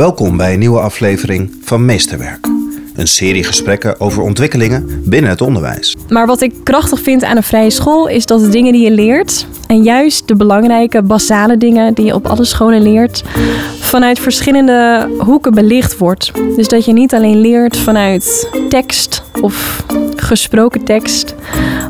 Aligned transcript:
Welkom 0.00 0.36
bij 0.36 0.52
een 0.52 0.58
nieuwe 0.58 0.80
aflevering 0.80 1.58
van 1.62 1.84
Meesterwerk. 1.84 2.46
Een 2.94 3.06
serie 3.06 3.44
gesprekken 3.44 4.00
over 4.00 4.22
ontwikkelingen 4.22 5.02
binnen 5.04 5.30
het 5.30 5.40
onderwijs. 5.40 5.96
Maar 6.08 6.26
wat 6.26 6.40
ik 6.40 6.54
krachtig 6.64 7.00
vind 7.00 7.24
aan 7.24 7.36
een 7.36 7.42
vrije 7.42 7.70
school 7.70 8.08
is 8.08 8.26
dat 8.26 8.40
de 8.40 8.48
dingen 8.48 8.72
die 8.72 8.84
je 8.84 8.90
leert, 8.90 9.46
en 9.66 9.82
juist 9.82 10.28
de 10.28 10.36
belangrijke, 10.36 11.02
basale 11.02 11.56
dingen 11.56 11.94
die 11.94 12.04
je 12.04 12.14
op 12.14 12.26
alle 12.26 12.44
scholen 12.44 12.82
leert, 12.82 13.24
vanuit 13.90 14.18
verschillende 14.18 15.08
hoeken 15.18 15.54
belicht 15.54 15.98
wordt. 15.98 16.32
Dus 16.56 16.68
dat 16.68 16.84
je 16.84 16.92
niet 16.92 17.14
alleen 17.14 17.40
leert 17.40 17.76
vanuit 17.76 18.50
tekst 18.68 19.22
of 19.40 19.84
gesproken 20.16 20.84
tekst 20.84 21.34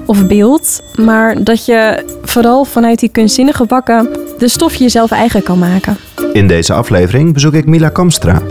of 0.07 0.27
beeld, 0.27 0.83
maar 0.95 1.45
dat 1.45 1.67
je 1.67 2.05
vooral 2.23 2.65
vanuit 2.65 2.99
die 2.99 3.09
kunstzinnige 3.09 3.65
bakken 3.65 4.09
de 4.39 4.49
stof 4.49 4.75
jezelf 4.75 5.11
eigen 5.11 5.43
kan 5.43 5.59
maken. 5.59 5.97
In 6.33 6.49
deze 6.49 6.73
aflevering 6.73 7.33
bezoek 7.33 7.55
ik 7.55 7.67
Mila 7.67 7.89
Kamstra. 7.89 8.43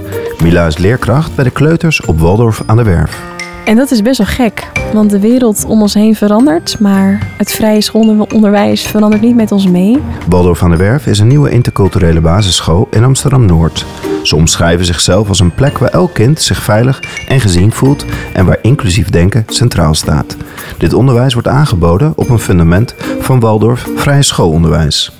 Mila 0.43 0.67
is 0.67 0.77
leerkracht 0.77 1.35
bij 1.35 1.43
de 1.43 1.51
kleuters 1.51 2.01
op 2.01 2.19
Waldorf 2.19 2.63
aan 2.65 2.77
de 2.77 2.83
Werf. 2.83 3.28
En 3.69 3.75
dat 3.75 3.91
is 3.91 4.01
best 4.01 4.17
wel 4.17 4.27
gek, 4.27 4.67
want 4.93 5.09
de 5.09 5.19
wereld 5.19 5.65
om 5.65 5.81
ons 5.81 5.93
heen 5.93 6.15
verandert, 6.15 6.79
maar 6.79 7.27
het 7.37 7.51
vrije 7.51 7.81
schoolonderwijs 7.81 8.81
verandert 8.81 9.21
niet 9.21 9.35
met 9.35 9.51
ons 9.51 9.67
mee. 9.67 9.97
Waldorf 10.29 10.63
aan 10.63 10.69
de 10.69 10.77
Werf 10.77 11.07
is 11.07 11.19
een 11.19 11.27
nieuwe 11.27 11.49
interculturele 11.49 12.21
basisschool 12.21 12.87
in 12.91 13.03
Amsterdam-Noord. 13.03 13.85
Ze 14.23 14.35
omschrijven 14.35 14.85
zichzelf 14.85 15.27
als 15.27 15.39
een 15.39 15.53
plek 15.53 15.77
waar 15.77 15.89
elk 15.89 16.13
kind 16.13 16.41
zich 16.41 16.63
veilig 16.63 17.03
en 17.27 17.39
gezien 17.39 17.71
voelt 17.71 18.05
en 18.33 18.45
waar 18.45 18.59
inclusief 18.61 19.09
denken 19.09 19.43
centraal 19.47 19.93
staat. 19.93 20.37
Dit 20.77 20.93
onderwijs 20.93 21.33
wordt 21.33 21.47
aangeboden 21.47 22.13
op 22.15 22.29
een 22.29 22.39
fundament 22.39 22.95
van 23.19 23.39
Waldorf 23.39 23.87
vrije 23.95 24.23
schoolonderwijs 24.23 25.11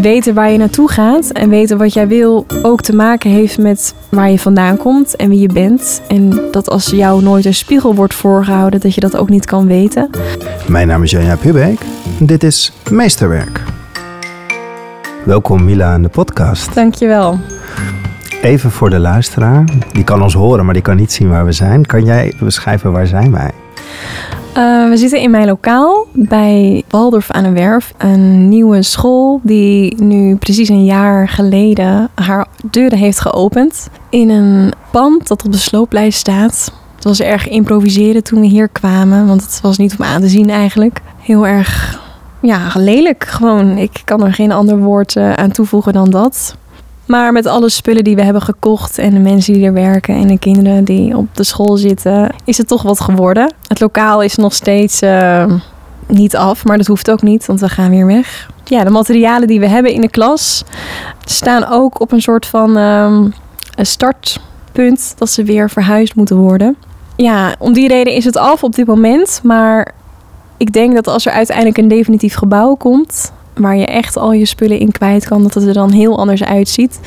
weten 0.00 0.34
waar 0.34 0.50
je 0.50 0.58
naartoe 0.58 0.90
gaat 0.90 1.30
en 1.30 1.48
weten 1.48 1.78
wat 1.78 1.92
jij 1.92 2.08
wil 2.08 2.46
ook 2.62 2.80
te 2.80 2.94
maken 2.94 3.30
heeft 3.30 3.58
met 3.58 3.94
waar 4.08 4.30
je 4.30 4.38
vandaan 4.38 4.76
komt 4.76 5.16
en 5.16 5.28
wie 5.28 5.40
je 5.40 5.52
bent. 5.52 6.02
En 6.08 6.40
dat 6.50 6.70
als 6.70 6.90
jou 6.90 7.22
nooit 7.22 7.44
een 7.44 7.54
spiegel 7.54 7.94
wordt 7.94 8.14
voorgehouden, 8.14 8.80
dat 8.80 8.94
je 8.94 9.00
dat 9.00 9.16
ook 9.16 9.28
niet 9.28 9.44
kan 9.44 9.66
weten. 9.66 10.10
Mijn 10.68 10.86
naam 10.86 11.02
is 11.02 11.10
Janja 11.10 11.36
Pubeek. 11.36 11.80
Dit 12.18 12.42
is 12.42 12.72
Meesterwerk. 12.90 13.62
Welkom 15.24 15.64
Mila 15.64 15.92
aan 15.92 16.02
de 16.02 16.08
podcast. 16.08 16.74
Dankjewel. 16.74 17.38
Even 18.42 18.70
voor 18.70 18.90
de 18.90 18.98
luisteraar, 18.98 19.64
die 19.92 20.04
kan 20.04 20.22
ons 20.22 20.34
horen, 20.34 20.64
maar 20.64 20.74
die 20.74 20.82
kan 20.82 20.96
niet 20.96 21.12
zien 21.12 21.28
waar 21.28 21.44
we 21.44 21.52
zijn. 21.52 21.86
Kan 21.86 22.04
jij 22.04 22.32
beschrijven 22.38 22.92
waar 22.92 23.06
zijn 23.06 23.32
wij? 23.32 23.50
Uh, 24.56 24.88
we 24.88 24.96
zitten 24.96 25.20
in 25.20 25.30
mijn 25.30 25.46
lokaal 25.46 26.06
bij 26.12 26.82
Waldorf 26.88 27.30
aan 27.30 27.42
de 27.42 27.50
Werf. 27.50 27.92
Een 27.96 28.48
nieuwe 28.48 28.82
school 28.82 29.40
die 29.42 30.02
nu 30.02 30.36
precies 30.36 30.68
een 30.68 30.84
jaar 30.84 31.28
geleden 31.28 32.08
haar 32.14 32.46
deuren 32.70 32.98
heeft 32.98 33.20
geopend. 33.20 33.88
In 34.08 34.28
een 34.28 34.72
pand 34.90 35.28
dat 35.28 35.44
op 35.44 35.52
de 35.52 35.58
slooplijst 35.58 36.18
staat. 36.18 36.72
Het 36.94 37.04
was 37.04 37.20
erg 37.20 37.48
improviseren 37.48 38.24
toen 38.24 38.40
we 38.40 38.46
hier 38.46 38.68
kwamen, 38.68 39.26
want 39.26 39.42
het 39.42 39.60
was 39.62 39.78
niet 39.78 39.96
om 39.98 40.04
aan 40.04 40.20
te 40.20 40.28
zien 40.28 40.50
eigenlijk. 40.50 41.00
Heel 41.20 41.46
erg 41.46 42.00
ja, 42.40 42.70
lelijk 42.74 43.24
gewoon. 43.24 43.78
Ik 43.78 44.02
kan 44.04 44.24
er 44.24 44.34
geen 44.34 44.52
ander 44.52 44.78
woord 44.78 45.16
uh, 45.16 45.32
aan 45.32 45.50
toevoegen 45.50 45.92
dan 45.92 46.10
dat. 46.10 46.56
Maar 47.10 47.32
met 47.32 47.46
alle 47.46 47.68
spullen 47.68 48.04
die 48.04 48.16
we 48.16 48.22
hebben 48.22 48.42
gekocht 48.42 48.98
en 48.98 49.10
de 49.10 49.18
mensen 49.18 49.52
die 49.52 49.64
er 49.64 49.72
werken 49.72 50.14
en 50.14 50.26
de 50.26 50.38
kinderen 50.38 50.84
die 50.84 51.16
op 51.16 51.36
de 51.36 51.44
school 51.44 51.76
zitten, 51.76 52.34
is 52.44 52.58
het 52.58 52.66
toch 52.66 52.82
wat 52.82 53.00
geworden. 53.00 53.52
Het 53.66 53.80
lokaal 53.80 54.22
is 54.22 54.36
nog 54.36 54.52
steeds 54.52 55.02
uh, 55.02 55.44
niet 56.06 56.36
af, 56.36 56.64
maar 56.64 56.76
dat 56.76 56.86
hoeft 56.86 57.10
ook 57.10 57.22
niet, 57.22 57.46
want 57.46 57.60
we 57.60 57.68
gaan 57.68 57.90
weer 57.90 58.06
weg. 58.06 58.50
Ja, 58.64 58.84
de 58.84 58.90
materialen 58.90 59.48
die 59.48 59.60
we 59.60 59.66
hebben 59.66 59.92
in 59.92 60.00
de 60.00 60.10
klas 60.10 60.64
staan 61.24 61.66
ook 61.66 62.00
op 62.00 62.12
een 62.12 62.22
soort 62.22 62.46
van 62.46 62.76
een 62.76 63.32
startpunt 63.76 65.14
dat 65.18 65.30
ze 65.30 65.44
weer 65.44 65.70
verhuisd 65.70 66.14
moeten 66.14 66.36
worden. 66.36 66.76
Ja, 67.16 67.54
om 67.58 67.72
die 67.72 67.88
reden 67.88 68.12
is 68.12 68.24
het 68.24 68.36
af 68.36 68.62
op 68.62 68.74
dit 68.74 68.86
moment, 68.86 69.40
maar 69.42 69.92
ik 70.56 70.72
denk 70.72 70.94
dat 70.94 71.06
als 71.06 71.26
er 71.26 71.32
uiteindelijk 71.32 71.78
een 71.78 71.88
definitief 71.88 72.34
gebouw 72.34 72.74
komt, 72.74 73.32
waar 73.54 73.76
je 73.76 73.86
echt 73.86 74.16
al 74.16 74.32
je 74.32 74.46
spullen 74.46 74.78
in 74.78 74.92
kwijt 74.92 75.28
kan, 75.28 75.42
dat 75.42 75.54
het 75.54 75.66
er 75.66 75.74
dan 75.74 75.90
heel 75.90 76.18
anders 76.18 76.44
uitziet. 76.44 77.00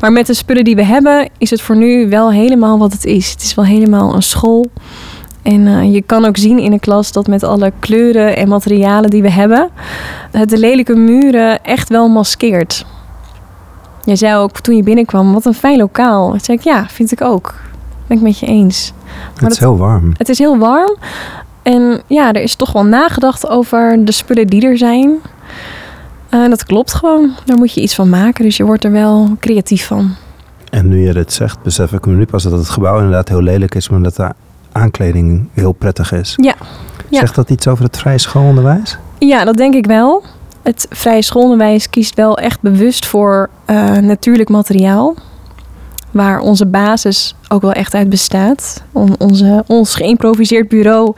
Maar 0.00 0.12
met 0.12 0.26
de 0.26 0.34
spullen 0.34 0.64
die 0.64 0.76
we 0.76 0.84
hebben, 0.84 1.28
is 1.38 1.50
het 1.50 1.60
voor 1.60 1.76
nu 1.76 2.08
wel 2.08 2.32
helemaal 2.32 2.78
wat 2.78 2.92
het 2.92 3.04
is. 3.04 3.30
Het 3.30 3.42
is 3.42 3.54
wel 3.54 3.64
helemaal 3.64 4.14
een 4.14 4.22
school. 4.22 4.70
En 5.42 5.60
uh, 5.60 5.94
je 5.94 6.02
kan 6.02 6.24
ook 6.24 6.36
zien 6.36 6.58
in 6.58 6.70
de 6.70 6.78
klas 6.78 7.12
dat 7.12 7.26
met 7.26 7.42
alle 7.42 7.72
kleuren 7.78 8.36
en 8.36 8.48
materialen 8.48 9.10
die 9.10 9.22
we 9.22 9.30
hebben, 9.30 9.70
het 10.30 10.48
de 10.48 10.58
lelijke 10.58 10.94
muren 10.94 11.64
echt 11.64 11.88
wel 11.88 12.08
maskeert. 12.08 12.86
Jij 14.04 14.16
zei 14.16 14.36
ook 14.36 14.60
toen 14.60 14.76
je 14.76 14.82
binnenkwam, 14.82 15.32
wat 15.32 15.44
een 15.44 15.54
fijn 15.54 15.78
lokaal. 15.78 16.30
Toen 16.30 16.40
zei 16.40 16.58
ik, 16.58 16.64
ja, 16.64 16.86
vind 16.88 17.12
ik 17.12 17.20
ook. 17.20 17.54
Ben 18.06 18.16
ik 18.16 18.22
met 18.22 18.38
je 18.38 18.46
eens. 18.46 18.92
Maar 19.34 19.42
het 19.42 19.52
is 19.52 19.58
heel 19.58 19.76
warm. 19.76 20.12
Het 20.16 20.28
is 20.28 20.38
heel 20.38 20.58
warm. 20.58 20.96
En 21.62 22.02
ja, 22.06 22.32
er 22.32 22.42
is 22.42 22.54
toch 22.54 22.72
wel 22.72 22.84
nagedacht 22.84 23.48
over 23.48 24.04
de 24.04 24.12
spullen 24.12 24.46
die 24.46 24.66
er 24.66 24.78
zijn. 24.78 25.18
Uh, 26.36 26.48
dat 26.48 26.64
klopt 26.64 26.94
gewoon. 26.94 27.30
Daar 27.44 27.56
moet 27.56 27.74
je 27.74 27.80
iets 27.80 27.94
van 27.94 28.08
maken. 28.08 28.44
Dus 28.44 28.56
je 28.56 28.64
wordt 28.64 28.84
er 28.84 28.92
wel 28.92 29.36
creatief 29.40 29.86
van. 29.86 30.14
En 30.70 30.88
nu 30.88 31.06
je 31.06 31.12
dit 31.12 31.32
zegt, 31.32 31.62
besef 31.62 31.92
ik 31.92 32.06
me 32.06 32.14
nu 32.14 32.26
pas 32.26 32.42
dat 32.42 32.52
het 32.52 32.68
gebouw 32.68 32.96
inderdaad 32.96 33.28
heel 33.28 33.42
lelijk 33.42 33.74
is, 33.74 33.88
maar 33.88 34.02
dat 34.02 34.16
de 34.16 34.32
aankleding 34.72 35.48
heel 35.52 35.72
prettig 35.72 36.12
is. 36.12 36.34
Ja. 36.36 36.54
ja. 37.08 37.18
Zegt 37.18 37.34
dat 37.34 37.50
iets 37.50 37.66
over 37.66 37.84
het 37.84 37.98
vrije 37.98 38.18
schoolonderwijs? 38.18 38.98
Ja, 39.18 39.44
dat 39.44 39.56
denk 39.56 39.74
ik 39.74 39.86
wel. 39.86 40.24
Het 40.62 40.86
vrije 40.90 41.22
schoolonderwijs 41.22 41.90
kiest 41.90 42.14
wel 42.14 42.38
echt 42.38 42.60
bewust 42.60 43.06
voor 43.06 43.50
uh, 43.66 43.96
natuurlijk 43.96 44.48
materiaal. 44.48 45.14
Waar 46.10 46.40
onze 46.40 46.66
basis 46.66 47.34
ook 47.48 47.62
wel 47.62 47.72
echt 47.72 47.94
uit 47.94 48.08
bestaat. 48.08 48.82
onze, 49.18 49.64
ons 49.66 49.94
geïmproviseerd 49.94 50.68
bureau 50.68 51.14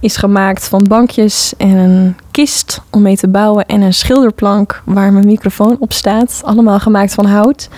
is 0.00 0.16
gemaakt 0.16 0.68
van 0.68 0.84
bankjes 0.88 1.54
en 1.56 1.76
een 1.76 2.16
kist 2.30 2.80
om 2.90 3.02
mee 3.02 3.16
te 3.16 3.28
bouwen 3.28 3.66
en 3.66 3.80
een 3.80 3.94
schilderplank 3.94 4.82
waar 4.84 5.12
mijn 5.12 5.26
microfoon 5.26 5.76
op 5.78 5.92
staat. 5.92 6.40
Allemaal 6.44 6.80
gemaakt 6.80 7.14
van 7.14 7.26
hout. 7.26 7.68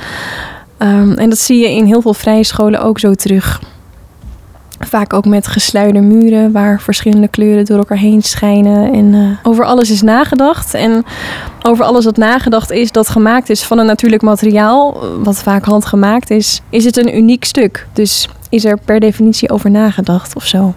Um, 0.79 1.13
en 1.13 1.29
dat 1.29 1.39
zie 1.39 1.59
je 1.59 1.71
in 1.71 1.85
heel 1.85 2.03
veel 2.03 2.15
vrije 2.15 2.45
scholen 2.45 2.83
ook 2.83 2.99
zo 2.99 3.15
terug. 3.15 3.61
Vaak 4.79 5.13
ook 5.13 5.25
met 5.25 5.47
gesluierde 5.47 6.01
muren 6.01 6.53
waar 6.53 6.81
verschillende 6.81 7.29
kleuren 7.29 7.65
door 7.65 7.79
elkaar 7.79 7.99
heen 7.99 8.23
schijnen. 8.23 8.93
En 8.93 9.13
uh, 9.13 9.31
over 9.43 9.65
alles 9.65 9.91
is 9.91 10.03
nagedacht. 10.03 10.75
En 10.75 11.05
over 11.63 11.85
alles 11.85 12.05
wat 12.05 12.17
nagedacht 12.17 12.71
is, 12.71 12.93
dat 12.93 13.09
gemaakt 13.09 13.51
is 13.51 13.63
van 13.63 13.79
een 13.79 13.87
natuurlijk 13.87 14.23
materiaal, 14.23 15.07
wat 15.23 15.43
vaak 15.43 15.65
handgemaakt 15.65 16.31
is, 16.31 16.63
is 16.69 16.85
het 16.85 16.97
een 16.97 17.17
uniek 17.17 17.45
stuk. 17.45 17.87
Dus 17.93 18.29
is 18.49 18.65
er 18.65 18.79
per 18.85 19.01
definitie 19.01 19.51
over 19.51 19.71
nagedacht 19.71 20.37
of 20.37 20.47
zo. 20.47 20.75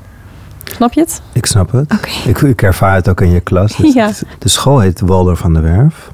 Snap 0.64 0.94
je 0.94 1.00
het? 1.00 1.22
Ik 1.34 1.46
snap 1.46 1.72
het. 1.72 1.92
Okay. 1.94 2.14
Ik, 2.26 2.42
ik 2.42 2.62
ervaar 2.62 2.96
het 2.96 3.10
ook 3.10 3.22
in 3.22 3.32
je 3.32 3.40
klas. 3.40 3.76
Dus 3.82 3.94
ja. 3.94 4.12
De 4.40 4.50
school 4.50 4.80
heet 4.80 5.00
Waldorf 5.00 5.40
van 5.40 5.54
de 5.54 5.60
Werf. 5.60 6.12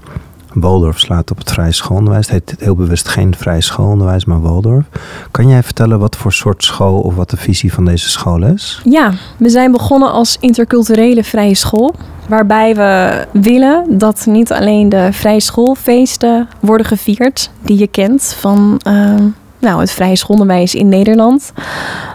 Waldorf 0.54 1.00
slaat 1.00 1.32
op 1.32 1.38
het 1.38 1.52
vrije 1.52 1.72
schoolonderwijs. 1.72 2.30
Het 2.30 2.50
heet 2.50 2.60
heel 2.60 2.76
bewust 2.76 3.08
geen 3.08 3.36
vrije 3.36 3.62
schoolonderwijs, 3.62 4.26
maar 4.26 4.42
Waldorf. 4.42 4.86
Kan 5.32 5.48
jij 5.48 5.64
vertellen 5.64 6.00
wat 6.00 6.16
voor 6.16 6.34
soort 6.34 6.64
school 6.64 7.00
of 7.00 7.16
wat 7.16 7.30
de 7.30 7.38
visie 7.38 7.74
van 7.74 7.86
deze 7.86 8.10
school 8.10 8.44
is? 8.44 8.82
Ja, 8.84 9.12
we 9.38 9.50
zijn 9.50 9.72
begonnen 9.72 10.12
als 10.12 10.38
interculturele 10.40 11.24
vrije 11.24 11.56
school. 11.56 11.96
Waarbij 12.28 12.76
we 12.76 13.26
willen 13.32 13.98
dat 13.98 14.26
niet 14.26 14.52
alleen 14.52 14.90
de 14.90 15.10
vrije 15.12 15.40
schoolfeesten 15.40 16.48
worden 16.60 16.88
gevierd, 16.88 17.50
die 17.62 17.78
je 17.78 17.88
kent 17.88 18.36
van 18.40 18.82
uh, 18.88 19.16
nou, 19.60 19.80
het 19.80 19.92
vrije 19.92 20.16
schoolonderwijs 20.16 20.76
in 20.76 20.90
Nederland. 20.90 21.54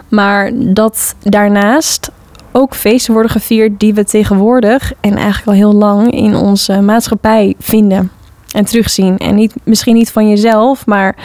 Maar 0.09 0.51
dat 0.55 1.15
daarnaast 1.21 2.11
ook 2.51 2.75
feesten 2.75 3.13
worden 3.13 3.31
gevierd 3.31 3.79
die 3.79 3.93
we 3.93 4.03
tegenwoordig 4.03 4.93
en 4.99 5.15
eigenlijk 5.15 5.47
al 5.47 5.53
heel 5.53 5.73
lang 5.73 6.11
in 6.11 6.35
onze 6.35 6.81
maatschappij 6.81 7.55
vinden 7.59 8.11
en 8.53 8.65
terugzien. 8.65 9.17
En 9.17 9.35
niet, 9.35 9.53
misschien 9.63 9.95
niet 9.95 10.11
van 10.11 10.29
jezelf, 10.29 10.85
maar 10.85 11.15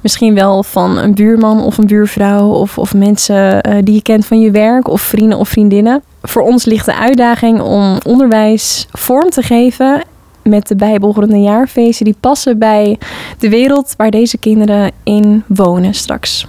misschien 0.00 0.34
wel 0.34 0.62
van 0.62 0.98
een 0.98 1.14
buurman 1.14 1.62
of 1.62 1.78
een 1.78 1.86
buurvrouw 1.86 2.48
of, 2.48 2.78
of 2.78 2.94
mensen 2.94 3.68
uh, 3.68 3.74
die 3.82 3.94
je 3.94 4.02
kent 4.02 4.26
van 4.26 4.40
je 4.40 4.50
werk 4.50 4.88
of 4.88 5.00
vrienden 5.00 5.38
of 5.38 5.48
vriendinnen. 5.48 6.02
Voor 6.22 6.42
ons 6.42 6.64
ligt 6.64 6.86
de 6.86 6.96
uitdaging 6.96 7.60
om 7.60 7.98
onderwijs 8.04 8.86
vorm 8.92 9.30
te 9.30 9.42
geven 9.42 10.02
met 10.42 10.68
de 10.68 10.76
bijbehorende 10.76 11.40
jaarfeesten 11.40 12.04
die 12.04 12.16
passen 12.20 12.58
bij 12.58 12.98
de 13.38 13.48
wereld 13.48 13.94
waar 13.96 14.10
deze 14.10 14.38
kinderen 14.38 14.90
in 15.02 15.44
wonen 15.46 15.94
straks. 15.94 16.46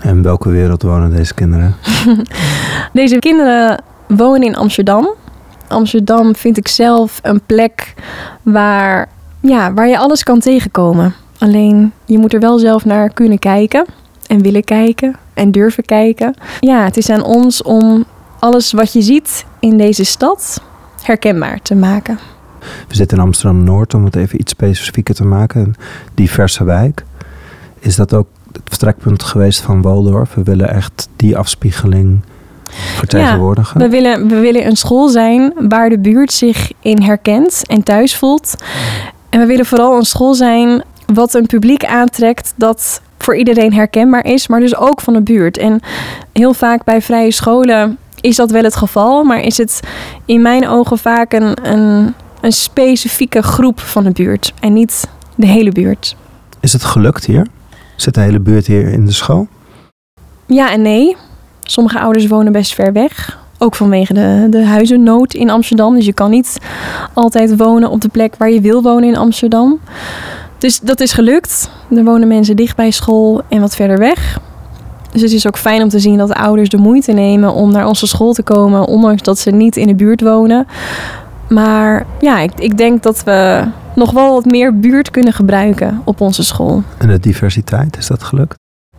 En 0.00 0.22
welke 0.22 0.48
wereld 0.50 0.82
wonen 0.82 1.10
deze 1.10 1.34
kinderen? 1.34 1.74
deze 2.92 3.18
kinderen 3.18 3.82
wonen 4.06 4.42
in 4.42 4.56
Amsterdam. 4.56 5.08
Amsterdam 5.68 6.36
vind 6.36 6.56
ik 6.56 6.68
zelf 6.68 7.18
een 7.22 7.40
plek 7.46 7.94
waar 8.42 9.08
ja, 9.40 9.72
waar 9.72 9.88
je 9.88 9.98
alles 9.98 10.22
kan 10.22 10.40
tegenkomen. 10.40 11.14
Alleen 11.38 11.92
je 12.04 12.18
moet 12.18 12.32
er 12.32 12.40
wel 12.40 12.58
zelf 12.58 12.84
naar 12.84 13.12
kunnen 13.12 13.38
kijken 13.38 13.86
en 14.26 14.42
willen 14.42 14.64
kijken 14.64 15.16
en 15.34 15.50
durven 15.50 15.84
kijken. 15.84 16.34
Ja, 16.60 16.84
het 16.84 16.96
is 16.96 17.10
aan 17.10 17.22
ons 17.22 17.62
om 17.62 18.04
alles 18.38 18.72
wat 18.72 18.92
je 18.92 19.02
ziet 19.02 19.44
in 19.60 19.76
deze 19.76 20.04
stad 20.04 20.62
herkenbaar 21.02 21.62
te 21.62 21.74
maken. 21.74 22.18
We 22.88 22.94
zitten 22.94 23.18
in 23.18 23.24
Amsterdam 23.24 23.64
Noord 23.64 23.94
om 23.94 24.04
het 24.04 24.16
even 24.16 24.40
iets 24.40 24.52
specifieker 24.52 25.14
te 25.14 25.24
maken, 25.24 25.60
een 25.60 25.74
diverse 26.14 26.64
wijk. 26.64 27.04
Is 27.78 27.96
dat 27.96 28.14
ook 28.14 28.26
het 28.52 28.62
vertrekpunt 28.64 29.22
geweest 29.22 29.60
van 29.60 29.82
Waldorf. 29.82 30.34
We 30.34 30.42
willen 30.42 30.74
echt 30.74 31.08
die 31.16 31.36
afspiegeling 31.36 32.20
vertegenwoordigen. 32.96 33.80
We 33.80 33.88
willen, 33.88 34.28
we 34.28 34.38
willen 34.38 34.66
een 34.66 34.76
school 34.76 35.08
zijn 35.08 35.52
waar 35.68 35.88
de 35.88 35.98
buurt 35.98 36.32
zich 36.32 36.72
in 36.80 37.02
herkent 37.02 37.62
en 37.66 37.82
thuis 37.82 38.16
voelt. 38.16 38.54
En 39.30 39.40
we 39.40 39.46
willen 39.46 39.66
vooral 39.66 39.96
een 39.96 40.04
school 40.04 40.34
zijn 40.34 40.82
wat 41.14 41.34
een 41.34 41.46
publiek 41.46 41.84
aantrekt 41.84 42.52
dat 42.56 43.00
voor 43.18 43.36
iedereen 43.36 43.72
herkenbaar 43.72 44.24
is, 44.24 44.48
maar 44.48 44.60
dus 44.60 44.76
ook 44.76 45.00
van 45.00 45.12
de 45.12 45.22
buurt. 45.22 45.58
En 45.58 45.80
heel 46.32 46.54
vaak 46.54 46.84
bij 46.84 47.02
vrije 47.02 47.30
scholen 47.30 47.98
is 48.20 48.36
dat 48.36 48.50
wel 48.50 48.62
het 48.62 48.76
geval, 48.76 49.24
maar 49.24 49.40
is 49.40 49.56
het 49.56 49.80
in 50.24 50.42
mijn 50.42 50.68
ogen 50.68 50.98
vaak 50.98 51.32
een, 51.32 51.68
een, 51.72 52.14
een 52.40 52.52
specifieke 52.52 53.42
groep 53.42 53.80
van 53.80 54.04
de 54.04 54.10
buurt 54.10 54.52
en 54.60 54.72
niet 54.72 55.08
de 55.34 55.46
hele 55.46 55.72
buurt. 55.72 56.16
Is 56.60 56.72
het 56.72 56.84
gelukt 56.84 57.24
hier? 57.24 57.46
Zit 57.96 58.14
de 58.14 58.20
hele 58.20 58.40
buurt 58.40 58.66
hier 58.66 58.88
in 58.88 59.04
de 59.04 59.12
school? 59.12 59.48
Ja 60.46 60.70
en 60.70 60.82
nee. 60.82 61.16
Sommige 61.62 62.00
ouders 62.00 62.26
wonen 62.26 62.52
best 62.52 62.74
ver 62.74 62.92
weg. 62.92 63.38
Ook 63.58 63.74
vanwege 63.74 64.14
de, 64.14 64.46
de 64.50 64.64
huizennood 64.64 65.34
in 65.34 65.50
Amsterdam. 65.50 65.94
Dus 65.94 66.06
je 66.06 66.12
kan 66.12 66.30
niet 66.30 66.58
altijd 67.12 67.56
wonen 67.56 67.90
op 67.90 68.00
de 68.00 68.08
plek 68.08 68.36
waar 68.36 68.50
je 68.50 68.60
wil 68.60 68.82
wonen 68.82 69.08
in 69.08 69.16
Amsterdam. 69.16 69.80
Dus 70.58 70.80
dat 70.80 71.00
is 71.00 71.12
gelukt. 71.12 71.70
Er 71.90 72.04
wonen 72.04 72.28
mensen 72.28 72.56
dicht 72.56 72.76
bij 72.76 72.90
school 72.90 73.42
en 73.48 73.60
wat 73.60 73.76
verder 73.76 73.98
weg. 73.98 74.40
Dus 75.12 75.22
het 75.22 75.32
is 75.32 75.46
ook 75.46 75.58
fijn 75.58 75.82
om 75.82 75.88
te 75.88 75.98
zien 75.98 76.16
dat 76.16 76.28
de 76.28 76.34
ouders 76.34 76.68
de 76.68 76.76
moeite 76.76 77.12
nemen 77.12 77.52
om 77.52 77.72
naar 77.72 77.86
onze 77.86 78.06
school 78.06 78.32
te 78.32 78.42
komen, 78.42 78.86
ondanks 78.86 79.22
dat 79.22 79.38
ze 79.38 79.50
niet 79.50 79.76
in 79.76 79.86
de 79.86 79.94
buurt 79.94 80.20
wonen. 80.20 80.66
Maar 81.48 82.06
ja, 82.20 82.38
ik, 82.38 82.52
ik 82.58 82.78
denk 82.78 83.02
dat 83.02 83.24
we 83.24 83.64
nog 83.94 84.10
wel 84.10 84.32
wat 84.32 84.44
meer 84.44 84.78
buurt 84.78 85.10
kunnen 85.10 85.32
gebruiken 85.32 86.00
op 86.04 86.20
onze 86.20 86.44
school. 86.44 86.82
En 86.98 87.08
de 87.08 87.20
diversiteit, 87.20 87.96
is 87.96 88.06
dat 88.06 88.22
gelukt? 88.22 88.54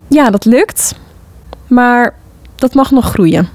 Ja, 0.08 0.30
dat 0.30 0.44
lukt. 0.44 0.94
Maar 1.66 2.14
dat 2.54 2.74
mag 2.74 2.90
nog 2.90 3.10
groeien. 3.10 3.48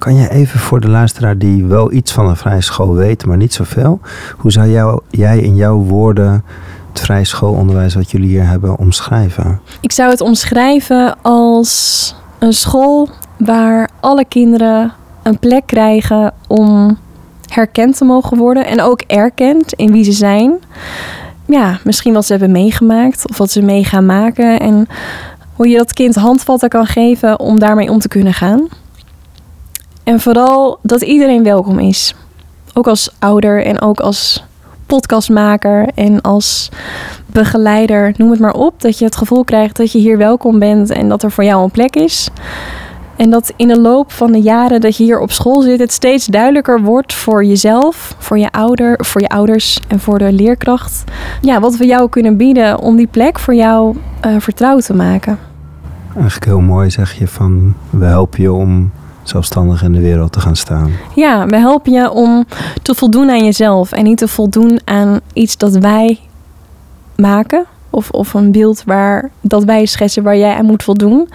Kan 0.00 0.14
je 0.14 0.30
even 0.30 0.60
voor 0.60 0.80
de 0.80 0.88
luisteraar 0.88 1.38
die 1.38 1.64
wel 1.64 1.92
iets 1.92 2.12
van 2.12 2.28
een 2.28 2.36
vrije 2.36 2.60
school 2.60 2.94
weet, 2.94 3.26
maar 3.26 3.36
niet 3.36 3.54
zoveel, 3.54 4.00
hoe 4.36 4.52
zou 4.52 4.98
jij 5.10 5.38
in 5.38 5.56
jouw 5.56 5.76
woorden 5.76 6.44
het 6.88 7.00
vrije 7.00 7.24
schoolonderwijs 7.24 7.94
wat 7.94 8.10
jullie 8.10 8.28
hier 8.28 8.46
hebben 8.46 8.78
omschrijven? 8.78 9.60
Ik 9.80 9.92
zou 9.92 10.10
het 10.10 10.20
omschrijven 10.20 11.22
als 11.22 12.14
een 12.38 12.52
school 12.52 13.08
waar 13.38 13.88
alle 14.00 14.24
kinderen 14.24 14.92
een 15.22 15.38
plek 15.38 15.66
krijgen 15.66 16.32
om 16.46 16.98
herkend 17.48 17.96
te 17.96 18.04
mogen 18.04 18.36
worden 18.36 18.66
en 18.66 18.82
ook 18.82 19.00
erkend 19.00 19.72
in 19.72 19.92
wie 19.92 20.04
ze 20.04 20.12
zijn. 20.12 20.58
Ja, 21.46 21.78
misschien 21.84 22.12
wat 22.12 22.26
ze 22.26 22.32
hebben 22.32 22.52
meegemaakt 22.52 23.28
of 23.28 23.38
wat 23.38 23.50
ze 23.50 23.62
mee 23.62 23.84
gaan 23.84 24.06
maken 24.06 24.60
en 24.60 24.86
hoe 25.54 25.68
je 25.68 25.76
dat 25.76 25.92
kind 25.92 26.14
handvatten 26.14 26.68
kan 26.68 26.86
geven 26.86 27.40
om 27.40 27.58
daarmee 27.58 27.90
om 27.90 27.98
te 27.98 28.08
kunnen 28.08 28.34
gaan. 28.34 28.68
En 30.04 30.20
vooral 30.20 30.78
dat 30.82 31.02
iedereen 31.02 31.42
welkom 31.42 31.78
is. 31.78 32.14
Ook 32.74 32.86
als 32.86 33.10
ouder 33.18 33.64
en 33.64 33.80
ook 33.80 34.00
als 34.00 34.44
podcastmaker 34.86 35.88
en 35.94 36.20
als 36.20 36.68
begeleider, 37.26 38.14
noem 38.16 38.30
het 38.30 38.40
maar 38.40 38.54
op. 38.54 38.80
Dat 38.80 38.98
je 38.98 39.04
het 39.04 39.16
gevoel 39.16 39.44
krijgt 39.44 39.76
dat 39.76 39.92
je 39.92 39.98
hier 39.98 40.18
welkom 40.18 40.58
bent 40.58 40.90
en 40.90 41.08
dat 41.08 41.22
er 41.22 41.30
voor 41.30 41.44
jou 41.44 41.62
een 41.62 41.70
plek 41.70 41.96
is. 41.96 42.30
En 43.16 43.30
dat 43.30 43.52
in 43.56 43.68
de 43.68 43.80
loop 43.80 44.12
van 44.12 44.32
de 44.32 44.40
jaren 44.40 44.80
dat 44.80 44.96
je 44.96 45.04
hier 45.04 45.20
op 45.20 45.32
school 45.32 45.62
zit, 45.62 45.78
het 45.80 45.92
steeds 45.92 46.26
duidelijker 46.26 46.82
wordt 46.82 47.12
voor 47.12 47.44
jezelf, 47.44 48.14
voor 48.18 48.38
je 48.38 48.50
ouder, 48.50 49.04
voor 49.04 49.20
je 49.20 49.28
ouders 49.28 49.80
en 49.88 50.00
voor 50.00 50.18
de 50.18 50.32
leerkracht. 50.32 51.04
Ja, 51.40 51.60
wat 51.60 51.76
we 51.76 51.86
jou 51.86 52.08
kunnen 52.08 52.36
bieden 52.36 52.78
om 52.78 52.96
die 52.96 53.06
plek 53.06 53.38
voor 53.38 53.54
jou 53.54 53.96
uh, 54.26 54.34
vertrouwd 54.38 54.84
te 54.84 54.94
maken. 54.94 55.38
Eigenlijk 56.14 56.44
heel 56.44 56.60
mooi 56.60 56.90
zeg 56.90 57.12
je 57.12 57.28
van 57.28 57.74
we 57.90 58.04
helpen 58.04 58.42
je 58.42 58.52
om 58.52 58.90
zelfstandig 59.30 59.82
in 59.82 59.92
de 59.92 60.00
wereld 60.00 60.32
te 60.32 60.40
gaan 60.40 60.56
staan. 60.56 60.92
Ja, 61.14 61.46
we 61.46 61.56
helpen 61.56 61.92
je 61.92 62.10
om 62.10 62.44
te 62.82 62.94
voldoen 62.94 63.30
aan 63.30 63.44
jezelf 63.44 63.92
en 63.92 64.04
niet 64.04 64.18
te 64.18 64.28
voldoen 64.28 64.80
aan 64.84 65.20
iets 65.32 65.56
dat 65.56 65.76
wij 65.76 66.18
maken. 67.16 67.64
Of, 67.90 68.10
of 68.10 68.34
een 68.34 68.52
beeld 68.52 68.82
waar, 68.86 69.30
dat 69.40 69.64
wij 69.64 69.86
schetsen 69.86 70.22
waar 70.22 70.36
jij 70.36 70.54
aan 70.54 70.64
moet 70.64 70.82
voldoen. 70.82 71.28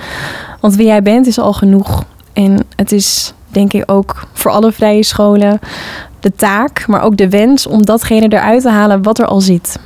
Want 0.60 0.76
wie 0.76 0.86
jij 0.86 1.02
bent 1.02 1.28
is 1.28 1.40
al 1.40 1.54
genoeg. 1.54 2.04
En 2.34 2.60
het 2.76 2.92
is 2.92 3.34
denk 3.48 3.74
ik 3.74 3.92
ook 3.92 4.28
voor 4.34 4.52
alle 4.52 4.72
vrije 4.72 5.04
scholen 5.04 5.60
de 6.20 6.36
taak, 6.36 6.88
maar 6.88 7.02
ook 7.02 7.18
de 7.18 7.30
wens 7.30 7.68
om 7.68 7.86
datgene 7.86 8.28
eruit 8.28 8.62
te 8.62 8.70
halen 8.70 9.04
wat 9.04 9.20
er 9.20 9.26
al 9.26 9.42
zit. 9.42 9.80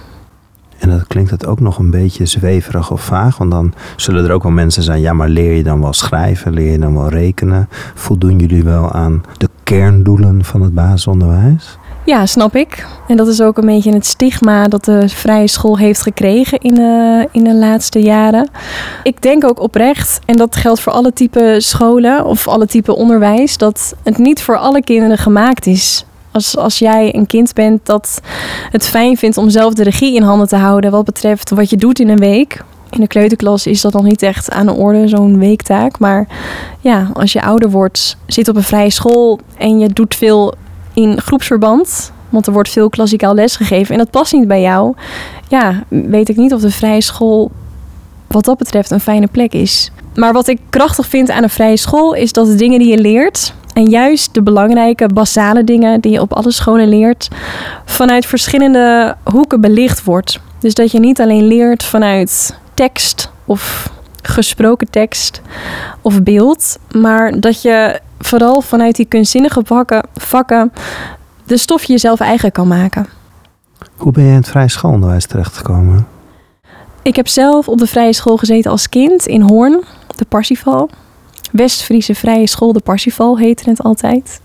En 0.80 0.90
dan 0.90 1.04
klinkt 1.08 1.32
het 1.32 1.46
ook 1.46 1.60
nog 1.60 1.78
een 1.78 1.92
beetje 1.92 2.26
zweverig 2.26 2.92
of 2.92 3.02
vaag. 3.02 3.38
Want 3.38 3.52
dan 3.52 3.74
zullen 3.96 4.26
er 4.26 4.32
ook 4.32 4.44
wel 4.44 4.52
mensen 4.52 4.84
zijn. 4.84 5.02
Ja, 5.02 5.14
maar 5.14 5.30
leer 5.30 5.54
je 5.54 5.64
dan 5.64 5.82
wel 5.82 5.94
schrijven? 5.94 6.54
Leer 6.54 6.72
je 6.72 6.80
dan 6.80 6.94
wel 6.94 7.10
rekenen? 7.10 7.70
Voldoen 7.94 8.40
jullie 8.40 8.64
wel 8.64 8.92
aan 8.92 9.24
de 9.38 9.50
kerndoelen 9.64 10.44
van 10.44 10.62
het 10.62 10.74
basisonderwijs? 10.74 11.78
Ja, 12.06 12.26
snap 12.26 12.56
ik. 12.56 12.88
En 13.08 13.18
dat 13.18 13.28
is 13.28 13.42
ook 13.42 13.58
een 13.58 13.66
beetje 13.66 13.94
het 13.94 14.06
stigma 14.06 14.68
dat 14.68 14.86
de 14.86 15.10
vrije 15.10 15.48
school 15.48 15.78
heeft 15.78 16.02
gekregen 16.02 16.60
in 16.60 16.74
de, 16.74 17.28
in 17.32 17.44
de 17.44 17.56
laatste 17.56 18.00
jaren. 18.00 18.50
Ik 19.04 19.22
denk 19.22 19.44
ook 19.44 19.60
oprecht, 19.60 20.20
en 20.26 20.38
dat 20.38 20.56
geldt 20.56 20.80
voor 20.80 20.94
alle 20.94 21.14
type 21.14 21.56
scholen 21.58 22.26
of 22.26 22.48
alle 22.48 22.66
type 22.66 22.96
onderwijs, 22.96 23.58
dat 23.58 23.96
het 24.04 24.18
niet 24.18 24.42
voor 24.42 24.58
alle 24.58 24.84
kinderen 24.84 25.18
gemaakt 25.18 25.66
is. 25.66 26.06
Als, 26.32 26.58
als 26.58 26.80
jij 26.80 27.16
een 27.16 27.28
kind 27.28 27.54
bent 27.54 27.86
dat 27.86 28.22
het 28.72 28.88
fijn 28.88 29.18
vindt 29.18 29.38
om 29.38 29.50
zelf 29.50 29.74
de 29.74 29.84
regie 29.84 30.16
in 30.16 30.22
handen 30.22 30.48
te 30.48 30.56
houden 30.56 30.92
wat 30.92 31.06
betreft 31.06 31.50
wat 31.50 31.70
je 31.70 31.78
doet 31.78 32.00
in 32.00 32.10
een 32.10 32.20
week. 32.20 32.64
In 32.90 33.00
de 33.00 33.08
kleuterklas 33.08 33.68
is 33.68 33.82
dat 33.82 33.94
nog 33.94 34.04
niet 34.04 34.22
echt 34.22 34.52
aan 34.52 34.66
de 34.66 34.74
orde, 34.74 35.08
zo'n 35.08 35.40
weektaak. 35.40 36.00
Maar 36.00 36.28
ja, 36.80 37.10
als 37.14 37.34
je 37.34 37.42
ouder 37.42 37.70
wordt, 37.70 38.18
zit 38.28 38.48
op 38.48 38.56
een 38.56 38.64
vrije 38.64 38.90
school 38.90 39.40
en 39.58 39.80
je 39.80 39.90
doet 39.90 40.16
veel 40.16 40.54
in 40.94 41.22
groepsverband. 41.22 42.12
Want 42.30 42.48
er 42.48 42.54
wordt 42.54 42.70
veel 42.70 42.90
klassikaal 42.90 43.34
les 43.34 43.56
gegeven 43.56 43.92
en 43.92 43.98
dat 43.98 44.10
past 44.10 44.34
niet 44.34 44.48
bij 44.48 44.62
jou. 44.62 44.96
Ja, 45.48 45.84
weet 45.88 46.30
ik 46.30 46.36
niet 46.36 46.54
of 46.54 46.62
de 46.62 46.72
vrije 46.72 47.02
school 47.02 47.52
wat 48.28 48.46
dat 48.46 48.58
betreft 48.58 48.92
een 48.92 49.00
fijne 49.00 49.28
plek 49.28 49.54
is. 49.54 49.92
Maar 50.16 50.34
wat 50.34 50.48
ik 50.48 50.60
krachtig 50.70 51.08
vind 51.08 51.30
aan 51.30 51.44
een 51.44 51.50
vrije 51.50 51.78
school 51.78 52.14
is 52.14 52.34
dat 52.34 52.46
de 52.46 52.56
dingen 52.56 52.80
die 52.80 52.90
je 52.90 52.98
leert, 52.98 53.54
en 53.74 53.86
juist 53.86 54.34
de 54.34 54.42
belangrijke, 54.42 55.08
basale 55.08 55.64
dingen 55.64 56.02
die 56.02 56.12
je 56.12 56.22
op 56.22 56.34
alle 56.34 56.52
scholen 56.52 56.90
leert, 56.90 57.28
vanuit 57.86 58.26
verschillende 58.26 59.16
hoeken 59.24 59.62
belicht 59.62 60.04
wordt. 60.04 60.40
Dus 60.60 60.74
dat 60.74 60.92
je 60.92 61.00
niet 61.00 61.22
alleen 61.22 61.48
leert 61.48 61.84
vanuit 61.84 62.58
tekst 62.74 63.32
of 63.46 63.92
gesproken 64.22 64.90
tekst 64.90 65.42
of 66.02 66.24
beeld, 66.24 66.78
maar 66.92 67.40
dat 67.40 67.62
je 67.62 68.00
vooral 68.20 68.62
vanuit 68.62 68.96
die 68.96 69.06
kunstzinnige 69.06 69.62
vakken, 69.64 70.08
vakken 70.14 70.72
de 71.46 71.58
stof 71.58 71.84
jezelf 71.84 72.20
eigen 72.20 72.52
kan 72.52 72.68
maken. 72.68 73.08
Hoe 73.98 74.12
ben 74.12 74.24
je 74.24 74.30
in 74.30 74.36
het 74.36 74.50
vrije 74.50 74.70
schoolonderwijs 74.70 75.26
terechtgekomen? 75.26 76.08
Ik 77.02 77.16
heb 77.16 77.28
zelf 77.28 77.68
op 77.68 77.78
de 77.78 77.88
vrije 77.88 78.14
school 78.14 78.38
gezeten 78.38 78.72
als 78.72 78.90
kind 78.90 79.26
in 79.26 79.42
Hoorn, 79.42 79.84
de 80.16 80.26
Parsifal. 80.26 80.90
West-Friese 81.52 82.16
Vrije 82.16 82.48
School 82.48 82.74
de 82.74 82.80
Parsifal 82.80 83.38
heette 83.38 83.70
het 83.70 83.84
altijd. 83.84 84.42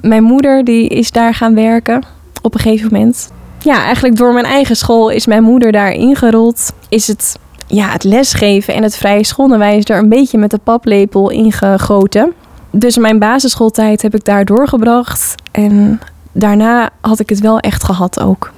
Mijn 0.00 0.22
moeder 0.22 0.64
die 0.64 0.88
is 0.88 1.10
daar 1.10 1.34
gaan 1.34 1.54
werken 1.54 2.04
op 2.42 2.54
een 2.54 2.60
gegeven 2.60 2.88
moment. 2.92 3.30
Ja, 3.58 3.82
eigenlijk 3.84 4.16
door 4.16 4.32
mijn 4.32 4.44
eigen 4.44 4.76
school 4.76 5.08
is 5.08 5.26
mijn 5.26 5.42
moeder 5.42 5.72
daar 5.72 5.92
ingerold. 5.92 6.72
Is 6.88 7.06
het, 7.06 7.38
ja, 7.66 7.88
het 7.88 8.04
lesgeven 8.04 8.74
en 8.74 8.82
het 8.82 8.96
vrije 8.96 9.24
schoolonderwijs 9.24 9.84
er 9.84 9.98
een 9.98 10.08
beetje 10.08 10.38
met 10.38 10.50
de 10.50 10.58
paplepel 10.58 11.30
ingegoten. 11.30 12.32
Dus 12.70 12.96
mijn 12.96 13.18
basisschooltijd 13.18 14.02
heb 14.02 14.14
ik 14.14 14.24
daar 14.24 14.44
doorgebracht. 14.44 15.34
En 15.50 16.00
daarna 16.32 16.90
had 17.00 17.20
ik 17.20 17.28
het 17.28 17.40
wel 17.40 17.58
echt 17.58 17.84
gehad 17.84 18.20
ook. 18.20 18.52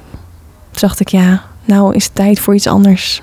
Toen 0.71 0.89
dacht 0.89 1.01
ik, 1.01 1.09
ja, 1.09 1.43
nou 1.65 1.95
is 1.95 2.05
het 2.05 2.15
tijd 2.15 2.41
voor 2.41 2.55
iets 2.55 2.67
anders. 2.67 3.23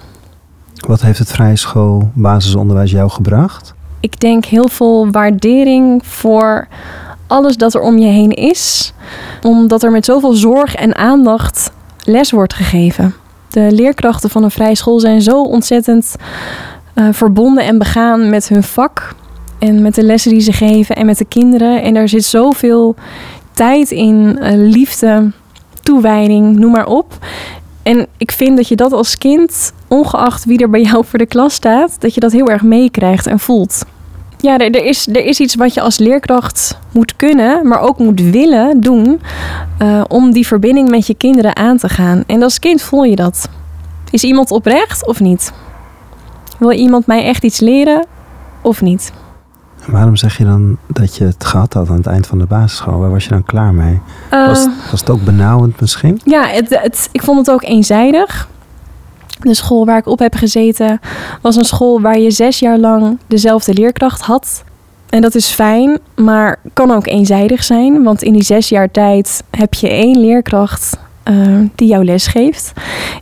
Wat 0.88 1.02
heeft 1.02 1.20
het 1.20 1.32
vrije 1.32 1.56
school 1.56 2.12
basisonderwijs 2.14 2.92
jou 2.92 3.10
gebracht? 3.10 3.74
Ik 4.02 4.20
denk 4.20 4.46
heel 4.46 4.68
veel 4.68 5.12
waardering 5.12 6.06
voor 6.06 6.68
alles 7.28 7.58
dat 7.58 7.74
er 7.74 7.82
om 7.82 7.98
je 7.98 8.08
heen 8.08 8.32
is. 8.32 8.94
Omdat 9.42 9.84
er 9.84 9.92
met 9.92 10.06
zoveel 10.06 10.34
zorg 10.34 10.76
en 10.76 10.96
aandacht 10.96 11.72
les 12.04 12.32
wordt 12.32 12.54
gegeven. 12.54 13.14
De 13.50 13.68
leerkrachten 13.72 14.30
van 14.30 14.44
een 14.44 14.52
vrije 14.52 14.76
school 14.76 15.00
zijn 15.00 15.22
zo 15.22 15.42
ontzettend 15.42 16.16
uh, 16.96 17.08
verbonden 17.12 17.64
en 17.64 17.78
begaan 17.78 18.30
met 18.30 18.48
hun 18.48 18.64
vak. 18.64 19.16
En 19.60 19.82
met 19.82 19.96
de 19.96 20.04
lessen 20.04 20.32
die 20.32 20.42
ze 20.42 20.52
geven 20.54 20.96
en 20.96 21.06
met 21.06 21.18
de 21.18 21.26
kinderen. 21.26 21.82
En 21.82 21.96
er 21.96 22.10
zit 22.10 22.24
zoveel 22.26 22.96
tijd 23.52 23.92
in, 23.92 24.40
uh, 24.42 24.50
liefde, 24.54 25.32
toewijding, 25.82 26.60
noem 26.60 26.72
maar 26.72 26.88
op. 26.88 27.18
En 27.84 28.08
ik 28.18 28.32
vind 28.32 28.58
dat 28.58 28.68
je 28.68 28.76
dat 28.76 28.94
als 28.94 29.18
kind, 29.18 29.74
ongeacht 29.88 30.46
wie 30.46 30.60
er 30.60 30.70
bij 30.70 30.82
jou 30.82 31.06
voor 31.06 31.20
de 31.20 31.26
klas 31.26 31.54
staat, 31.54 32.02
dat 32.02 32.14
je 32.14 32.20
dat 32.20 32.32
heel 32.32 32.50
erg 32.50 32.62
meekrijgt 32.62 33.28
en 33.28 33.40
voelt. 33.40 33.86
Ja, 34.38 34.58
er, 34.58 34.72
er, 34.72 34.86
is, 34.86 35.08
er 35.08 35.26
is 35.26 35.40
iets 35.40 35.56
wat 35.56 35.74
je 35.74 35.82
als 35.82 35.98
leerkracht 35.98 36.78
moet 36.92 37.16
kunnen, 37.16 37.68
maar 37.68 37.80
ook 37.80 37.98
moet 37.98 38.22
willen 38.22 38.82
doen 38.82 39.22
uh, 39.82 40.02
om 40.08 40.32
die 40.32 40.48
verbinding 40.48 40.90
met 40.90 41.08
je 41.08 41.14
kinderen 41.14 41.56
aan 41.56 41.78
te 41.78 41.90
gaan. 41.90 42.24
En 42.28 42.44
als 42.44 42.60
kind 42.60 42.82
voel 42.82 43.04
je 43.04 43.16
dat. 43.16 43.50
Is 44.12 44.24
iemand 44.24 44.52
oprecht 44.52 45.08
of 45.08 45.20
niet? 45.20 45.54
Wil 46.58 46.72
iemand 46.72 47.06
mij 47.06 47.24
echt 47.24 47.44
iets 47.44 47.60
leren 47.60 48.06
of 48.62 48.82
niet? 48.82 49.12
Waarom 49.92 50.16
zeg 50.16 50.38
je 50.38 50.44
dan 50.44 50.78
dat 50.88 51.16
je 51.16 51.24
het 51.24 51.46
gehad 51.46 51.74
had 51.74 51.90
aan 51.90 51.96
het 51.96 52.08
eind 52.08 52.28
van 52.28 52.38
de 52.40 52.46
basisschool? 52.46 53.00
Waar 53.00 53.12
was 53.12 53.24
je 53.24 53.30
dan 53.30 53.44
klaar 53.44 53.74
mee? 53.74 54.00
Uh, 54.34 54.48
Was, 54.48 54.68
was 54.92 55.00
het 55.00 55.10
ook 55.10 55.24
benauwend 55.24 55.82
misschien? 55.82 56.22
Ja, 56.26 56.48
het, 56.48 56.80
het, 56.82 57.10
ik 57.12 57.22
vond 57.22 57.38
het 57.38 57.52
ook 57.52 57.64
eenzijdig. 57.64 58.50
De 59.40 59.54
school 59.54 59.86
waar 59.86 59.98
ik 59.98 60.06
op 60.06 60.20
heb 60.20 60.36
gezeten 60.36 61.00
was 61.42 61.56
een 61.56 61.64
school 61.64 62.02
waar 62.02 62.20
je 62.20 62.32
zes 62.32 62.60
jaar 62.60 62.78
lang 62.78 63.18
dezelfde 63.28 63.74
leerkracht 63.74 64.22
had. 64.22 64.64
En 65.10 65.22
dat 65.22 65.36
is 65.36 65.48
fijn, 65.48 66.00
maar 66.16 66.60
kan 66.74 66.92
ook 66.92 67.08
eenzijdig 67.08 67.64
zijn. 67.64 68.04
Want 68.04 68.22
in 68.22 68.34
die 68.34 68.44
zes 68.44 68.70
jaar 68.70 68.92
tijd 68.92 69.44
heb 69.50 69.74
je 69.74 69.90
één 69.90 70.20
leerkracht 70.20 70.98
uh, 71.30 71.60
die 71.76 71.88
jouw 71.88 72.04
les 72.04 72.28
geeft. 72.28 72.74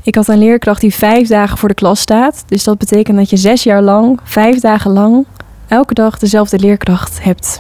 Ik 0.04 0.16
had 0.16 0.28
een 0.28 0.40
leerkracht 0.40 0.82
die 0.82 0.94
vijf 0.94 1.28
dagen 1.28 1.58
voor 1.58 1.70
de 1.70 1.76
klas 1.76 2.00
staat. 2.00 2.44
Dus 2.48 2.64
dat 2.64 2.78
betekent 2.78 3.18
dat 3.18 3.30
je 3.30 3.38
zes 3.38 3.64
jaar 3.64 3.82
lang, 3.82 4.20
vijf 4.24 4.60
dagen 4.60 4.92
lang, 4.92 5.26
elke 5.70 5.94
dag 5.94 6.20
dezelfde 6.20 6.60
leerkracht 6.60 7.24
hebt. 7.24 7.60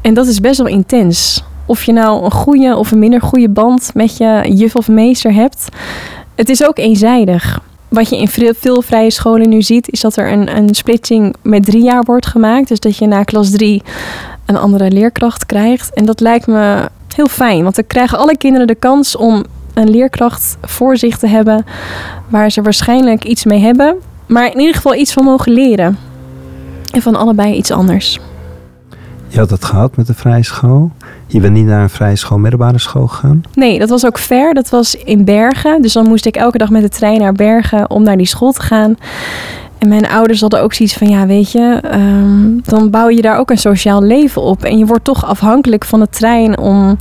En 0.00 0.14
dat 0.14 0.26
is 0.26 0.40
best 0.40 0.58
wel 0.58 0.66
intens. 0.66 1.44
Of 1.66 1.82
je 1.82 1.92
nou 1.92 2.24
een 2.24 2.30
goede 2.30 2.76
of 2.76 2.90
een 2.90 2.98
minder 2.98 3.20
goede 3.20 3.48
band 3.48 3.90
met 3.94 4.16
je 4.16 4.52
juf 4.54 4.76
of 4.76 4.88
meester 4.88 5.32
hebt. 5.32 5.68
Het 6.34 6.48
is 6.48 6.66
ook 6.66 6.78
eenzijdig. 6.78 7.60
Wat 7.88 8.08
je 8.08 8.18
in 8.18 8.54
veel 8.54 8.82
vrije 8.82 9.10
scholen 9.10 9.48
nu 9.48 9.62
ziet, 9.62 9.90
is 9.90 10.00
dat 10.00 10.16
er 10.16 10.32
een, 10.32 10.56
een 10.56 10.74
splitsing 10.74 11.34
met 11.42 11.64
drie 11.64 11.82
jaar 11.82 12.02
wordt 12.02 12.26
gemaakt. 12.26 12.68
Dus 12.68 12.80
dat 12.80 12.96
je 12.96 13.06
na 13.06 13.22
klas 13.22 13.50
drie 13.50 13.82
een 14.46 14.56
andere 14.56 14.90
leerkracht 14.90 15.46
krijgt. 15.46 15.94
En 15.94 16.04
dat 16.04 16.20
lijkt 16.20 16.46
me 16.46 16.88
heel 17.14 17.28
fijn, 17.28 17.62
want 17.62 17.74
dan 17.74 17.86
krijgen 17.86 18.18
alle 18.18 18.36
kinderen 18.36 18.66
de 18.66 18.74
kans 18.74 19.16
om 19.16 19.44
een 19.74 19.90
leerkracht 19.90 20.56
voor 20.62 20.96
zich 20.96 21.18
te 21.18 21.26
hebben 21.26 21.64
waar 22.28 22.50
ze 22.50 22.62
waarschijnlijk 22.62 23.24
iets 23.24 23.44
mee 23.44 23.60
hebben, 23.60 23.96
maar 24.26 24.46
in 24.52 24.58
ieder 24.58 24.74
geval 24.74 24.94
iets 24.94 25.12
van 25.12 25.24
mogen 25.24 25.52
leren. 25.52 26.09
En 26.90 27.02
van 27.02 27.16
allebei 27.16 27.54
iets 27.54 27.70
anders. 27.70 28.18
Je 29.28 29.38
had 29.38 29.50
het 29.50 29.64
gehad 29.64 29.96
met 29.96 30.06
de 30.06 30.14
vrije 30.14 30.44
school. 30.44 30.90
Je 31.26 31.40
bent 31.40 31.54
niet 31.54 31.66
naar 31.66 31.82
een 31.82 31.90
vrije 31.90 32.16
school, 32.16 32.38
middelbare 32.38 32.78
school 32.78 33.06
gegaan? 33.06 33.42
Nee, 33.54 33.78
dat 33.78 33.88
was 33.88 34.06
ook 34.06 34.18
ver. 34.18 34.54
Dat 34.54 34.68
was 34.68 34.94
in 34.94 35.24
Bergen. 35.24 35.82
Dus 35.82 35.92
dan 35.92 36.06
moest 36.06 36.26
ik 36.26 36.36
elke 36.36 36.58
dag 36.58 36.70
met 36.70 36.82
de 36.82 36.88
trein 36.88 37.20
naar 37.20 37.32
Bergen 37.32 37.90
om 37.90 38.02
naar 38.02 38.16
die 38.16 38.26
school 38.26 38.52
te 38.52 38.62
gaan. 38.62 38.96
En 39.78 39.88
mijn 39.88 40.08
ouders 40.08 40.40
hadden 40.40 40.62
ook 40.62 40.72
zoiets 40.72 40.96
van, 40.96 41.08
ja, 41.08 41.26
weet 41.26 41.52
je, 41.52 41.82
um, 41.94 42.60
dan 42.64 42.90
bouw 42.90 43.08
je 43.08 43.22
daar 43.22 43.38
ook 43.38 43.50
een 43.50 43.58
sociaal 43.58 44.02
leven 44.02 44.42
op. 44.42 44.64
En 44.64 44.78
je 44.78 44.86
wordt 44.86 45.04
toch 45.04 45.26
afhankelijk 45.26 45.84
van 45.84 46.00
de 46.00 46.08
trein 46.08 46.58
om 46.58 46.98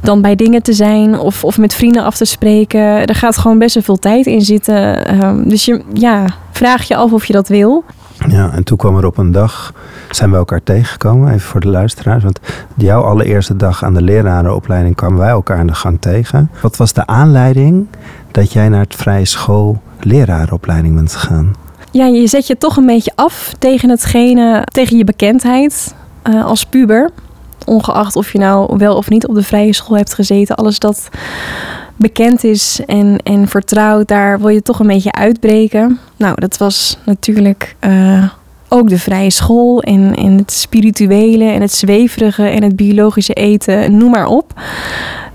dan 0.00 0.20
bij 0.20 0.34
dingen 0.34 0.62
te 0.62 0.72
zijn 0.72 1.18
of, 1.18 1.44
of 1.44 1.58
met 1.58 1.74
vrienden 1.74 2.04
af 2.04 2.16
te 2.16 2.24
spreken. 2.24 2.80
Er 3.06 3.14
gaat 3.14 3.38
gewoon 3.38 3.58
best 3.58 3.74
wel 3.74 3.82
veel 3.82 3.98
tijd 3.98 4.26
in 4.26 4.40
zitten. 4.40 5.22
Um, 5.24 5.48
dus 5.48 5.64
je, 5.64 5.80
ja, 5.92 6.26
vraag 6.50 6.88
je 6.88 6.96
af 6.96 7.12
of 7.12 7.24
je 7.24 7.32
dat 7.32 7.48
wil. 7.48 7.84
Ja, 8.28 8.50
en 8.52 8.64
toen 8.64 8.76
kwam 8.76 8.96
er 8.96 9.06
op 9.06 9.18
een 9.18 9.32
dag, 9.32 9.72
zijn 10.10 10.30
we 10.30 10.36
elkaar 10.36 10.62
tegengekomen, 10.62 11.28
even 11.28 11.40
voor 11.40 11.60
de 11.60 11.68
luisteraars. 11.68 12.22
Want 12.22 12.40
jouw 12.76 13.02
allereerste 13.02 13.56
dag 13.56 13.84
aan 13.84 13.94
de 13.94 14.02
lerarenopleiding 14.02 14.96
kwamen 14.96 15.18
wij 15.18 15.28
elkaar 15.28 15.58
in 15.58 15.66
de 15.66 15.74
gang 15.74 16.00
tegen. 16.00 16.50
Wat 16.62 16.76
was 16.76 16.92
de 16.92 17.06
aanleiding 17.06 17.86
dat 18.30 18.52
jij 18.52 18.68
naar 18.68 18.80
het 18.80 18.94
vrije 18.94 19.24
school 19.24 19.80
lerarenopleiding 20.00 20.94
bent 20.94 21.14
gegaan? 21.14 21.54
Ja, 21.90 22.06
je 22.06 22.26
zet 22.26 22.46
je 22.46 22.58
toch 22.58 22.76
een 22.76 22.86
beetje 22.86 23.12
af 23.14 23.54
tegen 23.58 23.90
hetgene, 23.90 24.66
tegen 24.72 24.96
je 24.96 25.04
bekendheid 25.04 25.94
uh, 26.28 26.44
als 26.44 26.66
puber. 26.66 27.10
Ongeacht 27.64 28.16
of 28.16 28.32
je 28.32 28.38
nou 28.38 28.76
wel 28.76 28.96
of 28.96 29.08
niet 29.08 29.26
op 29.26 29.34
de 29.34 29.42
vrije 29.42 29.74
school 29.74 29.96
hebt 29.96 30.14
gezeten. 30.14 30.56
Alles 30.56 30.78
dat 30.78 31.08
bekend 32.02 32.44
is 32.44 32.80
en, 32.86 33.18
en 33.22 33.48
vertrouwd, 33.48 34.08
daar 34.08 34.40
wil 34.40 34.48
je 34.48 34.62
toch 34.62 34.78
een 34.78 34.86
beetje 34.86 35.12
uitbreken. 35.12 35.98
Nou, 36.16 36.40
dat 36.40 36.56
was 36.56 36.98
natuurlijk 37.04 37.76
uh, 37.80 38.28
ook 38.68 38.88
de 38.88 38.98
vrije 38.98 39.30
school 39.30 39.82
en, 39.82 40.14
en 40.14 40.36
het 40.36 40.52
spirituele 40.52 41.44
en 41.44 41.60
het 41.60 41.72
zweverige 41.72 42.44
en 42.44 42.62
het 42.62 42.76
biologische 42.76 43.32
eten, 43.32 43.96
noem 43.96 44.10
maar 44.10 44.26
op. 44.26 44.52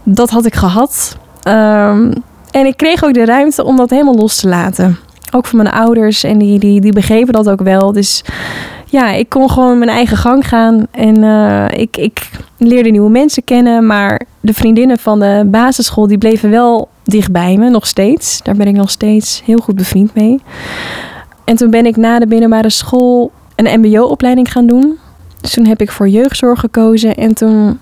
Dat 0.04 0.30
had 0.30 0.46
ik 0.46 0.56
gehad. 0.56 1.18
Um, 1.48 2.14
en 2.52 2.66
ik 2.66 2.78
kreeg 2.78 3.04
ook 3.04 3.14
de 3.14 3.26
ruimte 3.26 3.64
om 3.64 3.76
dat 3.76 3.90
helemaal 3.90 4.16
los 4.16 4.36
te 4.36 4.48
laten. 4.48 4.98
Ook 5.32 5.46
van 5.46 5.58
mijn 5.64 5.76
ouders 5.76 6.24
en 6.24 6.38
die, 6.38 6.60
die, 6.60 6.82
die 6.82 6.94
begrepen 6.94 7.34
dat 7.34 7.50
ook 7.50 7.62
wel. 7.62 7.92
Dus 7.92 8.24
ja, 8.90 9.12
ik 9.12 9.30
kon 9.30 9.50
gewoon 9.50 9.78
mijn 9.78 9.92
eigen 9.92 10.18
gang 10.18 10.48
gaan. 10.48 10.88
En 10.92 11.18
uh, 11.24 11.66
ik, 11.70 11.98
ik 11.98 12.30
leerde 12.58 12.90
nieuwe 12.90 13.10
mensen 13.10 13.44
kennen. 13.44 13.86
Maar 13.86 14.22
de 14.40 14.54
vriendinnen 14.54 14.98
van 14.98 15.20
de 15.20 15.44
basisschool 15.46 16.08
die 16.08 16.18
bleven 16.18 16.50
wel 16.50 16.90
dicht 17.04 17.32
bij 17.32 17.58
me, 17.58 17.70
nog 17.70 17.88
steeds. 17.88 18.44
Daar 18.44 18.56
ben 18.56 18.68
ik 18.68 18.76
nog 18.76 18.90
steeds 18.90 19.42
heel 19.46 19.58
goed 19.58 19.76
bevriend 19.76 20.14
mee. 20.14 20.40
En 21.44 21.56
toen 21.56 21.70
ben 21.70 21.86
ik 21.86 21.96
na 21.96 22.20
de 22.20 22.28
middelbare 22.28 22.70
school 22.70 23.32
een 23.56 23.80
mbo-opleiding 23.80 24.52
gaan 24.52 24.68
doen. 24.68 24.98
Dus 25.42 25.54
toen 25.54 25.66
heb 25.66 25.82
ik 25.82 25.92
voor 25.92 26.08
jeugdzorg 26.08 26.60
gekozen. 26.60 27.16
En 27.16 27.34
toen 27.34 27.80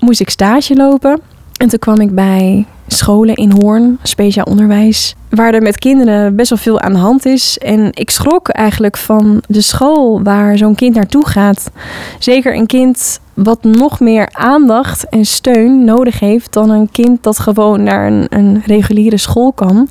moest 0.00 0.20
ik 0.20 0.30
stage 0.30 0.74
lopen. 0.74 1.20
En 1.56 1.68
toen 1.68 1.78
kwam 1.78 2.00
ik 2.00 2.14
bij 2.14 2.66
scholen 2.86 3.34
in 3.34 3.50
Hoorn, 3.50 3.98
speciaal 4.02 4.44
onderwijs, 4.44 5.14
waar 5.28 5.54
er 5.54 5.62
met 5.62 5.78
kinderen 5.78 6.36
best 6.36 6.48
wel 6.48 6.58
veel 6.58 6.80
aan 6.80 6.92
de 6.92 6.98
hand 6.98 7.26
is. 7.26 7.58
En 7.58 7.90
ik 7.92 8.10
schrok 8.10 8.48
eigenlijk 8.48 8.96
van 8.96 9.42
de 9.48 9.60
school 9.60 10.22
waar 10.22 10.58
zo'n 10.58 10.74
kind 10.74 10.94
naartoe 10.94 11.26
gaat. 11.26 11.70
Zeker 12.18 12.56
een 12.56 12.66
kind 12.66 13.20
wat 13.34 13.62
nog 13.62 14.00
meer 14.00 14.28
aandacht 14.32 15.08
en 15.08 15.24
steun 15.24 15.84
nodig 15.84 16.20
heeft 16.20 16.52
dan 16.52 16.70
een 16.70 16.90
kind 16.90 17.22
dat 17.22 17.38
gewoon 17.38 17.82
naar 17.82 18.06
een, 18.06 18.26
een 18.28 18.62
reguliere 18.66 19.16
school 19.18 19.52
kan. 19.52 19.88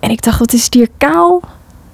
En 0.00 0.10
ik 0.10 0.22
dacht, 0.22 0.38
wat 0.38 0.52
is 0.52 0.64
het 0.64 0.74
hier 0.74 0.88
kaal 0.98 1.40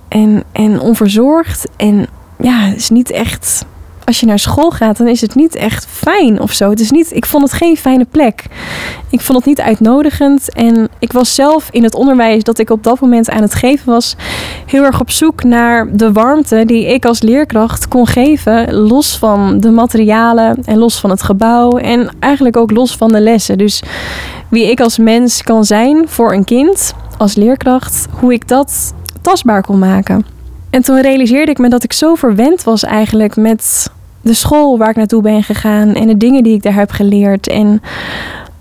en, 0.08 0.44
en 0.52 0.80
onverzorgd. 0.80 1.68
En 1.76 2.06
ja, 2.38 2.58
het 2.60 2.76
is 2.76 2.90
niet 2.90 3.10
echt 3.10 3.64
als 4.10 4.20
je 4.20 4.26
naar 4.26 4.38
school 4.38 4.70
gaat, 4.70 4.96
dan 4.96 5.08
is 5.08 5.20
het 5.20 5.34
niet 5.34 5.54
echt 5.54 5.86
fijn 5.86 6.40
of 6.40 6.52
zo. 6.52 6.70
Het 6.70 6.80
is 6.80 6.90
niet, 6.90 7.12
ik 7.12 7.26
vond 7.26 7.42
het 7.42 7.52
geen 7.52 7.76
fijne 7.76 8.04
plek. 8.04 8.44
Ik 9.10 9.20
vond 9.20 9.38
het 9.38 9.46
niet 9.46 9.60
uitnodigend. 9.60 10.52
En 10.52 10.88
ik 10.98 11.12
was 11.12 11.34
zelf 11.34 11.68
in 11.70 11.82
het 11.82 11.94
onderwijs 11.94 12.42
dat 12.42 12.58
ik 12.58 12.70
op 12.70 12.82
dat 12.82 13.00
moment 13.00 13.30
aan 13.30 13.42
het 13.42 13.54
geven 13.54 13.86
was, 13.86 14.16
heel 14.66 14.84
erg 14.84 15.00
op 15.00 15.10
zoek 15.10 15.42
naar 15.42 15.96
de 15.96 16.12
warmte 16.12 16.64
die 16.66 16.86
ik 16.86 17.04
als 17.04 17.22
leerkracht 17.22 17.88
kon 17.88 18.06
geven. 18.06 18.74
Los 18.74 19.18
van 19.18 19.60
de 19.60 19.70
materialen 19.70 20.58
en 20.64 20.78
los 20.78 21.00
van 21.00 21.10
het 21.10 21.22
gebouw. 21.22 21.76
En 21.76 22.10
eigenlijk 22.18 22.56
ook 22.56 22.70
los 22.70 22.96
van 22.96 23.12
de 23.12 23.20
lessen. 23.20 23.58
Dus 23.58 23.82
wie 24.48 24.70
ik 24.70 24.80
als 24.80 24.98
mens 24.98 25.42
kan 25.42 25.64
zijn 25.64 26.08
voor 26.08 26.32
een 26.32 26.44
kind, 26.44 26.94
als 27.18 27.34
leerkracht, 27.34 28.06
hoe 28.20 28.32
ik 28.32 28.48
dat 28.48 28.94
tastbaar 29.20 29.62
kon 29.62 29.78
maken. 29.78 30.24
En 30.70 30.82
toen 30.82 31.00
realiseerde 31.00 31.50
ik 31.50 31.58
me 31.58 31.68
dat 31.68 31.84
ik 31.84 31.92
zo 31.92 32.14
verwend 32.14 32.64
was 32.64 32.84
eigenlijk 32.84 33.36
met 33.36 33.90
de 34.20 34.34
school 34.34 34.78
waar 34.78 34.90
ik 34.90 34.96
naartoe 34.96 35.22
ben 35.22 35.42
gegaan 35.42 35.94
en 35.94 36.06
de 36.06 36.16
dingen 36.16 36.42
die 36.42 36.54
ik 36.54 36.62
daar 36.62 36.74
heb 36.74 36.90
geleerd. 36.90 37.48
En 37.48 37.82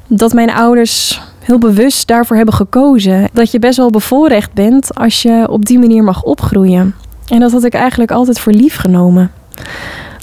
dat 0.08 0.34
mijn 0.34 0.52
ouders 0.52 1.22
heel 1.40 1.58
bewust 1.58 2.08
daarvoor 2.08 2.36
hebben 2.36 2.56
gekozen. 2.56 3.30
Dat 3.34 3.52
je 3.52 3.60
best 3.60 3.78
wel 3.78 3.90
bevoorrecht 3.90 4.54
bent 4.54 4.96
als 4.96 5.22
je 5.22 5.48
op 5.50 5.66
die 5.66 5.80
manier 5.80 6.04
mag 6.04 6.24
opgroeien. 6.24 6.96
En 7.28 7.40
dat 7.40 7.52
had 7.52 7.64
ik 7.64 7.74
eigenlijk 7.74 8.12
altijd 8.12 8.40
voor 8.40 8.54
lief 8.54 8.76
genomen. 8.76 9.32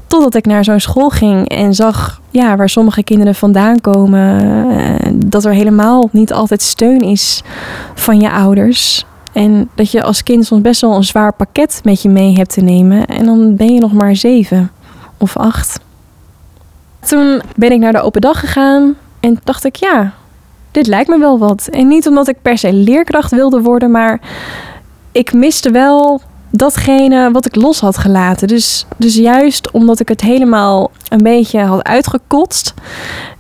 Totdat 0.07 0.35
ik 0.35 0.47
naar 0.47 0.65
zo'n 0.65 0.81
school 0.81 1.09
ging 1.09 1.49
en 1.49 1.75
zag 1.75 2.21
ja, 2.31 2.57
waar 2.57 2.69
sommige 2.69 3.03
kinderen 3.03 3.35
vandaan 3.35 3.81
komen. 3.81 4.41
Eh, 4.71 5.11
dat 5.15 5.45
er 5.45 5.53
helemaal 5.53 6.09
niet 6.13 6.33
altijd 6.33 6.63
steun 6.63 7.01
is 7.01 7.43
van 7.95 8.21
je 8.21 8.31
ouders. 8.31 9.05
En 9.33 9.69
dat 9.75 9.91
je 9.91 10.03
als 10.03 10.23
kind 10.23 10.47
soms 10.47 10.63
best 10.63 10.81
wel 10.81 10.95
een 10.95 11.05
zwaar 11.05 11.33
pakket 11.33 11.81
met 11.85 12.03
je 12.03 12.09
mee 12.09 12.37
hebt 12.37 12.53
te 12.53 12.61
nemen. 12.61 13.07
En 13.07 13.27
dan 13.27 13.57
ben 13.57 13.75
je 13.75 13.81
nog 13.81 13.93
maar 13.93 14.17
zeven 14.17 14.71
of 15.19 15.37
acht. 15.37 15.81
Toen 17.01 17.43
ben 17.57 17.73
ik 17.73 17.79
naar 17.79 17.93
de 17.93 18.01
open 18.01 18.21
dag 18.21 18.41
gegaan 18.41 18.95
en 19.21 19.41
dacht 19.45 19.65
ik, 19.65 19.77
ja, 19.77 20.13
dit 20.71 20.87
lijkt 20.87 21.09
me 21.09 21.19
wel 21.19 21.39
wat. 21.39 21.69
En 21.71 21.89
niet 21.89 22.07
omdat 22.07 22.29
ik 22.29 22.43
per 22.43 22.59
se 22.59 22.73
leerkracht 22.73 23.31
wilde 23.31 23.61
worden, 23.61 23.91
maar 23.91 24.21
ik 25.13 25.33
miste 25.33 25.71
wel 25.71 26.21
datgene 26.51 27.31
wat 27.31 27.47
ik 27.47 27.55
los 27.55 27.81
had 27.81 27.99
gelaten. 27.99 28.49
Dus, 28.49 28.87
dus 28.97 29.15
juist 29.15 29.71
omdat 29.71 30.01
ik 30.01 30.09
het 30.09 30.21
helemaal 30.21 30.91
een 31.09 31.23
beetje 31.23 31.61
had 31.61 31.85
uitgekotst 31.85 32.75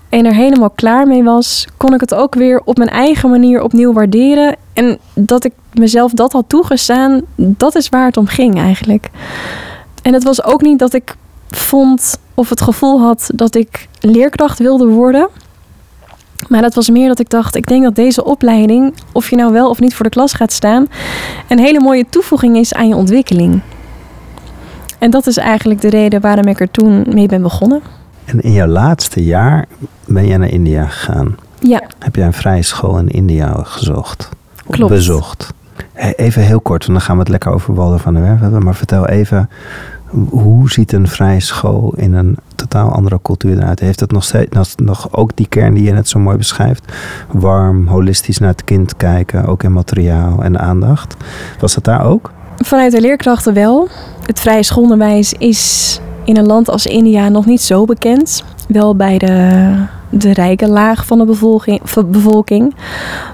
en 0.08 0.26
er 0.26 0.34
helemaal 0.34 0.70
klaar 0.70 1.06
mee 1.06 1.22
was, 1.22 1.66
kon 1.76 1.94
ik 1.94 2.00
het 2.00 2.14
ook 2.14 2.34
weer 2.34 2.60
op 2.64 2.76
mijn 2.76 2.90
eigen 2.90 3.30
manier 3.30 3.62
opnieuw 3.62 3.92
waarderen. 3.92 4.56
En 4.72 4.98
dat 5.14 5.44
ik 5.44 5.52
mezelf 5.72 6.12
dat 6.12 6.32
had 6.32 6.48
toegestaan, 6.48 7.20
dat 7.34 7.74
is 7.74 7.88
waar 7.88 8.06
het 8.06 8.16
om 8.16 8.26
ging 8.26 8.58
eigenlijk. 8.58 9.10
En 10.02 10.12
het 10.12 10.24
was 10.24 10.44
ook 10.44 10.62
niet 10.62 10.78
dat 10.78 10.92
ik 10.92 11.14
vond 11.48 12.18
of 12.34 12.48
het 12.48 12.60
gevoel 12.60 13.00
had 13.00 13.30
dat 13.34 13.54
ik 13.54 13.88
leerkracht 14.00 14.58
wilde 14.58 14.86
worden. 14.86 15.28
Maar 16.48 16.62
dat 16.62 16.74
was 16.74 16.90
meer 16.90 17.08
dat 17.08 17.18
ik 17.18 17.30
dacht, 17.30 17.56
ik 17.56 17.66
denk 17.66 17.82
dat 17.82 17.94
deze 17.94 18.24
opleiding, 18.24 18.94
of 19.12 19.30
je 19.30 19.36
nou 19.36 19.52
wel 19.52 19.70
of 19.70 19.80
niet 19.80 19.94
voor 19.94 20.04
de 20.04 20.10
klas 20.10 20.32
gaat 20.32 20.52
staan, 20.52 20.86
een 21.48 21.58
hele 21.58 21.80
mooie 21.80 22.06
toevoeging 22.10 22.56
is 22.56 22.74
aan 22.74 22.88
je 22.88 22.96
ontwikkeling. 22.96 23.60
En 24.98 25.10
dat 25.10 25.26
is 25.26 25.36
eigenlijk 25.36 25.80
de 25.80 25.90
reden 25.90 26.20
waarom 26.20 26.46
ik 26.46 26.60
er 26.60 26.70
toen 26.70 27.06
mee 27.12 27.26
ben 27.26 27.42
begonnen. 27.42 27.80
En 28.24 28.40
in 28.40 28.52
jouw 28.52 28.66
laatste 28.66 29.24
jaar 29.24 29.66
ben 30.04 30.26
jij 30.26 30.36
naar 30.36 30.48
India 30.48 30.86
gegaan. 30.86 31.36
Ja. 31.60 31.82
Heb 31.98 32.16
jij 32.16 32.26
een 32.26 32.32
vrije 32.32 32.62
school 32.62 32.98
in 32.98 33.08
India 33.08 33.62
gezocht? 33.62 34.28
Klopt. 34.70 34.92
Bezocht. 34.92 35.52
Even 36.16 36.42
heel 36.42 36.60
kort, 36.60 36.86
want 36.86 36.98
dan 36.98 37.06
gaan 37.06 37.14
we 37.16 37.22
het 37.22 37.30
lekker 37.30 37.52
over 37.52 37.74
Walder 37.74 37.98
van 37.98 38.14
der 38.14 38.22
Werf 38.22 38.40
hebben. 38.40 38.64
Maar 38.64 38.74
vertel 38.74 39.06
even, 39.06 39.50
hoe 40.28 40.70
ziet 40.70 40.92
een 40.92 41.08
vrije 41.08 41.40
school 41.40 41.92
in 41.96 42.14
een 42.14 42.36
totaal 42.54 42.90
andere 42.90 43.18
cultuur 43.22 43.58
eruit? 43.58 43.80
Heeft 43.80 44.00
het 44.00 44.12
nog 44.12 44.24
steeds 44.24 44.74
nog 44.76 45.08
ook 45.12 45.30
die 45.34 45.46
kern 45.48 45.74
die 45.74 45.84
je 45.84 45.92
net 45.92 46.08
zo 46.08 46.18
mooi 46.18 46.36
beschrijft? 46.36 46.92
Warm, 47.32 47.86
holistisch 47.86 48.38
naar 48.38 48.50
het 48.50 48.64
kind 48.64 48.96
kijken, 48.96 49.44
ook 49.44 49.62
in 49.62 49.72
materiaal 49.72 50.42
en 50.42 50.58
aandacht. 50.58 51.16
Was 51.60 51.74
dat 51.74 51.84
daar 51.84 52.04
ook? 52.04 52.30
Vanuit 52.56 52.92
de 52.92 53.00
leerkrachten 53.00 53.54
wel. 53.54 53.88
Het 54.26 54.40
vrije 54.40 54.62
schoolonderwijs 54.62 55.32
is 55.32 56.00
in 56.24 56.36
een 56.36 56.46
land 56.46 56.70
als 56.70 56.86
India 56.86 57.28
nog 57.28 57.46
niet 57.46 57.62
zo 57.62 57.84
bekend. 57.84 58.44
Wel 58.68 58.96
bij 58.96 59.18
de 59.18 59.74
de 60.10 60.32
rijke 60.32 60.68
laag 60.68 61.06
van 61.06 61.18
de 61.18 61.24
bevolking. 61.24 61.80
bevolking. 62.06 62.74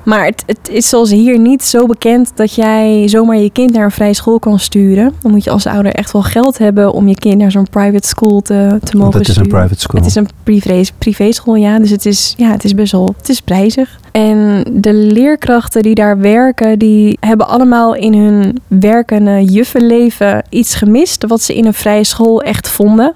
Maar 0.05 0.25
het, 0.25 0.43
het 0.47 0.69
is 0.69 0.89
zoals 0.89 1.11
hier 1.11 1.39
niet 1.39 1.65
zo 1.65 1.87
bekend 1.87 2.33
dat 2.35 2.55
jij 2.55 3.09
zomaar 3.09 3.37
je 3.37 3.51
kind 3.51 3.73
naar 3.73 3.85
een 3.85 3.91
vrije 3.91 4.15
school 4.15 4.39
kan 4.39 4.59
sturen. 4.59 5.15
Dan 5.21 5.31
moet 5.31 5.45
je 5.45 5.51
als 5.51 5.67
ouder 5.67 5.93
echt 5.93 6.13
wel 6.13 6.23
geld 6.23 6.59
hebben 6.59 6.93
om 6.93 7.09
je 7.09 7.15
kind 7.15 7.39
naar 7.39 7.51
zo'n 7.51 7.69
private 7.71 8.09
school 8.09 8.41
te, 8.41 8.79
te 8.83 8.97
mogen 8.97 9.13
sturen. 9.13 9.19
Het 9.19 9.29
is 9.29 9.37
een 9.37 9.49
private 9.49 9.81
school. 9.81 10.01
Het 10.01 10.09
is 10.09 10.15
een 10.15 10.29
privé, 10.43 10.83
privé 10.99 11.33
school, 11.33 11.55
ja. 11.55 11.79
Dus 11.79 11.91
het 11.91 12.07
is, 12.07 12.35
ja, 12.37 12.51
het 12.51 12.65
is 12.65 12.75
best 12.75 12.93
wel 12.93 13.15
het 13.19 13.29
is 13.29 13.41
prijzig. 13.41 14.01
En 14.13 14.65
de 14.73 14.93
leerkrachten 14.93 15.83
die 15.83 15.95
daar 15.95 16.19
werken, 16.19 16.79
die 16.79 17.17
hebben 17.21 17.49
allemaal 17.49 17.95
in 17.95 18.15
hun 18.15 18.59
werkende 18.67 19.45
juffenleven 19.45 20.45
iets 20.49 20.75
gemist 20.75 21.27
wat 21.27 21.43
ze 21.43 21.55
in 21.55 21.67
een 21.67 21.75
vrije 21.75 22.05
school 22.05 22.43
echt 22.43 22.69
vonden. 22.69 23.15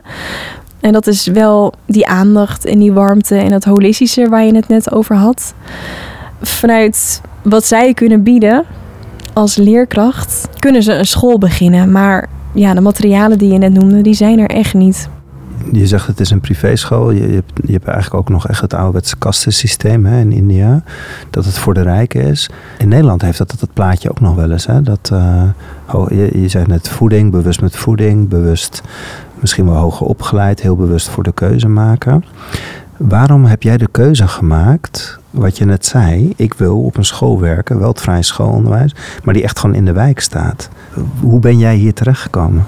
En 0.86 0.92
dat 0.92 1.06
is 1.06 1.26
wel 1.26 1.72
die 1.86 2.06
aandacht 2.06 2.64
en 2.64 2.78
die 2.78 2.92
warmte 2.92 3.36
en 3.36 3.50
dat 3.50 3.64
holistische 3.64 4.28
waar 4.28 4.44
je 4.44 4.54
het 4.54 4.68
net 4.68 4.92
over 4.92 5.16
had. 5.16 5.54
Vanuit 6.42 7.20
wat 7.42 7.64
zij 7.64 7.94
kunnen 7.94 8.22
bieden 8.22 8.64
als 9.32 9.56
leerkracht, 9.56 10.48
kunnen 10.58 10.82
ze 10.82 10.92
een 10.92 11.06
school 11.06 11.38
beginnen. 11.38 11.92
Maar 11.92 12.28
ja, 12.54 12.74
de 12.74 12.80
materialen 12.80 13.38
die 13.38 13.52
je 13.52 13.58
net 13.58 13.72
noemde, 13.72 14.00
die 14.00 14.14
zijn 14.14 14.38
er 14.38 14.50
echt 14.50 14.74
niet. 14.74 15.08
Je 15.72 15.86
zegt 15.86 16.06
het 16.06 16.20
is 16.20 16.30
een 16.30 16.40
privéschool. 16.40 17.10
Je, 17.10 17.28
je, 17.64 17.72
hebt, 17.72 17.86
eigenlijk 17.86 18.14
ook 18.14 18.28
nog 18.28 18.48
echt 18.48 18.60
het 18.60 18.74
ouderwetse 18.74 19.16
kastensysteem 19.16 20.06
hè, 20.06 20.20
in 20.20 20.32
India. 20.32 20.82
Dat 21.30 21.44
het 21.44 21.58
voor 21.58 21.74
de 21.74 21.82
rijken 21.82 22.22
is. 22.22 22.50
In 22.78 22.88
Nederland 22.88 23.22
heeft 23.22 23.38
dat 23.38 23.54
het 23.60 23.72
plaatje 23.72 24.10
ook 24.10 24.20
nog 24.20 24.34
wel 24.34 24.50
eens. 24.50 24.66
Hè, 24.66 24.82
dat, 24.82 25.10
uh, 25.12 25.42
je, 26.08 26.40
je 26.40 26.48
zegt 26.48 26.66
net 26.66 26.88
voeding, 26.88 27.30
bewust 27.30 27.60
met 27.60 27.76
voeding, 27.76 28.28
bewust 28.28 28.82
misschien 29.46 29.72
wel 29.72 29.82
hoger 29.82 30.06
opgeleid, 30.06 30.60
heel 30.60 30.76
bewust 30.76 31.08
voor 31.08 31.22
de 31.22 31.32
keuze 31.32 31.68
maken. 31.68 32.24
Waarom 32.96 33.44
heb 33.44 33.62
jij 33.62 33.76
de 33.76 33.88
keuze 33.90 34.28
gemaakt, 34.28 35.18
wat 35.30 35.58
je 35.58 35.64
net 35.64 35.86
zei, 35.86 36.32
ik 36.36 36.54
wil 36.54 36.82
op 36.82 36.96
een 36.96 37.04
school 37.04 37.40
werken, 37.40 37.78
wel 37.78 37.88
het 37.88 38.00
vrij 38.00 38.22
schoolonderwijs, 38.22 38.94
maar 39.24 39.34
die 39.34 39.42
echt 39.42 39.58
gewoon 39.58 39.76
in 39.76 39.84
de 39.84 39.92
wijk 39.92 40.20
staat. 40.20 40.68
Hoe 41.20 41.40
ben 41.40 41.58
jij 41.58 41.74
hier 41.74 41.94
terechtgekomen? 41.94 42.66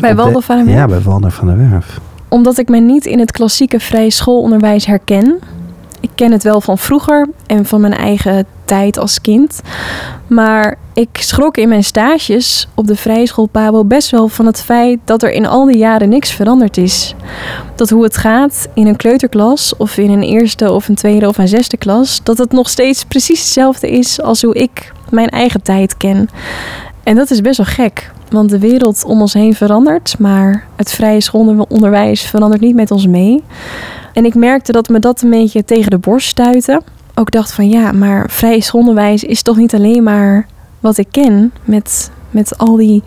Bij 0.00 0.14
Walder 0.14 0.42
van 0.42 0.56
der 0.56 0.64
Werf? 0.64 0.78
Ja, 0.78 0.86
bij 0.86 1.00
Walder 1.00 1.30
van 1.30 1.46
der 1.46 1.70
Werf. 1.70 2.00
Omdat 2.28 2.58
ik 2.58 2.68
me 2.68 2.78
niet 2.78 3.06
in 3.06 3.18
het 3.18 3.30
klassieke 3.30 3.80
vrij 3.80 4.10
schoolonderwijs 4.10 4.86
herken. 4.86 5.38
Ik 6.06 6.12
ken 6.14 6.32
het 6.32 6.42
wel 6.42 6.60
van 6.60 6.78
vroeger 6.78 7.28
en 7.46 7.66
van 7.66 7.80
mijn 7.80 7.94
eigen 7.94 8.46
tijd 8.64 8.98
als 8.98 9.20
kind. 9.20 9.60
Maar 10.26 10.78
ik 10.94 11.08
schrok 11.12 11.56
in 11.56 11.68
mijn 11.68 11.84
stages 11.84 12.68
op 12.74 12.86
de 12.86 12.96
vrije 12.96 13.26
school 13.26 13.46
Pabo 13.46 13.84
best 13.84 14.10
wel 14.10 14.28
van 14.28 14.46
het 14.46 14.62
feit 14.62 14.98
dat 15.04 15.22
er 15.22 15.30
in 15.30 15.46
al 15.46 15.64
die 15.64 15.76
jaren 15.76 16.08
niks 16.08 16.32
veranderd 16.32 16.76
is. 16.76 17.14
Dat 17.74 17.90
hoe 17.90 18.02
het 18.02 18.16
gaat 18.16 18.68
in 18.74 18.86
een 18.86 18.96
kleuterklas 18.96 19.76
of 19.76 19.96
in 19.96 20.10
een 20.10 20.22
eerste 20.22 20.72
of 20.72 20.88
een 20.88 20.94
tweede 20.94 21.28
of 21.28 21.38
een 21.38 21.48
zesde 21.48 21.76
klas, 21.76 22.20
dat 22.22 22.38
het 22.38 22.52
nog 22.52 22.68
steeds 22.68 23.04
precies 23.04 23.40
hetzelfde 23.40 23.90
is 23.90 24.22
als 24.22 24.42
hoe 24.42 24.54
ik 24.54 24.92
mijn 25.10 25.28
eigen 25.28 25.62
tijd 25.62 25.96
ken. 25.96 26.28
En 27.06 27.16
dat 27.16 27.30
is 27.30 27.40
best 27.40 27.56
wel 27.56 27.66
gek, 27.66 28.10
want 28.30 28.50
de 28.50 28.58
wereld 28.58 29.04
om 29.04 29.20
ons 29.20 29.32
heen 29.32 29.54
verandert, 29.54 30.18
maar 30.18 30.66
het 30.76 30.90
vrije 30.90 31.20
schoolonderwijs 31.20 32.22
verandert 32.22 32.60
niet 32.60 32.74
met 32.74 32.90
ons 32.90 33.06
mee. 33.06 33.44
En 34.12 34.24
ik 34.24 34.34
merkte 34.34 34.72
dat 34.72 34.88
me 34.88 34.98
dat 34.98 35.22
een 35.22 35.30
beetje 35.30 35.64
tegen 35.64 35.90
de 35.90 35.98
borst 35.98 36.28
stuitte. 36.28 36.82
Ook 37.14 37.30
dacht 37.30 37.52
van 37.52 37.68
ja, 37.68 37.92
maar 37.92 38.30
vrije 38.30 38.62
schoolonderwijs 38.62 39.24
is 39.24 39.42
toch 39.42 39.56
niet 39.56 39.74
alleen 39.74 40.02
maar 40.02 40.46
wat 40.80 40.98
ik 40.98 41.06
ken 41.10 41.52
met, 41.64 42.10
met 42.30 42.58
al 42.58 42.76
die 42.76 43.02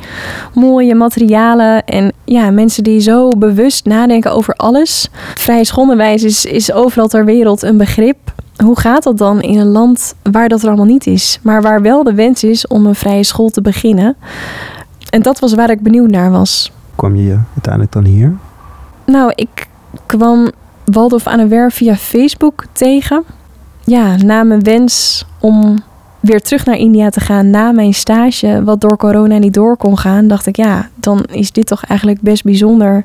mooie 0.53 0.95
materialen 0.95 1.85
en 1.85 2.11
ja, 2.25 2.51
mensen 2.51 2.83
die 2.83 2.99
zo 2.99 3.29
bewust 3.29 3.85
nadenken 3.85 4.31
over 4.31 4.53
alles. 4.53 5.09
Vrije 5.35 5.65
schoolonderwijs 5.65 6.23
is, 6.23 6.45
is 6.45 6.71
overal 6.71 7.07
ter 7.07 7.25
wereld 7.25 7.61
een 7.61 7.77
begrip. 7.77 8.17
Hoe 8.63 8.79
gaat 8.79 9.03
dat 9.03 9.17
dan 9.17 9.41
in 9.41 9.59
een 9.59 9.67
land 9.67 10.15
waar 10.31 10.49
dat 10.49 10.61
er 10.61 10.67
allemaal 10.67 10.85
niet 10.85 11.07
is, 11.07 11.39
maar 11.41 11.61
waar 11.61 11.81
wel 11.81 12.03
de 12.03 12.13
wens 12.13 12.43
is 12.43 12.67
om 12.67 12.85
een 12.85 12.95
vrije 12.95 13.23
school 13.23 13.49
te 13.49 13.61
beginnen? 13.61 14.15
En 15.09 15.21
dat 15.21 15.39
was 15.39 15.53
waar 15.53 15.69
ik 15.69 15.81
benieuwd 15.81 16.09
naar 16.09 16.31
was. 16.31 16.71
Kwam 16.95 17.15
je 17.15 17.37
uiteindelijk 17.53 17.93
dan 17.93 18.05
hier? 18.05 18.37
Nou, 19.05 19.31
ik 19.35 19.67
kwam 20.05 20.51
Waldorf 20.85 21.27
aan 21.27 21.37
de 21.37 21.47
Werf 21.47 21.75
via 21.75 21.95
Facebook 21.95 22.65
tegen. 22.71 23.23
Ja, 23.83 24.15
na 24.15 24.43
mijn 24.43 24.63
wens 24.63 25.25
om 25.39 25.83
weer 26.19 26.41
terug 26.41 26.65
naar 26.65 26.77
India 26.77 27.09
te 27.09 27.19
gaan 27.19 27.49
na 27.49 27.71
mijn 27.71 27.93
stage, 27.93 28.63
wat 28.63 28.81
door 28.81 28.97
corona 28.97 29.37
niet 29.37 29.53
door 29.53 29.77
kon 29.77 29.97
gaan, 29.97 30.27
dacht 30.27 30.45
ik 30.45 30.55
ja, 30.55 30.89
dan 30.95 31.23
is 31.23 31.51
dit 31.51 31.67
toch 31.67 31.83
eigenlijk 31.83 32.21
best 32.21 32.43
bijzonder 32.43 33.03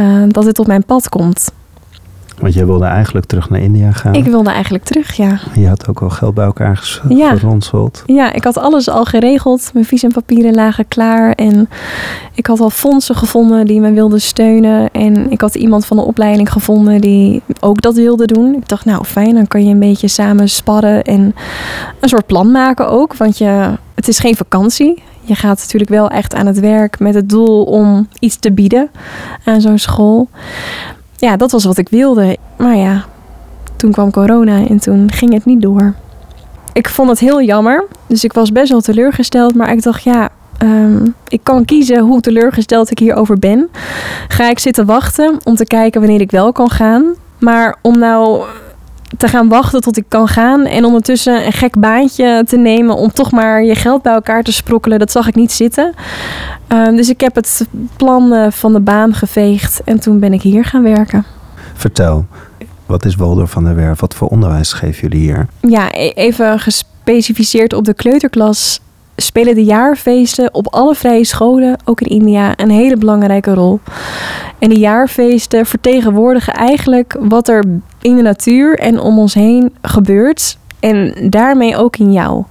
uh, 0.00 0.22
dat 0.28 0.44
dit 0.44 0.58
op 0.58 0.66
mijn 0.66 0.84
pad 0.84 1.08
komt. 1.08 1.52
Want 2.40 2.54
jij 2.54 2.66
wilde 2.66 2.84
eigenlijk 2.84 3.26
terug 3.26 3.50
naar 3.50 3.60
India 3.60 3.92
gaan? 3.92 4.14
Ik 4.14 4.24
wilde 4.24 4.50
eigenlijk 4.50 4.84
terug, 4.84 5.12
ja. 5.12 5.38
Je 5.54 5.68
had 5.68 5.88
ook 5.88 6.02
al 6.02 6.10
geld 6.10 6.34
bij 6.34 6.44
elkaar 6.44 7.00
ja. 7.08 7.36
geronseld. 7.36 8.02
Ja, 8.06 8.32
ik 8.32 8.44
had 8.44 8.58
alles 8.58 8.88
al 8.88 9.04
geregeld. 9.04 9.70
Mijn 9.72 9.84
visumpapieren 9.84 10.54
lagen 10.54 10.88
klaar. 10.88 11.32
En 11.32 11.68
ik 12.34 12.46
had 12.46 12.60
al 12.60 12.70
fondsen 12.70 13.14
gevonden 13.14 13.66
die 13.66 13.80
me 13.80 13.92
wilden 13.92 14.20
steunen. 14.20 14.90
En 14.92 15.30
ik 15.30 15.40
had 15.40 15.54
iemand 15.54 15.86
van 15.86 15.96
de 15.96 16.02
opleiding 16.02 16.52
gevonden 16.52 17.00
die 17.00 17.42
ook 17.60 17.82
dat 17.82 17.94
wilde 17.94 18.26
doen. 18.26 18.54
Ik 18.54 18.68
dacht, 18.68 18.84
nou 18.84 19.04
fijn, 19.04 19.34
dan 19.34 19.46
kan 19.46 19.64
je 19.64 19.72
een 19.72 19.78
beetje 19.78 20.08
samen 20.08 20.48
sparren 20.48 21.02
en 21.02 21.34
een 22.00 22.08
soort 22.08 22.26
plan 22.26 22.50
maken 22.50 22.88
ook. 22.88 23.16
Want 23.16 23.38
je, 23.38 23.70
het 23.94 24.08
is 24.08 24.18
geen 24.18 24.36
vakantie. 24.36 25.02
Je 25.20 25.34
gaat 25.34 25.58
natuurlijk 25.58 25.90
wel 25.90 26.08
echt 26.08 26.34
aan 26.34 26.46
het 26.46 26.60
werk 26.60 26.98
met 26.98 27.14
het 27.14 27.28
doel 27.28 27.64
om 27.64 28.08
iets 28.18 28.36
te 28.36 28.52
bieden 28.52 28.90
aan 29.44 29.60
zo'n 29.60 29.78
school 29.78 30.28
ja, 31.20 31.36
dat 31.36 31.50
was 31.50 31.64
wat 31.64 31.78
ik 31.78 31.88
wilde. 31.88 32.36
Maar 32.56 32.76
ja, 32.76 33.04
toen 33.76 33.92
kwam 33.92 34.10
corona 34.10 34.66
en 34.66 34.80
toen 34.80 35.12
ging 35.12 35.32
het 35.32 35.44
niet 35.44 35.62
door. 35.62 35.94
Ik 36.72 36.88
vond 36.88 37.08
het 37.08 37.18
heel 37.18 37.42
jammer. 37.42 37.84
Dus 38.06 38.24
ik 38.24 38.32
was 38.32 38.52
best 38.52 38.70
wel 38.70 38.80
teleurgesteld. 38.80 39.54
Maar 39.54 39.72
ik 39.72 39.82
dacht, 39.82 40.02
ja, 40.02 40.28
ehm, 40.58 41.06
ik 41.28 41.40
kan 41.42 41.64
kiezen 41.64 41.98
hoe 41.98 42.20
teleurgesteld 42.20 42.90
ik 42.90 42.98
hierover 42.98 43.38
ben. 43.38 43.68
Ga 44.28 44.50
ik 44.50 44.58
zitten 44.58 44.86
wachten 44.86 45.38
om 45.44 45.54
te 45.54 45.64
kijken 45.64 46.00
wanneer 46.00 46.20
ik 46.20 46.30
wel 46.30 46.52
kan 46.52 46.70
gaan. 46.70 47.14
Maar 47.38 47.76
om 47.82 47.98
nou 47.98 48.42
te 49.16 49.28
gaan 49.28 49.48
wachten 49.48 49.80
tot 49.80 49.96
ik 49.96 50.04
kan 50.08 50.28
gaan 50.28 50.66
en 50.66 50.84
ondertussen 50.84 51.46
een 51.46 51.52
gek 51.52 51.78
baantje 51.78 52.44
te 52.46 52.56
nemen 52.56 52.96
om 52.96 53.12
toch 53.12 53.30
maar 53.30 53.64
je 53.64 53.74
geld 53.74 54.02
bij 54.02 54.12
elkaar 54.12 54.42
te 54.42 54.52
sprokkelen, 54.52 54.98
dat 54.98 55.10
zag 55.10 55.28
ik 55.28 55.34
niet 55.34 55.52
zitten. 55.52 55.94
Ehm, 56.66 56.96
dus 56.96 57.08
ik 57.08 57.20
heb 57.20 57.34
het 57.34 57.66
plan 57.96 58.32
eh, 58.32 58.50
van 58.50 58.72
de 58.72 58.80
baan 58.80 59.14
geveegd 59.14 59.82
en 59.84 60.00
toen 60.00 60.18
ben 60.18 60.32
ik 60.32 60.42
hier 60.42 60.64
gaan 60.64 60.82
werken. 60.82 61.24
Vertel, 61.74 62.26
wat 62.86 63.04
is 63.04 63.14
Waldorf 63.14 63.50
van 63.50 63.64
der 63.64 63.74
Werf? 63.74 64.00
Wat 64.00 64.14
voor 64.14 64.28
onderwijs 64.28 64.72
geven 64.72 65.00
jullie 65.00 65.20
hier? 65.20 65.46
Ja, 65.60 65.88
e-, 65.92 66.10
even 66.14 66.60
gespecificeerd 66.60 67.72
op 67.72 67.84
de 67.84 67.94
kleuterklas 67.94 68.80
spelen 69.16 69.54
de 69.54 69.64
jaarfeesten 69.64 70.54
op 70.54 70.66
alle 70.66 70.94
vrije 70.94 71.24
scholen, 71.24 71.76
ook 71.84 72.00
in 72.00 72.08
India, 72.08 72.52
een 72.56 72.70
hele 72.70 72.96
belangrijke 72.96 73.54
rol. 73.54 73.80
En 74.58 74.68
die 74.68 74.78
jaarfeesten 74.78 75.66
vertegenwoordigen 75.66 76.54
eigenlijk 76.54 77.16
wat 77.20 77.48
er 77.48 77.64
in 78.00 78.16
de 78.16 78.22
natuur 78.22 78.78
en 78.78 79.00
om 79.00 79.18
ons 79.18 79.34
heen 79.34 79.72
gebeurt. 79.82 80.58
En 80.80 81.14
daarmee 81.30 81.76
ook 81.76 81.96
in 81.96 82.12
jou. 82.12 82.44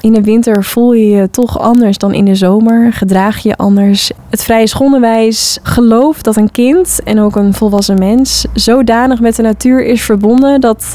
In 0.00 0.12
de 0.12 0.22
winter 0.22 0.64
voel 0.64 0.92
je 0.92 1.08
je 1.08 1.30
toch 1.30 1.58
anders 1.58 1.98
dan 1.98 2.14
in 2.14 2.24
de 2.24 2.34
zomer. 2.34 2.92
Gedraag 2.92 3.38
je 3.38 3.56
anders. 3.56 4.10
Het 4.30 4.42
vrije 4.42 4.66
schonderwijs 4.66 5.58
gelooft 5.62 6.24
dat 6.24 6.36
een 6.36 6.50
kind 6.50 7.00
en 7.04 7.20
ook 7.20 7.36
een 7.36 7.54
volwassen 7.54 7.98
mens 7.98 8.46
zodanig 8.54 9.20
met 9.20 9.36
de 9.36 9.42
natuur 9.42 9.84
is 9.84 10.02
verbonden 10.02 10.60
dat 10.60 10.94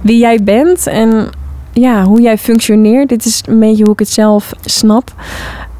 wie 0.00 0.18
jij 0.18 0.42
bent 0.42 0.86
en 0.86 1.28
ja, 1.72 2.04
hoe 2.04 2.20
jij 2.20 2.38
functioneert. 2.38 3.08
Dit 3.08 3.24
is 3.24 3.42
een 3.46 3.58
beetje 3.58 3.84
hoe 3.84 3.92
ik 3.92 3.98
het 3.98 4.08
zelf 4.08 4.52
snap. 4.64 5.14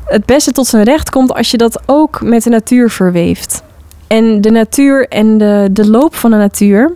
Het 0.04 0.26
beste 0.26 0.52
tot 0.52 0.66
zijn 0.66 0.84
recht 0.84 1.10
komt 1.10 1.34
als 1.34 1.50
je 1.50 1.56
dat 1.56 1.82
ook 1.86 2.22
met 2.22 2.42
de 2.42 2.50
natuur 2.50 2.90
verweeft. 2.90 3.62
En 4.06 4.40
de 4.40 4.50
natuur 4.50 5.08
en 5.08 5.38
de, 5.38 5.68
de 5.72 5.90
loop 5.90 6.14
van 6.14 6.30
de 6.30 6.36
natuur, 6.36 6.92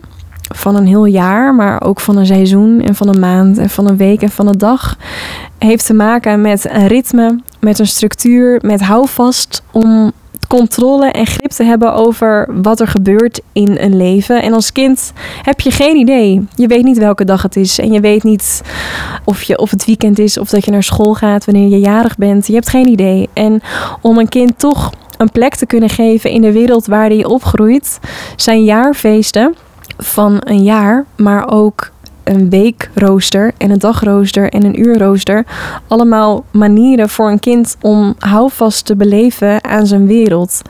van 0.55 0.75
een 0.75 0.87
heel 0.87 1.05
jaar, 1.05 1.55
maar 1.55 1.83
ook 1.83 1.99
van 1.99 2.17
een 2.17 2.25
seizoen 2.25 2.81
en 2.81 2.95
van 2.95 3.07
een 3.07 3.19
maand 3.19 3.57
en 3.57 3.69
van 3.69 3.87
een 3.87 3.97
week 3.97 4.21
en 4.21 4.29
van 4.29 4.47
een 4.47 4.57
dag, 4.57 4.97
heeft 5.57 5.85
te 5.85 5.93
maken 5.93 6.41
met 6.41 6.69
een 6.69 6.87
ritme, 6.87 7.39
met 7.59 7.79
een 7.79 7.87
structuur, 7.87 8.59
met 8.61 8.81
houvast 8.81 9.63
om 9.71 10.11
controle 10.47 11.11
en 11.11 11.25
grip 11.25 11.51
te 11.51 11.63
hebben 11.63 11.93
over 11.93 12.47
wat 12.61 12.79
er 12.79 12.87
gebeurt 12.87 13.41
in 13.53 13.77
een 13.79 13.97
leven. 13.97 14.41
En 14.41 14.53
als 14.53 14.71
kind 14.71 15.13
heb 15.41 15.59
je 15.59 15.71
geen 15.71 15.95
idee. 15.95 16.47
Je 16.55 16.67
weet 16.67 16.83
niet 16.83 16.97
welke 16.97 17.25
dag 17.25 17.41
het 17.41 17.55
is. 17.55 17.79
En 17.79 17.91
je 17.91 17.99
weet 17.99 18.23
niet 18.23 18.61
of, 19.23 19.43
je, 19.43 19.57
of 19.57 19.71
het 19.71 19.85
weekend 19.85 20.19
is 20.19 20.37
of 20.37 20.49
dat 20.49 20.65
je 20.65 20.71
naar 20.71 20.83
school 20.83 21.13
gaat 21.13 21.45
wanneer 21.45 21.69
je 21.69 21.79
jarig 21.79 22.17
bent. 22.17 22.47
Je 22.47 22.53
hebt 22.53 22.69
geen 22.69 22.87
idee. 22.87 23.29
En 23.33 23.61
om 24.01 24.17
een 24.17 24.29
kind 24.29 24.59
toch 24.59 24.91
een 25.17 25.31
plek 25.31 25.55
te 25.55 25.65
kunnen 25.65 25.89
geven 25.89 26.29
in 26.29 26.41
de 26.41 26.51
wereld 26.51 26.85
waar 26.85 27.09
hij 27.09 27.25
opgroeit, 27.25 27.99
zijn 28.35 28.63
jaarfeesten 28.63 29.55
van 30.03 30.37
een 30.39 30.63
jaar, 30.63 31.05
maar 31.15 31.51
ook 31.51 31.91
een 32.23 32.49
weekrooster 32.49 33.51
en 33.57 33.71
een 33.71 33.79
dagrooster 33.79 34.49
en 34.49 34.63
een 34.63 34.79
uurrooster. 34.79 35.45
Allemaal 35.87 36.45
manieren 36.51 37.09
voor 37.09 37.29
een 37.29 37.39
kind 37.39 37.77
om 37.81 38.15
houvast 38.19 38.85
te 38.85 38.95
beleven 38.95 39.63
aan 39.63 39.87
zijn 39.87 40.07
wereld. 40.07 40.61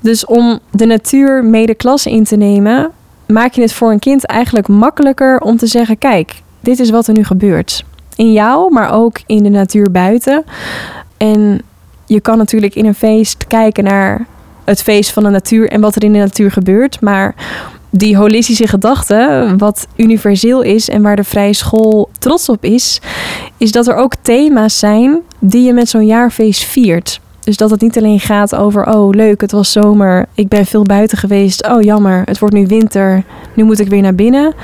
Dus 0.00 0.24
om 0.24 0.58
de 0.70 0.86
natuur 0.86 1.44
mede 1.44 1.74
klas 1.74 2.06
in 2.06 2.24
te 2.24 2.36
nemen, 2.36 2.90
maak 3.26 3.52
je 3.52 3.60
het 3.60 3.72
voor 3.72 3.90
een 3.90 3.98
kind 3.98 4.26
eigenlijk 4.26 4.68
makkelijker 4.68 5.40
om 5.40 5.56
te 5.56 5.66
zeggen: 5.66 5.98
kijk, 5.98 6.42
dit 6.60 6.78
is 6.78 6.90
wat 6.90 7.06
er 7.06 7.14
nu 7.14 7.24
gebeurt. 7.24 7.84
In 8.16 8.32
jou, 8.32 8.72
maar 8.72 8.92
ook 8.92 9.20
in 9.26 9.42
de 9.42 9.48
natuur 9.48 9.90
buiten. 9.90 10.44
En 11.16 11.62
je 12.06 12.20
kan 12.20 12.38
natuurlijk 12.38 12.74
in 12.74 12.86
een 12.86 12.94
feest 12.94 13.46
kijken 13.46 13.84
naar 13.84 14.26
het 14.64 14.82
feest 14.82 15.12
van 15.12 15.22
de 15.22 15.28
natuur 15.28 15.68
en 15.68 15.80
wat 15.80 15.96
er 15.96 16.04
in 16.04 16.12
de 16.12 16.18
natuur 16.18 16.50
gebeurt. 16.50 17.00
Maar 17.00 17.34
die 17.90 18.16
holistische 18.16 18.66
gedachte, 18.66 19.54
wat 19.56 19.86
universeel 19.96 20.62
is 20.62 20.88
en 20.88 21.02
waar 21.02 21.16
de 21.16 21.24
vrije 21.24 21.52
school 21.52 22.10
trots 22.18 22.48
op 22.48 22.64
is, 22.64 23.00
is 23.56 23.72
dat 23.72 23.86
er 23.86 23.94
ook 23.94 24.14
thema's 24.22 24.78
zijn 24.78 25.18
die 25.38 25.62
je 25.62 25.72
met 25.72 25.88
zo'n 25.88 26.06
jaarfeest 26.06 26.64
viert. 26.64 27.20
Dus 27.44 27.56
dat 27.56 27.70
het 27.70 27.80
niet 27.80 27.98
alleen 27.98 28.20
gaat 28.20 28.54
over, 28.54 28.86
oh 28.86 29.14
leuk, 29.14 29.40
het 29.40 29.52
was 29.52 29.72
zomer, 29.72 30.26
ik 30.34 30.48
ben 30.48 30.66
veel 30.66 30.82
buiten 30.82 31.18
geweest, 31.18 31.68
oh 31.68 31.82
jammer, 31.82 32.22
het 32.24 32.38
wordt 32.38 32.54
nu 32.54 32.66
winter, 32.66 33.24
nu 33.54 33.64
moet 33.64 33.78
ik 33.80 33.88
weer 33.88 34.02
naar 34.02 34.14
binnen. 34.14 34.54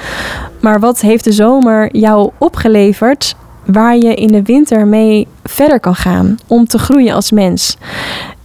Maar 0.61 0.81
wat 0.81 1.01
heeft 1.01 1.25
de 1.25 1.33
zomer 1.33 1.97
jou 1.97 2.31
opgeleverd 2.39 3.35
waar 3.65 3.97
je 3.97 4.15
in 4.15 4.33
de 4.33 4.43
winter 4.43 4.87
mee 4.87 5.27
verder 5.45 5.81
kan 5.81 5.95
gaan 5.95 6.39
om 6.47 6.67
te 6.67 6.79
groeien 6.79 7.15
als 7.15 7.31
mens? 7.31 7.77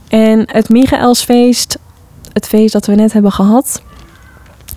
En 0.10 0.44
het 0.52 0.70
Michaelsfeest, 0.70 1.78
het 2.34 2.48
feest 2.48 2.74
dat 2.74 2.86
we 2.86 2.96
net 2.96 3.14
hebben 3.14 3.32
gehad, 3.32 3.82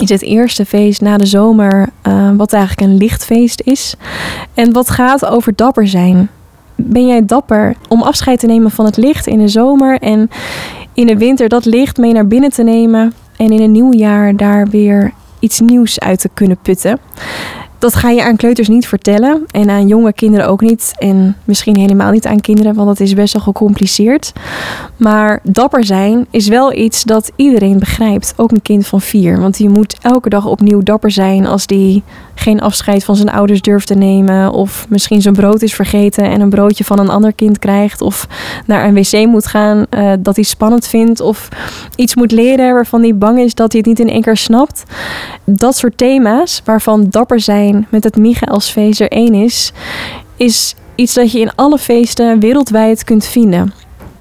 is 0.03 0.09
het 0.09 0.23
eerste 0.23 0.65
feest 0.65 1.01
na 1.01 1.17
de 1.17 1.27
zomer, 1.27 1.88
uh, 2.07 2.31
wat 2.37 2.53
eigenlijk 2.53 2.91
een 2.91 2.97
lichtfeest 2.97 3.61
is. 3.65 3.95
En 4.55 4.73
wat 4.73 4.91
gaat 4.91 5.27
over 5.27 5.53
dapper 5.57 5.88
zijn. 5.88 6.31
Ben 6.75 7.07
jij 7.07 7.27
dapper 7.27 7.75
om 7.88 8.03
afscheid 8.03 8.41
te 8.41 8.47
nemen 8.47 8.71
van 8.71 8.85
het 8.85 8.97
licht 8.97 9.27
in 9.27 9.38
de 9.38 9.49
zomer 9.49 9.99
en 9.99 10.31
in 10.95 11.07
de 11.07 11.17
winter 11.17 11.49
dat 11.49 11.65
licht 11.65 11.97
mee 11.97 12.12
naar 12.12 12.27
binnen 12.27 12.51
te 12.51 12.62
nemen 12.62 13.12
en 13.37 13.53
in 13.53 13.61
een 13.61 13.73
nieuw 13.73 13.93
jaar 13.93 14.37
daar 14.37 14.69
weer 14.69 15.12
iets 15.38 15.61
nieuws 15.61 16.01
uit 16.01 16.21
te 16.21 16.31
kunnen 16.35 16.59
putten? 16.62 16.99
Dat 17.83 17.95
ga 17.95 18.11
je 18.11 18.25
aan 18.25 18.37
kleuters 18.37 18.68
niet 18.68 18.87
vertellen 18.87 19.45
en 19.51 19.71
aan 19.71 19.87
jonge 19.87 20.12
kinderen 20.12 20.49
ook 20.49 20.61
niet. 20.61 20.92
En 20.99 21.37
misschien 21.45 21.77
helemaal 21.77 22.11
niet 22.11 22.27
aan 22.27 22.40
kinderen, 22.40 22.75
want 22.75 22.88
dat 22.88 23.01
is 23.01 23.14
best 23.14 23.33
wel 23.33 23.42
gecompliceerd. 23.42 24.33
Maar 24.97 25.40
dapper 25.42 25.85
zijn 25.85 26.27
is 26.31 26.49
wel 26.49 26.73
iets 26.73 27.05
dat 27.05 27.33
iedereen 27.37 27.79
begrijpt, 27.79 28.35
ook 28.37 28.51
een 28.51 28.62
kind 28.62 28.87
van 28.87 29.01
vier. 29.01 29.40
Want 29.40 29.57
die 29.57 29.68
moet 29.68 29.97
elke 30.03 30.29
dag 30.29 30.47
opnieuw 30.47 30.83
dapper 30.83 31.11
zijn 31.11 31.47
als 31.47 31.66
die 31.66 32.03
geen 32.35 32.61
afscheid 32.61 33.05
van 33.05 33.16
zijn 33.16 33.31
ouders 33.31 33.61
durft 33.61 33.87
te 33.87 33.95
nemen. 33.95 34.53
Of 34.53 34.87
misschien 34.88 35.23
zijn 35.23 35.35
brood 35.35 35.62
is 35.62 35.75
vergeten 35.75 36.25
en 36.25 36.40
een 36.40 36.51
broodje 36.51 36.85
van 36.85 36.99
een 36.99 37.11
ander 37.11 37.33
kind 37.33 37.59
krijgt. 37.59 38.01
Of 38.01 38.29
naar 38.66 38.85
een 38.85 38.95
wc 38.95 39.27
moet 39.27 39.47
gaan 39.47 39.87
uh, 39.90 40.12
dat 40.18 40.35
hij 40.35 40.45
spannend 40.45 40.87
vindt. 40.87 41.21
Of 41.21 41.49
iets 41.97 42.14
moet 42.14 42.33
leren 42.33 42.75
waarvan 42.75 43.03
hij 43.03 43.16
bang 43.16 43.38
is 43.38 43.55
dat 43.55 43.73
hij 43.73 43.81
het 43.81 43.88
niet 43.88 44.07
in 44.09 44.14
één 44.14 44.23
keer 44.23 44.37
snapt. 44.37 44.83
Dat 45.45 45.77
soort 45.77 45.99
thema's 45.99 46.62
waarvan 46.64 47.07
dapper 47.11 47.40
zijn 47.40 47.71
met 47.88 48.04
het 48.04 48.16
Michaelsfeest 48.16 49.00
er 49.00 49.08
één 49.08 49.35
is, 49.35 49.72
is 50.37 50.74
iets 50.94 51.14
dat 51.14 51.32
je 51.32 51.40
in 51.40 51.54
alle 51.54 51.78
feesten 51.78 52.40
wereldwijd 52.40 53.04
kunt 53.04 53.24
vinden 53.26 53.72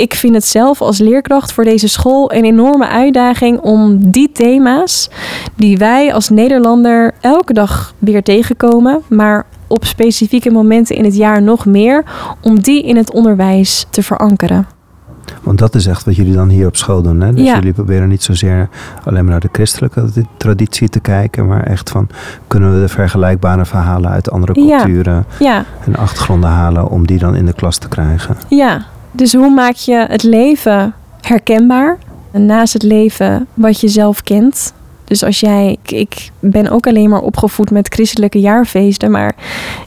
ik 0.01 0.13
vind 0.13 0.33
het 0.33 0.45
zelf 0.45 0.81
als 0.81 0.97
leerkracht 0.97 1.51
voor 1.51 1.63
deze 1.63 1.87
school 1.87 2.33
een 2.33 2.45
enorme 2.45 2.87
uitdaging 2.87 3.59
om 3.59 4.11
die 4.11 4.31
thema's 4.31 5.09
die 5.55 5.77
wij 5.77 6.13
als 6.13 6.29
Nederlander 6.29 7.13
elke 7.19 7.53
dag 7.53 7.93
weer 7.99 8.23
tegenkomen, 8.23 9.01
maar 9.09 9.45
op 9.67 9.85
specifieke 9.85 10.51
momenten 10.51 10.95
in 10.95 11.03
het 11.03 11.15
jaar 11.15 11.41
nog 11.41 11.65
meer, 11.65 12.03
om 12.41 12.59
die 12.59 12.83
in 12.83 12.95
het 12.95 13.13
onderwijs 13.13 13.85
te 13.89 14.03
verankeren. 14.03 14.81
Want 15.41 15.60
dat 15.60 15.75
is 15.75 15.88
echt 15.88 16.06
wat 16.06 16.15
jullie 16.15 16.34
dan 16.34 16.49
hier 16.49 16.67
op 16.67 16.75
school 16.75 17.01
doen. 17.01 17.21
Hè? 17.21 17.34
Dus 17.34 17.49
jullie 17.49 17.73
proberen 17.73 18.08
niet 18.08 18.23
zozeer 18.23 18.69
alleen 19.04 19.23
maar 19.23 19.32
naar 19.32 19.39
de 19.39 19.49
christelijke 19.51 20.10
traditie 20.38 20.89
te 20.89 20.99
kijken, 20.99 21.47
maar 21.47 21.63
echt 21.63 21.89
van 21.89 22.08
kunnen 22.47 22.73
we 22.73 22.80
de 22.80 22.88
vergelijkbare 22.88 23.65
verhalen 23.65 24.10
uit 24.12 24.32
andere 24.32 24.54
culturen 24.54 25.25
ja. 25.39 25.65
en 25.86 25.95
achtergronden 25.95 26.49
halen 26.49 26.89
om 26.89 27.08
die 27.08 27.17
dan 27.17 27.36
in 27.36 27.45
de 27.45 27.54
klas 27.54 27.77
te 27.77 27.88
krijgen. 27.88 28.38
Ja, 28.49 28.86
dus 29.12 29.34
hoe 29.34 29.54
maak 29.54 29.75
je 29.75 30.06
het 30.10 30.23
leven 30.23 30.93
herkenbaar? 31.21 31.97
Naast 32.32 32.73
het 32.73 32.84
leven 32.84 33.47
wat 33.54 33.80
je 33.82 33.88
zelf 33.88 34.23
kent. 34.23 34.73
Dus 35.12 35.24
als 35.24 35.39
jij, 35.39 35.78
ik 35.86 36.30
ben 36.39 36.69
ook 36.69 36.88
alleen 36.88 37.10
maar 37.10 37.21
opgevoed 37.21 37.71
met 37.71 37.93
christelijke 37.93 38.39
jaarfeesten, 38.39 39.12
maar 39.12 39.36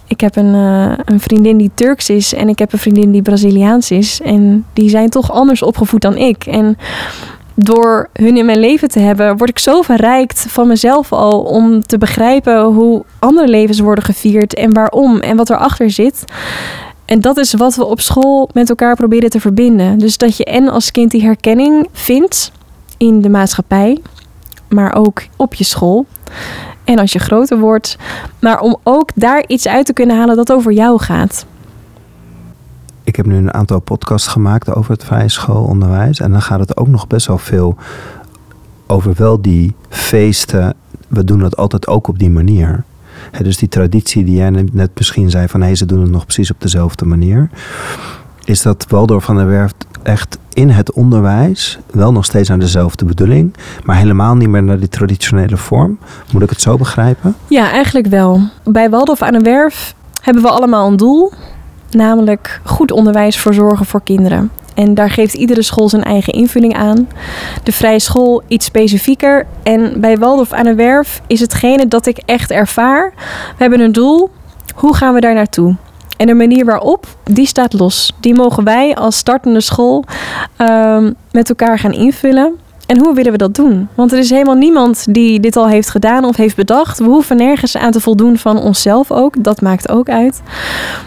ik 0.06 0.20
heb 0.20 0.36
een, 0.36 0.54
uh, 0.54 0.92
een 1.04 1.20
vriendin 1.20 1.56
die 1.56 1.70
Turks 1.74 2.10
is 2.10 2.34
en 2.34 2.48
ik 2.48 2.58
heb 2.58 2.72
een 2.72 2.78
vriendin 2.78 3.10
die 3.10 3.22
Braziliaans 3.22 3.90
is. 3.90 4.20
En 4.20 4.66
die 4.72 4.88
zijn 4.88 5.08
toch 5.08 5.32
anders 5.32 5.62
opgevoed 5.62 6.00
dan 6.00 6.16
ik. 6.16 6.46
En 6.46 6.78
door 7.54 8.08
hun 8.12 8.36
in 8.36 8.44
mijn 8.44 8.58
leven 8.58 8.88
te 8.88 8.98
hebben, 8.98 9.36
word 9.36 9.50
ik 9.50 9.58
zo 9.58 9.82
verrijkt 9.82 10.46
van 10.48 10.68
mezelf 10.68 11.12
al 11.12 11.40
om 11.40 11.82
te 11.82 11.98
begrijpen 11.98 12.62
hoe 12.64 13.04
andere 13.18 13.48
levens 13.48 13.80
worden 13.80 14.04
gevierd 14.04 14.54
en 14.54 14.72
waarom 14.72 15.20
en 15.20 15.36
wat 15.36 15.50
erachter 15.50 15.90
zit. 15.90 16.24
En 17.04 17.20
dat 17.20 17.36
is 17.36 17.54
wat 17.54 17.74
we 17.74 17.84
op 17.84 18.00
school 18.00 18.48
met 18.52 18.68
elkaar 18.68 18.96
proberen 18.96 19.30
te 19.30 19.40
verbinden. 19.40 19.98
Dus 19.98 20.16
dat 20.16 20.36
je 20.36 20.44
en 20.44 20.68
als 20.68 20.90
kind 20.90 21.10
die 21.10 21.22
herkenning 21.22 21.88
vindt 21.92 22.52
in 22.96 23.20
de 23.20 23.28
maatschappij, 23.28 23.98
maar 24.74 24.94
ook 24.94 25.22
op 25.36 25.54
je 25.54 25.64
school. 25.64 26.06
En 26.84 26.98
als 26.98 27.12
je 27.12 27.18
groter 27.18 27.58
wordt, 27.58 27.96
maar 28.40 28.60
om 28.60 28.76
ook 28.82 29.10
daar 29.14 29.44
iets 29.46 29.68
uit 29.68 29.86
te 29.86 29.92
kunnen 29.92 30.16
halen 30.16 30.36
dat 30.36 30.52
over 30.52 30.72
jou 30.72 31.00
gaat. 31.00 31.46
Ik 33.04 33.16
heb 33.16 33.26
nu 33.26 33.36
een 33.36 33.54
aantal 33.54 33.80
podcasts 33.80 34.28
gemaakt 34.28 34.74
over 34.74 34.92
het 34.92 35.04
vrije 35.04 35.28
schoolonderwijs. 35.28 36.20
En 36.20 36.30
dan 36.30 36.42
gaat 36.42 36.60
het 36.60 36.76
ook 36.76 36.88
nog 36.88 37.06
best 37.06 37.26
wel 37.26 37.38
veel 37.38 37.76
over 38.86 39.14
wel 39.16 39.42
die 39.42 39.74
feesten. 39.88 40.74
We 41.08 41.24
doen 41.24 41.40
het 41.40 41.56
altijd 41.56 41.86
ook 41.86 42.08
op 42.08 42.18
die 42.18 42.30
manier 42.30 42.84
dus 43.42 43.56
die 43.56 43.68
traditie 43.68 44.24
die 44.24 44.36
jij 44.36 44.50
net 44.72 44.90
misschien 44.94 45.30
zei 45.30 45.48
van 45.48 45.60
hé, 45.60 45.74
ze 45.74 45.86
doen 45.86 46.00
het 46.00 46.10
nog 46.10 46.24
precies 46.24 46.50
op 46.50 46.60
dezelfde 46.60 47.04
manier. 47.04 47.50
Is 48.44 48.62
dat 48.62 48.86
Waldorf 48.88 49.24
van 49.24 49.36
der 49.36 49.46
Werf 49.46 49.72
echt 50.02 50.38
in 50.52 50.70
het 50.70 50.92
onderwijs 50.92 51.78
wel 51.90 52.12
nog 52.12 52.24
steeds 52.24 52.48
naar 52.48 52.58
dezelfde 52.58 53.04
bedoeling, 53.04 53.54
maar 53.84 53.96
helemaal 53.96 54.34
niet 54.34 54.48
meer 54.48 54.62
naar 54.62 54.78
die 54.78 54.88
traditionele 54.88 55.56
vorm? 55.56 55.98
Moet 56.32 56.42
ik 56.42 56.50
het 56.50 56.60
zo 56.60 56.76
begrijpen? 56.76 57.36
Ja, 57.48 57.70
eigenlijk 57.70 58.06
wel. 58.06 58.40
Bij 58.64 58.90
Waldorf 58.90 59.22
aan 59.22 59.32
de 59.32 59.40
Werf 59.40 59.94
hebben 60.22 60.42
we 60.42 60.48
allemaal 60.50 60.88
een 60.88 60.96
doel, 60.96 61.32
namelijk 61.90 62.60
goed 62.64 62.90
onderwijs 62.92 63.36
verzorgen 63.36 63.86
voor 63.86 64.02
kinderen. 64.02 64.50
En 64.74 64.94
daar 64.94 65.10
geeft 65.10 65.34
iedere 65.34 65.62
school 65.62 65.88
zijn 65.88 66.02
eigen 66.02 66.32
invulling 66.32 66.76
aan. 66.76 67.08
De 67.62 67.72
vrije 67.72 68.00
school 68.00 68.42
iets 68.48 68.66
specifieker. 68.66 69.46
En 69.62 70.00
bij 70.00 70.18
Waldorf 70.18 70.52
aan 70.52 70.64
de 70.64 70.74
Werf 70.74 71.20
is 71.26 71.40
hetgene 71.40 71.88
dat 71.88 72.06
ik 72.06 72.18
echt 72.24 72.50
ervaar. 72.50 73.12
We 73.16 73.54
hebben 73.56 73.80
een 73.80 73.92
doel. 73.92 74.30
Hoe 74.74 74.94
gaan 74.94 75.14
we 75.14 75.20
daar 75.20 75.34
naartoe? 75.34 75.76
En 76.16 76.26
de 76.26 76.34
manier 76.34 76.64
waarop, 76.64 77.06
die 77.24 77.46
staat 77.46 77.72
los. 77.72 78.12
Die 78.20 78.34
mogen 78.34 78.64
wij 78.64 78.94
als 78.94 79.16
startende 79.16 79.60
school 79.60 80.04
um, 80.58 81.14
met 81.32 81.48
elkaar 81.48 81.78
gaan 81.78 81.92
invullen. 81.92 82.52
En 82.86 82.98
hoe 82.98 83.14
willen 83.14 83.32
we 83.32 83.38
dat 83.38 83.54
doen? 83.54 83.88
Want 83.94 84.12
er 84.12 84.18
is 84.18 84.30
helemaal 84.30 84.54
niemand 84.54 85.14
die 85.14 85.40
dit 85.40 85.56
al 85.56 85.68
heeft 85.68 85.90
gedaan 85.90 86.24
of 86.24 86.36
heeft 86.36 86.56
bedacht. 86.56 86.98
We 86.98 87.04
hoeven 87.04 87.36
nergens 87.36 87.76
aan 87.76 87.90
te 87.90 88.00
voldoen 88.00 88.38
van 88.38 88.58
onszelf 88.58 89.10
ook. 89.10 89.44
Dat 89.44 89.60
maakt 89.60 89.88
ook 89.88 90.08
uit. 90.08 90.42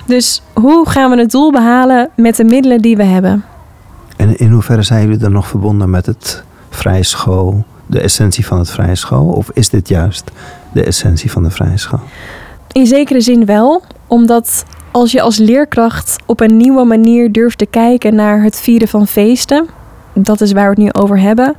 Dus 0.05 0.41
hoe 0.53 0.89
gaan 0.89 1.09
we 1.09 1.17
het 1.17 1.31
doel 1.31 1.51
behalen 1.51 2.09
met 2.15 2.35
de 2.35 2.43
middelen 2.43 2.81
die 2.81 2.97
we 2.97 3.03
hebben? 3.03 3.45
En 4.17 4.37
in 4.37 4.51
hoeverre 4.51 4.83
zijn 4.83 5.01
jullie 5.01 5.17
dan 5.17 5.31
nog 5.31 5.47
verbonden 5.47 5.89
met 5.89 6.05
het 6.05 6.43
vrije 6.69 7.03
school, 7.03 7.65
de 7.85 7.99
essentie 7.99 8.45
van 8.45 8.59
het 8.59 8.71
vrije 8.71 8.95
school? 8.95 9.27
Of 9.27 9.49
is 9.53 9.69
dit 9.69 9.87
juist 9.87 10.31
de 10.71 10.83
essentie 10.83 11.31
van 11.31 11.43
de 11.43 11.51
vrije 11.51 11.77
school? 11.77 12.01
In 12.71 12.87
zekere 12.87 13.21
zin 13.21 13.45
wel, 13.45 13.83
omdat 14.07 14.65
als 14.97 15.11
je 15.11 15.21
als 15.21 15.37
leerkracht 15.37 16.15
op 16.25 16.39
een 16.39 16.57
nieuwe 16.57 16.83
manier 16.83 17.31
durft 17.31 17.57
te 17.57 17.65
kijken 17.65 18.15
naar 18.15 18.43
het 18.43 18.59
vieren 18.59 18.87
van 18.87 19.07
feesten, 19.07 19.67
dat 20.13 20.41
is 20.41 20.51
waar 20.51 20.63
we 20.63 20.69
het 20.69 20.77
nu 20.77 21.01
over 21.01 21.19
hebben, 21.19 21.55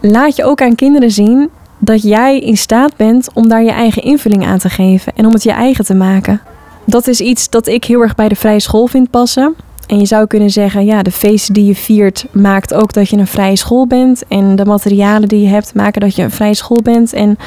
laat 0.00 0.36
je 0.36 0.44
ook 0.44 0.62
aan 0.62 0.74
kinderen 0.74 1.10
zien 1.10 1.50
dat 1.78 2.02
jij 2.02 2.38
in 2.38 2.56
staat 2.56 2.96
bent 2.96 3.28
om 3.34 3.48
daar 3.48 3.62
je 3.62 3.70
eigen 3.70 4.02
invulling 4.02 4.46
aan 4.46 4.58
te 4.58 4.68
geven 4.68 5.12
en 5.16 5.26
om 5.26 5.32
het 5.32 5.42
je 5.42 5.50
eigen 5.50 5.84
te 5.84 5.94
maken. 5.94 6.40
Dat 6.84 7.06
is 7.06 7.20
iets 7.20 7.50
dat 7.50 7.66
ik 7.66 7.84
heel 7.84 8.00
erg 8.00 8.14
bij 8.14 8.28
de 8.28 8.36
vrije 8.36 8.60
school 8.60 8.86
vind 8.86 9.10
passen 9.10 9.54
En 9.86 9.98
je 9.98 10.06
zou 10.06 10.26
kunnen 10.26 10.50
zeggen, 10.50 10.84
ja, 10.84 11.02
de 11.02 11.10
feesten 11.10 11.54
die 11.54 11.64
je 11.64 11.74
viert 11.74 12.26
maakt 12.32 12.74
ook 12.74 12.92
dat 12.92 13.08
je 13.08 13.16
een 13.16 13.26
vrije 13.26 13.56
school 13.56 13.86
bent. 13.86 14.22
En 14.28 14.56
de 14.56 14.64
materialen 14.64 15.28
die 15.28 15.40
je 15.40 15.48
hebt 15.48 15.74
maken 15.74 16.00
dat 16.00 16.16
je 16.16 16.22
een 16.22 16.30
vrije 16.30 16.54
school 16.54 16.82
bent. 16.82 17.12
En 17.12 17.38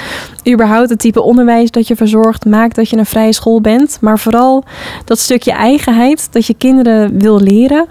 überhaupt 0.50 0.90
het 0.90 1.00
type 1.00 1.22
onderwijs 1.22 1.72
dat 1.72 1.88
je 1.88 1.96
verzorgt 1.96 2.46
maakt 2.46 2.76
dat 2.76 2.90
je 2.90 2.98
een 2.98 3.06
vrije 3.06 3.34
school 3.34 3.62
bent. 3.62 3.98
Maar 4.02 4.20
vooral 4.20 4.64
dat 5.06 5.20
stukje 5.20 5.52
eigenheid 5.52 6.28
dat 6.32 6.46
je 6.46 6.54
kinderen 6.54 7.20
wil 7.20 7.40
leren, 7.40 7.86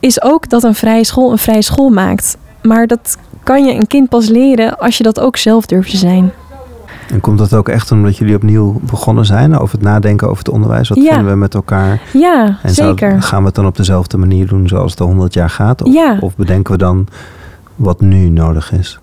is 0.00 0.22
ook 0.22 0.48
dat 0.48 0.62
een 0.62 0.74
vrije 0.74 1.04
school 1.04 1.30
een 1.30 1.38
vrije 1.38 1.62
school 1.62 1.88
maakt. 1.88 2.36
Maar 2.62 2.86
dat 2.86 3.16
kan 3.42 3.64
je 3.64 3.74
een 3.74 3.86
kind 3.86 4.08
pas 4.08 4.28
leren 4.28 4.78
als 4.78 4.96
je 4.96 5.02
dat 5.02 5.20
ook 5.20 5.36
zelf 5.36 5.66
durft 5.66 5.90
te 5.90 5.96
zijn. 5.96 6.32
En 7.12 7.20
komt 7.20 7.38
dat 7.38 7.54
ook 7.54 7.68
echt 7.68 7.92
omdat 7.92 8.16
jullie 8.16 8.34
opnieuw 8.34 8.80
begonnen 8.82 9.24
zijn 9.24 9.58
over 9.58 9.74
het 9.78 9.86
nadenken 9.86 10.26
over 10.26 10.38
het 10.38 10.48
onderwijs? 10.54 10.88
Wat 10.88 10.98
Ja. 10.98 11.12
vinden 11.14 11.32
we 11.32 11.38
met 11.38 11.54
elkaar? 11.54 12.00
Ja, 12.12 12.58
En 12.62 12.74
zou- 12.74 12.88
zeker. 12.98 13.22
gaan 13.22 13.40
we 13.40 13.46
het 13.46 13.54
dan 13.54 13.66
op 13.66 13.76
dezelfde 13.76 14.16
manier 14.16 14.46
doen 14.46 14.68
zoals 14.68 14.90
het 14.90 15.00
al 15.00 15.06
100 15.06 15.34
jaar 15.34 15.50
gaat? 15.50 15.82
Of, 15.82 15.92
Ja. 15.94 16.16
of 16.20 16.36
bedenken 16.36 16.72
we 16.72 16.78
dan 16.78 17.06
wat 17.76 18.00
nu 18.00 18.28
nodig 18.28 18.72
is? 18.72 18.98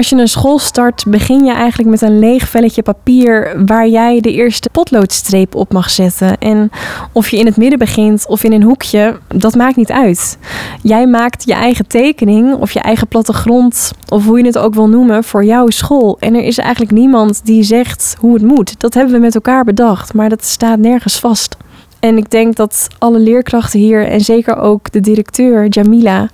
Als 0.00 0.08
je 0.08 0.16
een 0.16 0.28
school 0.28 0.58
start, 0.58 1.04
begin 1.06 1.44
je 1.44 1.52
eigenlijk 1.52 1.90
met 1.90 2.00
een 2.00 2.18
leeg 2.18 2.48
velletje 2.48 2.82
papier 2.82 3.64
waar 3.66 3.88
jij 3.88 4.20
de 4.20 4.32
eerste 4.32 4.68
potloodstreep 4.70 5.54
op 5.54 5.72
mag 5.72 5.90
zetten. 5.90 6.38
En 6.38 6.70
of 7.12 7.28
je 7.28 7.38
in 7.38 7.46
het 7.46 7.56
midden 7.56 7.78
begint 7.78 8.26
of 8.28 8.44
in 8.44 8.52
een 8.52 8.62
hoekje, 8.62 9.18
dat 9.28 9.54
maakt 9.54 9.76
niet 9.76 9.90
uit. 9.90 10.38
Jij 10.82 11.06
maakt 11.06 11.44
je 11.44 11.54
eigen 11.54 11.86
tekening 11.86 12.54
of 12.54 12.72
je 12.72 12.80
eigen 12.80 13.08
plattegrond, 13.08 13.92
of 14.08 14.24
hoe 14.24 14.38
je 14.38 14.46
het 14.46 14.58
ook 14.58 14.74
wil 14.74 14.88
noemen, 14.88 15.24
voor 15.24 15.44
jouw 15.44 15.70
school. 15.70 16.16
En 16.20 16.34
er 16.34 16.44
is 16.44 16.58
eigenlijk 16.58 16.92
niemand 16.92 17.40
die 17.44 17.62
zegt 17.62 18.16
hoe 18.18 18.34
het 18.34 18.42
moet. 18.42 18.80
Dat 18.80 18.94
hebben 18.94 19.12
we 19.12 19.20
met 19.20 19.34
elkaar 19.34 19.64
bedacht, 19.64 20.14
maar 20.14 20.28
dat 20.28 20.44
staat 20.44 20.78
nergens 20.78 21.18
vast. 21.18 21.56
En 21.98 22.16
ik 22.16 22.30
denk 22.30 22.56
dat 22.56 22.88
alle 22.98 23.18
leerkrachten 23.18 23.80
hier, 23.80 24.06
en 24.06 24.20
zeker 24.20 24.56
ook 24.56 24.92
de 24.92 25.00
directeur 25.00 25.66
Jamila, 25.66 26.28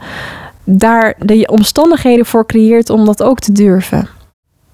daar 0.69 1.15
de 1.19 1.47
omstandigheden 1.51 2.27
voor 2.27 2.47
creëert 2.47 2.91
om 2.91 3.05
dat 3.05 3.23
ook 3.23 3.39
te 3.39 3.53
durven. 3.53 4.09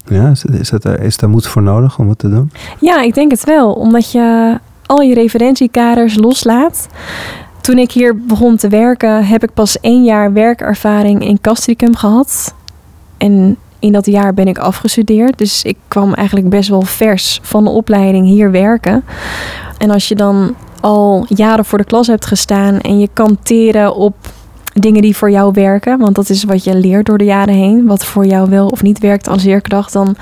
Ja, 0.05 0.29
is, 0.29 0.45
is, 0.45 0.71
er, 0.71 1.01
is 1.01 1.17
daar 1.17 1.29
moed 1.29 1.47
voor 1.47 1.61
nodig 1.61 1.99
om 1.99 2.09
het 2.09 2.19
te 2.19 2.29
doen? 2.29 2.51
Ja, 2.79 3.01
ik 3.01 3.13
denk 3.13 3.31
het 3.31 3.43
wel, 3.43 3.73
omdat 3.73 4.11
je 4.11 4.57
al 4.85 5.01
je 5.01 5.13
referentiekaders 5.13 6.15
loslaat. 6.15 6.87
Toen 7.61 7.77
ik 7.77 7.91
hier 7.91 8.17
begon 8.17 8.55
te 8.55 8.67
werken, 8.67 9.25
heb 9.25 9.43
ik 9.43 9.53
pas 9.53 9.79
één 9.79 10.03
jaar 10.03 10.33
werkervaring 10.33 11.25
in 11.25 11.41
Castricum 11.41 11.95
gehad. 11.95 12.53
En 13.17 13.57
in 13.79 13.91
dat 13.91 14.05
jaar 14.05 14.33
ben 14.33 14.47
ik 14.47 14.57
afgestudeerd. 14.57 15.37
Dus 15.37 15.63
ik 15.63 15.77
kwam 15.87 16.13
eigenlijk 16.13 16.49
best 16.49 16.69
wel 16.69 16.81
vers 16.81 17.39
van 17.43 17.63
de 17.63 17.69
opleiding 17.69 18.25
hier 18.25 18.51
werken. 18.51 19.03
En 19.77 19.89
als 19.89 20.07
je 20.07 20.15
dan 20.15 20.55
al 20.81 21.25
jaren 21.27 21.65
voor 21.65 21.77
de 21.77 21.83
klas 21.83 22.07
hebt 22.07 22.25
gestaan 22.25 22.79
en 22.79 22.99
je 22.99 23.09
kan 23.13 23.37
teren 23.43 23.95
op 23.95 24.15
dingen 24.73 25.01
die 25.01 25.15
voor 25.15 25.31
jou 25.31 25.51
werken, 25.53 25.99
want 25.99 26.15
dat 26.15 26.29
is 26.29 26.43
wat 26.43 26.63
je 26.63 26.75
leert 26.75 27.05
door 27.05 27.17
de 27.17 27.23
jaren 27.23 27.53
heen, 27.53 27.85
wat 27.85 28.05
voor 28.05 28.25
jou 28.25 28.49
wel 28.49 28.67
of 28.67 28.81
niet 28.81 28.99
werkt 28.99 29.27
als 29.27 29.43
leerkracht, 29.43 29.93
dan 29.93 30.15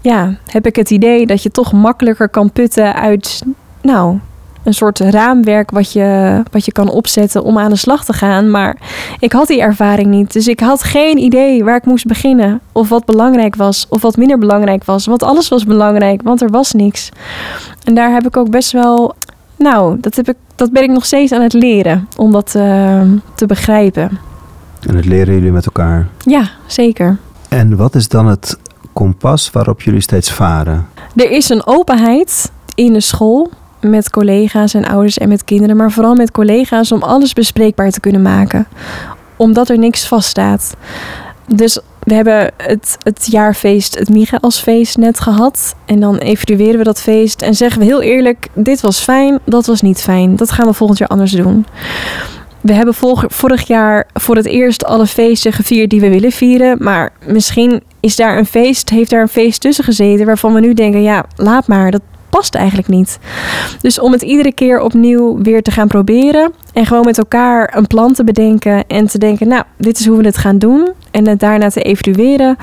ja, 0.00 0.34
heb 0.46 0.66
ik 0.66 0.76
het 0.76 0.90
idee 0.90 1.26
dat 1.26 1.42
je 1.42 1.50
toch 1.50 1.72
makkelijker 1.72 2.28
kan 2.28 2.50
putten 2.52 2.94
uit, 2.94 3.42
nou, 3.82 4.18
een 4.64 4.74
soort 4.74 4.98
raamwerk 4.98 5.70
wat 5.70 5.92
je, 5.92 6.42
wat 6.50 6.64
je 6.64 6.72
kan 6.72 6.90
opzetten 6.90 7.42
om 7.44 7.58
aan 7.58 7.70
de 7.70 7.76
slag 7.76 8.04
te 8.04 8.12
gaan. 8.12 8.50
Maar 8.50 8.76
ik 9.18 9.32
had 9.32 9.46
die 9.46 9.60
ervaring 9.60 10.06
niet. 10.06 10.32
Dus 10.32 10.48
ik 10.48 10.60
had 10.60 10.82
geen 10.82 11.18
idee 11.18 11.64
waar 11.64 11.76
ik 11.76 11.84
moest 11.84 12.06
beginnen. 12.06 12.60
Of 12.72 12.88
wat 12.88 13.04
belangrijk 13.04 13.56
was, 13.56 13.86
of 13.88 14.02
wat 14.02 14.16
minder 14.16 14.38
belangrijk 14.38 14.84
was. 14.84 15.06
Want 15.06 15.22
alles 15.22 15.48
was 15.48 15.64
belangrijk, 15.64 16.22
want 16.22 16.42
er 16.42 16.50
was 16.50 16.72
niks. 16.72 17.08
En 17.84 17.94
daar 17.94 18.12
heb 18.12 18.26
ik 18.26 18.36
ook 18.36 18.50
best 18.50 18.72
wel. 18.72 19.14
Nou, 19.64 20.00
dat, 20.00 20.16
heb 20.16 20.28
ik, 20.28 20.36
dat 20.54 20.72
ben 20.72 20.82
ik 20.82 20.90
nog 20.90 21.04
steeds 21.04 21.32
aan 21.32 21.42
het 21.42 21.52
leren 21.52 22.08
om 22.16 22.32
dat 22.32 22.54
eh, 22.54 23.00
te 23.34 23.46
begrijpen. 23.46 24.18
En 24.86 24.94
dat 24.94 25.04
leren 25.04 25.34
jullie 25.34 25.52
met 25.52 25.66
elkaar. 25.66 26.08
Ja, 26.18 26.50
zeker. 26.66 27.18
En 27.48 27.76
wat 27.76 27.94
is 27.94 28.08
dan 28.08 28.26
het 28.26 28.58
kompas 28.92 29.50
waarop 29.50 29.82
jullie 29.82 30.00
steeds 30.00 30.32
varen? 30.32 30.86
Er 31.16 31.30
is 31.30 31.48
een 31.48 31.66
openheid 31.66 32.52
in 32.74 32.92
de 32.92 33.00
school 33.00 33.50
met 33.80 34.10
collega's 34.10 34.74
en 34.74 34.84
ouders 34.84 35.18
en 35.18 35.28
met 35.28 35.44
kinderen, 35.44 35.76
maar 35.76 35.90
vooral 35.92 36.14
met 36.14 36.30
collega's 36.30 36.92
om 36.92 37.02
alles 37.02 37.32
bespreekbaar 37.32 37.90
te 37.90 38.00
kunnen 38.00 38.22
maken. 38.22 38.66
Omdat 39.36 39.68
er 39.68 39.78
niks 39.78 40.06
vaststaat. 40.06 40.76
Dus 41.46 41.78
we 42.04 42.14
hebben 42.14 42.50
het, 42.56 42.96
het 43.02 43.26
jaarfeest, 43.26 43.98
het 43.98 44.08
Michaelsfeest 44.08 44.96
net 44.96 45.20
gehad. 45.20 45.74
En 45.84 46.00
dan 46.00 46.16
evalueren 46.16 46.78
we 46.78 46.84
dat 46.84 47.00
feest 47.00 47.42
en 47.42 47.54
zeggen 47.54 47.78
we 47.80 47.84
heel 47.84 48.02
eerlijk: 48.02 48.48
dit 48.54 48.80
was 48.80 49.00
fijn, 49.00 49.38
dat 49.44 49.66
was 49.66 49.80
niet 49.80 50.02
fijn. 50.02 50.36
Dat 50.36 50.50
gaan 50.50 50.66
we 50.66 50.72
volgend 50.72 50.98
jaar 50.98 51.08
anders 51.08 51.32
doen. 51.32 51.66
We 52.60 52.72
hebben 52.72 52.94
vorig 53.28 53.66
jaar 53.66 54.06
voor 54.12 54.36
het 54.36 54.46
eerst 54.46 54.84
alle 54.84 55.06
feesten 55.06 55.52
gevierd 55.52 55.90
die 55.90 56.00
we 56.00 56.08
willen 56.08 56.32
vieren. 56.32 56.76
Maar 56.80 57.12
misschien 57.26 57.82
is 58.00 58.16
daar 58.16 58.38
een 58.38 58.46
feest, 58.46 58.90
heeft 58.90 59.10
daar 59.10 59.22
een 59.22 59.28
feest 59.28 59.60
tussen 59.60 59.84
gezeten 59.84 60.26
waarvan 60.26 60.54
we 60.54 60.60
nu 60.60 60.74
denken: 60.74 61.02
ja, 61.02 61.24
laat 61.36 61.66
maar, 61.66 61.90
dat 61.90 62.02
past 62.36 62.54
eigenlijk 62.54 62.88
niet. 62.88 63.18
Dus 63.80 64.00
om 64.00 64.12
het 64.12 64.22
iedere 64.22 64.52
keer 64.52 64.80
opnieuw 64.80 65.38
weer 65.42 65.62
te 65.62 65.70
gaan 65.70 65.88
proberen 65.88 66.52
en 66.72 66.86
gewoon 66.86 67.04
met 67.04 67.18
elkaar 67.18 67.74
een 67.76 67.86
plan 67.86 68.12
te 68.12 68.24
bedenken 68.24 68.84
en 68.86 69.06
te 69.06 69.18
denken: 69.18 69.48
nou, 69.48 69.62
dit 69.76 69.98
is 69.98 70.06
hoe 70.06 70.16
we 70.16 70.24
het 70.24 70.36
gaan 70.36 70.58
doen. 70.58 70.88
En 71.10 71.28
het 71.28 71.40
daarna 71.40 71.68
te 71.68 71.82
evalueren. 71.82 72.56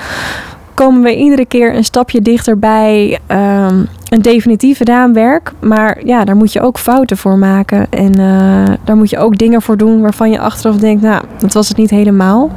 Komen 0.74 1.02
we 1.02 1.16
iedere 1.16 1.46
keer 1.46 1.74
een 1.74 1.84
stapje 1.84 2.22
dichter 2.22 2.58
bij 2.58 3.18
ehm, 3.26 3.84
een 4.08 4.22
definitief 4.22 4.80
raamwerk. 4.80 5.52
Maar 5.60 6.06
ja, 6.06 6.24
daar 6.24 6.36
moet 6.36 6.52
je 6.52 6.60
ook 6.60 6.78
fouten 6.78 7.16
voor 7.16 7.38
maken. 7.38 7.86
En 7.90 8.18
eh, 8.18 8.74
daar 8.84 8.96
moet 8.96 9.10
je 9.10 9.18
ook 9.18 9.38
dingen 9.38 9.62
voor 9.62 9.76
doen 9.76 10.00
waarvan 10.00 10.30
je 10.30 10.38
achteraf 10.38 10.76
denkt: 10.76 11.02
nou, 11.02 11.22
dat 11.38 11.52
was 11.52 11.68
het 11.68 11.76
niet 11.76 11.90
helemaal. 11.90 12.50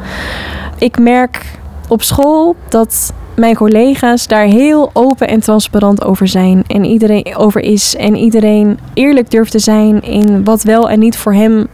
Ik 0.77 0.99
merk 0.99 1.45
op 1.87 2.01
school 2.01 2.55
dat 2.69 3.13
mijn 3.35 3.55
collega's 3.55 4.27
daar 4.27 4.45
heel 4.45 4.89
open 4.93 5.27
en 5.27 5.39
transparant 5.39 6.03
over 6.03 6.27
zijn. 6.27 6.63
En 6.67 6.85
iedereen 6.85 7.35
over 7.35 7.61
is. 7.61 7.95
En 7.95 8.15
iedereen 8.15 8.79
eerlijk 8.93 9.31
durft 9.31 9.51
te 9.51 9.59
zijn 9.59 10.01
in 10.01 10.43
wat 10.43 10.63
wel 10.63 10.89
en 10.89 10.99
niet 10.99 11.17
voor 11.17 11.33
hem, 11.33 11.67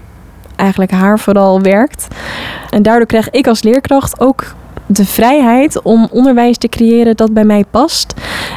eigenlijk 0.56 0.92
haar 0.92 1.20
vooral, 1.20 1.62
werkt. 1.62 2.08
En 2.70 2.82
daardoor 2.84 3.08
krijg 3.08 3.30
ik 3.30 3.48
als 3.48 3.64
leerkracht 3.64 4.20
ook 4.20 4.54
de 4.86 5.06
vrijheid 5.06 5.82
om 5.82 6.08
onderwijs 6.12 6.58
te 6.58 6.68
creëren 6.68 7.16
dat 7.16 7.34
bij 7.34 7.46
mij 7.46 7.66
past. 7.72 8.14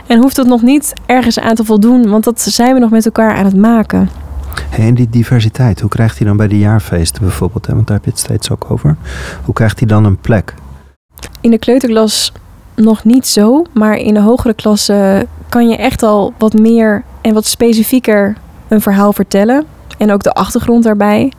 En 0.06 0.18
hoeft 0.18 0.36
het 0.36 0.46
nog 0.46 0.62
niet 0.62 0.92
ergens 1.06 1.40
aan 1.40 1.54
te 1.54 1.64
voldoen, 1.64 2.08
want 2.08 2.24
dat 2.24 2.40
zijn 2.40 2.74
we 2.74 2.80
nog 2.80 2.90
met 2.90 3.04
elkaar 3.04 3.34
aan 3.34 3.44
het 3.44 3.56
maken. 3.56 4.08
En 4.70 4.94
die 4.94 5.10
diversiteit, 5.10 5.80
hoe 5.80 5.90
krijgt 5.90 6.18
die 6.18 6.26
dan 6.26 6.36
bij 6.36 6.48
de 6.48 6.58
jaarfeesten 6.58 7.22
bijvoorbeeld? 7.22 7.66
Hè? 7.66 7.74
Want 7.74 7.86
daar 7.86 7.96
heb 7.96 8.04
je 8.04 8.10
het 8.10 8.20
steeds 8.20 8.50
ook 8.50 8.70
over. 8.70 8.96
Hoe 9.44 9.54
krijgt 9.54 9.78
die 9.78 9.86
dan 9.86 10.04
een 10.04 10.16
plek? 10.16 10.54
In 11.40 11.50
de 11.50 11.58
kleuterklas 11.58 12.32
nog 12.76 13.04
niet 13.04 13.26
zo, 13.26 13.64
maar 13.72 13.96
in 13.96 14.14
de 14.14 14.20
hogere 14.20 14.54
klassen 14.54 15.28
kan 15.48 15.68
je 15.68 15.76
echt 15.76 16.02
al 16.02 16.32
wat 16.38 16.52
meer 16.52 17.04
en 17.20 17.34
wat 17.34 17.46
specifieker 17.46 18.36
een 18.68 18.80
verhaal 18.80 19.12
vertellen. 19.12 19.66
En 19.98 20.12
ook 20.12 20.22
de 20.22 20.32
achtergrond 20.32 20.84
daarbij. 20.84 21.32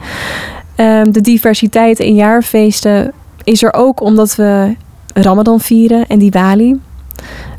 Ehm, 0.75 1.11
de 1.11 1.21
diversiteit 1.21 1.99
in 1.99 2.15
jaarfeesten 2.15 3.13
is 3.43 3.63
er 3.63 3.73
ook 3.73 4.01
omdat 4.01 4.35
we 4.35 4.75
Ramadan 5.13 5.59
vieren 5.59 6.07
en 6.07 6.19
Diwali. 6.19 6.79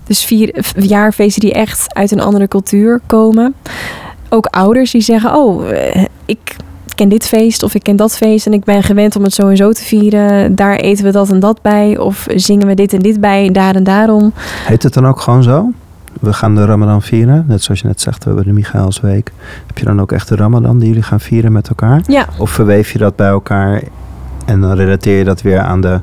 Dus 0.04 0.24
vier 0.24 0.64
jaarfeesten 0.76 1.40
die 1.40 1.52
echt 1.52 1.94
uit 1.94 2.10
een 2.10 2.20
andere 2.20 2.48
cultuur 2.48 3.00
komen. 3.06 3.54
Ook 4.28 4.46
ouders 4.46 4.90
die 4.90 5.00
zeggen: 5.00 5.34
Oh, 5.34 5.70
eh, 5.70 6.04
ik 6.24 6.56
ken 6.96 7.08
dit 7.08 7.26
feest 7.26 7.62
of 7.62 7.74
ik 7.74 7.82
ken 7.82 7.96
dat 7.96 8.16
feest 8.16 8.46
en 8.46 8.52
ik 8.52 8.64
ben 8.64 8.82
gewend 8.82 9.16
om 9.16 9.22
het 9.22 9.34
zo 9.34 9.48
en 9.48 9.56
zo 9.56 9.72
te 9.72 9.84
vieren. 9.84 10.54
Daar 10.54 10.76
eten 10.76 11.04
we 11.04 11.10
dat 11.12 11.30
en 11.30 11.40
dat 11.40 11.62
bij. 11.62 11.98
Of 11.98 12.26
zingen 12.34 12.66
we 12.66 12.74
dit 12.74 12.92
en 12.92 13.02
dit 13.02 13.20
bij, 13.20 13.50
daar 13.50 13.74
en 13.74 13.84
daarom. 13.84 14.32
Heet 14.64 14.82
het 14.82 14.94
dan 14.94 15.06
ook 15.06 15.20
gewoon 15.20 15.42
zo? 15.42 15.70
We 16.20 16.32
gaan 16.32 16.54
de 16.54 16.64
Ramadan 16.64 17.02
vieren. 17.02 17.44
Net 17.48 17.62
zoals 17.62 17.80
je 17.80 17.86
net 17.86 18.00
zegt, 18.00 18.18
we 18.24 18.28
hebben 18.30 18.46
de 18.46 18.52
Michaelsweek. 18.52 19.32
Heb 19.66 19.78
je 19.78 19.84
dan 19.84 20.00
ook 20.00 20.12
echt 20.12 20.28
de 20.28 20.36
Ramadan 20.36 20.78
die 20.78 20.88
jullie 20.88 21.02
gaan 21.02 21.20
vieren 21.20 21.52
met 21.52 21.68
elkaar? 21.68 22.02
Ja, 22.06 22.26
Of 22.38 22.50
verweef 22.50 22.92
je 22.92 22.98
dat 22.98 23.16
bij 23.16 23.28
elkaar 23.28 23.82
en 24.44 24.60
dan 24.60 24.72
relateer 24.72 25.18
je 25.18 25.24
dat 25.24 25.42
weer 25.42 25.60
aan 25.60 25.80
de 25.80 26.00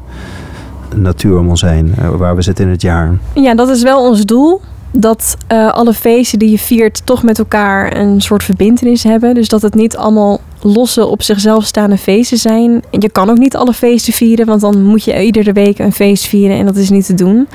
natuur 0.95 1.37
om 1.37 1.49
ons 1.49 1.61
heen, 1.61 1.93
eh, 1.97 2.09
waar 2.09 2.35
we 2.35 2.41
zitten 2.41 2.65
in 2.65 2.71
het 2.71 2.81
jaar? 2.81 3.11
ja 3.33 3.55
dat 3.55 3.69
is 3.69 3.83
wel 3.83 4.07
ons 4.09 4.25
doel. 4.25 4.61
Dat 4.95 5.37
eh, 5.47 5.71
alle 5.73 5.93
feesten 5.93 6.39
die 6.39 6.51
je 6.51 6.59
viert 6.59 7.05
toch 7.05 7.23
met 7.23 7.39
elkaar 7.39 7.97
een 7.97 8.21
soort 8.21 8.43
verbindenis 8.43 9.03
hebben. 9.03 9.33
Dus 9.33 9.47
dat 9.47 9.61
het 9.61 9.73
niet 9.73 9.97
allemaal 9.97 10.41
losse 10.61 11.05
op 11.05 11.21
zichzelf 11.21 11.65
staande 11.65 11.97
feesten 11.97 12.37
zijn. 12.37 12.83
En 12.89 13.01
je 13.01 13.09
kan 13.09 13.29
ook 13.29 13.37
niet 13.37 13.55
alle 13.55 13.73
feesten 13.73 14.13
vieren, 14.13 14.45
want 14.45 14.61
dan 14.61 14.83
moet 14.83 15.03
je 15.03 15.23
iedere 15.23 15.53
week 15.53 15.79
een 15.79 15.93
feest 15.93 16.25
vieren 16.25 16.57
en 16.57 16.65
dat 16.65 16.75
is 16.75 16.89
niet 16.89 17.05
te 17.05 17.13
doen. 17.13 17.47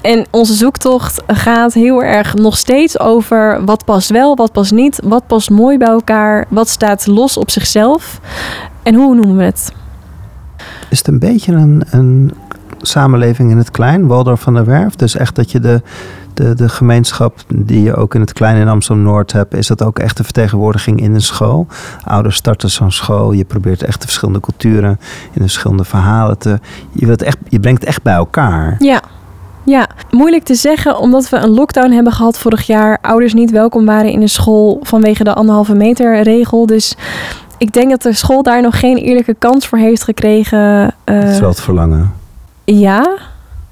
En 0.00 0.26
onze 0.30 0.54
zoektocht 0.54 1.22
gaat 1.26 1.74
heel 1.74 2.02
erg 2.02 2.34
nog 2.34 2.56
steeds 2.56 2.98
over 2.98 3.64
wat 3.64 3.84
past 3.84 4.10
wel, 4.10 4.36
wat 4.36 4.52
past 4.52 4.72
niet, 4.72 5.00
wat 5.04 5.26
past 5.26 5.50
mooi 5.50 5.78
bij 5.78 5.88
elkaar, 5.88 6.46
wat 6.48 6.68
staat 6.68 7.06
los 7.06 7.36
op 7.36 7.50
zichzelf 7.50 8.20
en 8.82 8.94
hoe 8.94 9.14
noemen 9.14 9.36
we 9.36 9.42
het. 9.42 9.72
Is 10.90 10.98
het 10.98 11.06
een 11.06 11.18
beetje 11.18 11.52
een, 11.52 11.82
een 11.90 12.32
samenleving 12.80 13.50
in 13.50 13.56
het 13.56 13.70
klein, 13.70 14.06
Waldorf 14.06 14.40
van 14.40 14.54
der 14.54 14.64
Werf? 14.64 14.94
Dus 14.94 15.16
echt 15.16 15.36
dat 15.36 15.50
je 15.50 15.60
de 15.60 15.82
de, 16.34 16.54
de 16.54 16.68
gemeenschap 16.68 17.44
die 17.48 17.82
je 17.82 17.94
ook 17.94 18.14
in 18.14 18.20
het 18.20 18.32
kleine 18.32 18.60
in 18.60 18.68
Amsterdam-Noord 18.68 19.32
hebt, 19.32 19.54
is 19.54 19.66
dat 19.66 19.82
ook 19.82 19.98
echt 19.98 20.18
een 20.18 20.24
vertegenwoordiging 20.24 21.00
in 21.00 21.14
een 21.14 21.22
school? 21.22 21.66
Ouders 22.04 22.36
starten 22.36 22.70
zo'n 22.70 22.92
school, 22.92 23.32
je 23.32 23.44
probeert 23.44 23.82
echt 23.82 24.00
de 24.00 24.06
verschillende 24.06 24.40
culturen 24.40 24.90
in 25.24 25.30
de 25.32 25.40
verschillende 25.40 25.84
verhalen 25.84 26.38
te... 26.38 26.58
Je, 26.92 27.06
wilt 27.06 27.22
echt, 27.22 27.38
je 27.48 27.60
brengt 27.60 27.80
het 27.80 27.88
echt 27.88 28.02
bij 28.02 28.14
elkaar. 28.14 28.76
Ja. 28.78 29.00
Ja, 29.64 29.88
moeilijk 30.10 30.44
te 30.44 30.54
zeggen 30.54 30.98
omdat 30.98 31.28
we 31.28 31.36
een 31.36 31.50
lockdown 31.50 31.90
hebben 31.90 32.12
gehad 32.12 32.38
vorig 32.38 32.66
jaar. 32.66 32.98
Ouders 33.02 33.34
niet 33.34 33.50
welkom 33.50 33.86
waren 33.86 34.10
in 34.10 34.20
de 34.20 34.28
school 34.28 34.80
vanwege 34.82 35.24
de 35.24 35.34
anderhalve 35.34 35.74
meter 35.74 36.22
regel. 36.22 36.66
Dus 36.66 36.96
ik 37.58 37.72
denk 37.72 37.90
dat 37.90 38.02
de 38.02 38.12
school 38.12 38.42
daar 38.42 38.62
nog 38.62 38.78
geen 38.78 38.96
eerlijke 38.96 39.34
kans 39.38 39.66
voor 39.66 39.78
heeft 39.78 40.02
gekregen. 40.02 40.94
Dat 41.04 41.24
is 41.24 41.40
wel 41.40 41.48
het 41.48 41.60
verlangen. 41.60 42.12
Ja, 42.64 43.16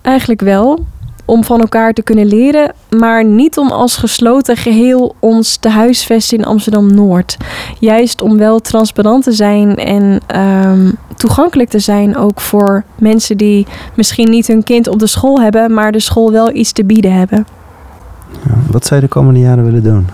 eigenlijk 0.03 0.41
wel. 0.41 0.85
Om 1.29 1.45
van 1.45 1.61
elkaar 1.61 1.93
te 1.93 2.03
kunnen 2.03 2.27
leren, 2.27 2.73
maar 2.99 3.25
niet 3.25 3.59
om 3.59 3.71
als 3.71 3.97
gesloten 3.97 4.57
geheel 4.57 5.15
ons 5.19 5.57
te 5.57 5.69
huisvesten 5.69 6.39
in 6.39 6.45
Amsterdam 6.45 6.95
Noord. 6.95 7.37
Juist 7.79 8.23
om 8.23 8.39
wel 8.39 8.61
transparant 8.61 9.25
te 9.25 9.33
zijn 9.33 9.77
en 9.77 10.21
ehm, 10.27 10.91
toegankelijk 11.17 11.69
te 11.69 11.79
zijn 11.79 12.17
ook 12.17 12.41
voor 12.41 12.85
mensen 12.99 13.37
die 13.37 13.67
misschien 13.95 14.31
niet 14.31 14.47
hun 14.47 14.65
kind 14.65 14.89
op 14.89 14.99
de 14.99 15.07
school 15.07 15.41
hebben, 15.41 15.75
maar 15.75 15.93
de 15.93 16.01
school 16.01 16.33
wel 16.33 16.55
iets 16.55 16.73
te 16.73 16.85
bieden 16.85 17.13
hebben. 17.13 17.47
Ja. 18.47 18.55
Wat 18.71 18.87
zou 18.87 19.01
je 19.01 19.07
de 19.07 19.13
komende 19.13 19.41
jaren 19.41 19.65
willen 19.65 19.83
doen? 19.83 20.07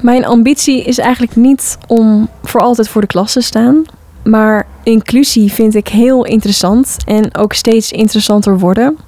Mijn 0.00 0.26
ambitie 0.26 0.84
is 0.84 0.98
eigenlijk 0.98 1.36
niet 1.36 1.78
om 1.86 2.28
voor 2.42 2.60
altijd 2.60 2.88
voor 2.88 3.00
de 3.00 3.06
klas 3.06 3.32
te 3.32 3.40
staan. 3.40 3.84
Maar 4.30 4.66
inclusie 4.82 5.52
vind 5.52 5.74
ik 5.74 5.88
heel 5.88 6.24
interessant 6.24 6.96
en 7.06 7.36
ook 7.36 7.52
steeds 7.52 7.92
interessanter 7.92 8.58
worden. 8.58 8.98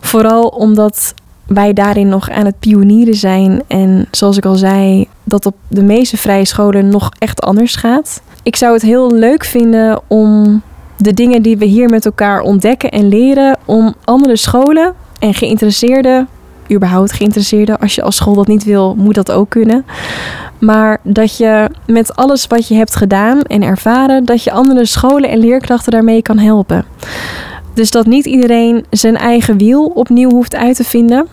Vooral 0.00 0.46
omdat 0.46 1.14
wij 1.46 1.72
daarin 1.72 2.08
nog 2.08 2.30
aan 2.30 2.44
het 2.44 2.58
pionieren 2.58 3.14
zijn. 3.14 3.62
En 3.66 4.06
zoals 4.10 4.36
ik 4.36 4.44
al 4.44 4.56
zei, 4.56 5.08
dat 5.24 5.46
op 5.46 5.54
de 5.68 5.82
meeste 5.82 6.16
vrije 6.16 6.44
scholen 6.44 6.88
nog 6.88 7.10
echt 7.18 7.40
anders 7.40 7.76
gaat. 7.76 8.22
Ik 8.42 8.56
zou 8.56 8.72
het 8.72 8.82
heel 8.82 9.12
leuk 9.12 9.44
vinden 9.44 10.00
om 10.06 10.62
de 10.96 11.14
dingen 11.14 11.42
die 11.42 11.56
we 11.58 11.64
hier 11.64 11.88
met 11.88 12.04
elkaar 12.04 12.40
ontdekken 12.40 12.90
en 12.90 13.08
leren, 13.08 13.58
om 13.64 13.94
andere 14.04 14.36
scholen 14.36 14.94
en 15.18 15.34
geïnteresseerden, 15.34 16.28
überhaupt 16.72 17.12
geïnteresseerden, 17.12 17.78
als 17.78 17.94
je 17.94 18.02
als 18.02 18.16
school 18.16 18.34
dat 18.34 18.46
niet 18.46 18.64
wil, 18.64 18.94
moet 18.98 19.14
dat 19.14 19.32
ook 19.32 19.50
kunnen. 19.50 19.84
Maar 20.58 20.98
dat 21.02 21.36
je 21.36 21.70
met 21.86 22.16
alles 22.16 22.46
wat 22.46 22.68
je 22.68 22.74
hebt 22.74 22.96
gedaan 22.96 23.42
en 23.42 23.62
ervaren, 23.62 24.24
dat 24.24 24.42
je 24.42 24.52
andere 24.52 24.86
scholen 24.86 25.30
en 25.30 25.38
leerkrachten 25.38 25.92
daarmee 25.92 26.22
kan 26.22 26.38
helpen. 26.38 26.84
Dus 27.74 27.90
dat 27.90 28.06
niet 28.06 28.24
iedereen 28.26 28.84
zijn 28.90 29.16
eigen 29.16 29.58
wiel 29.58 29.84
opnieuw 29.84 30.30
hoeft 30.30 30.54
uit 30.54 30.76
te 30.76 30.84
vinden. 30.84 31.26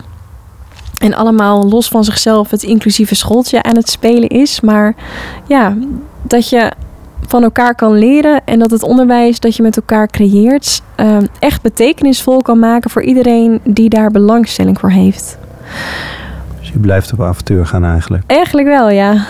En 0.98 1.14
allemaal 1.14 1.68
los 1.68 1.88
van 1.88 2.04
zichzelf 2.04 2.50
het 2.50 2.62
inclusieve 2.62 3.14
schooltje 3.14 3.62
aan 3.62 3.76
het 3.76 3.88
spelen 3.88 4.28
is. 4.28 4.60
Maar 4.60 4.94
ja, 5.46 5.76
dat 6.22 6.48
je 6.48 6.72
van 7.26 7.42
elkaar 7.42 7.74
kan 7.74 7.98
leren 7.98 8.40
en 8.44 8.58
dat 8.58 8.70
het 8.70 8.82
onderwijs 8.82 9.40
dat 9.40 9.56
je 9.56 9.62
met 9.62 9.76
elkaar 9.76 10.06
creëert 10.08 10.82
eh, 10.94 11.16
echt 11.38 11.62
betekenisvol 11.62 12.42
kan 12.42 12.58
maken 12.58 12.90
voor 12.90 13.02
iedereen 13.02 13.60
die 13.64 13.88
daar 13.88 14.10
belangstelling 14.10 14.78
voor 14.78 14.90
heeft. 14.90 15.38
Je 16.76 16.82
blijft 16.82 17.12
op 17.12 17.20
avontuur 17.20 17.66
gaan 17.66 17.84
eigenlijk. 17.84 18.22
Eigenlijk 18.26 18.66
wel, 18.66 18.90
ja. 18.90 19.26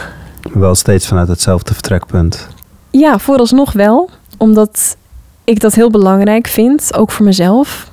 Wel 0.53 0.75
steeds 0.75 1.07
vanuit 1.07 1.29
hetzelfde 1.29 1.73
vertrekpunt. 1.73 2.49
Ja, 2.91 3.19
vooralsnog 3.19 3.73
wel. 3.73 4.11
Omdat 4.39 4.97
ik 5.45 5.61
dat 5.61 5.75
heel 5.75 5.91
belangrijk 5.91 6.47
vind, 6.47 6.97
ook 6.97 7.11
voor 7.11 7.25
mezelf. 7.25 7.91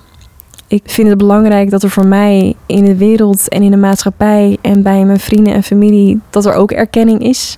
Ik 0.68 0.84
vind 0.86 1.10
het 1.10 1.18
belangrijk 1.18 1.70
dat 1.70 1.84
er 1.84 1.90
voor 1.90 2.06
mij 2.06 2.56
in 2.66 2.86
de 2.86 2.96
wereld 2.96 3.50
en 3.50 3.62
in 3.62 3.72
de 3.72 3.78
maatschappij 3.78 4.58
en 4.62 4.84
bij 4.84 5.06
mijn 5.06 5.20
vrienden 5.20 5.54
en 5.54 5.64
familie 5.64 6.20
dat 6.30 6.46
er 6.46 6.54
ook 6.54 6.72
erkenning 6.72 7.24
is. 7.24 7.58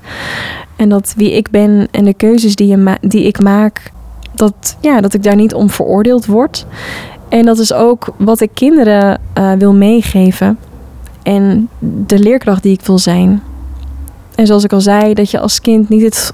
En 0.76 0.90
dat 0.90 1.14
wie 1.18 1.32
ik 1.32 1.50
ben 1.50 1.88
en 1.92 2.06
de 2.06 2.14
keuzes 2.14 2.56
die, 2.56 2.68
je 2.68 2.98
die 3.02 3.24
ik 3.24 3.40
maak, 3.40 3.92
dat, 4.34 4.78
ja, 4.82 5.02
dat 5.02 5.14
ik 5.14 5.24
daar 5.24 5.36
niet 5.36 5.54
om 5.54 5.70
veroordeeld 5.70 6.26
word. 6.26 6.66
En 7.30 7.46
dat 7.46 7.58
is 7.58 7.74
ook 7.74 8.14
wat 8.18 8.42
ik 8.42 8.50
kinderen 8.54 9.22
eh, 9.34 9.52
wil 9.52 9.74
meegeven. 9.74 10.58
En 11.26 11.70
de 12.06 12.20
leerkracht 12.20 12.64
die 12.64 12.74
ik 12.74 12.82
wil 12.86 13.00
zijn. 13.00 13.42
En 14.36 14.48
zoals 14.48 14.64
ik 14.64 14.74
al 14.74 14.82
zei, 14.82 15.14
dat 15.14 15.32
je 15.32 15.40
als 15.40 15.62
kind 15.62 15.90
niet 15.90 16.02
het 16.02 16.34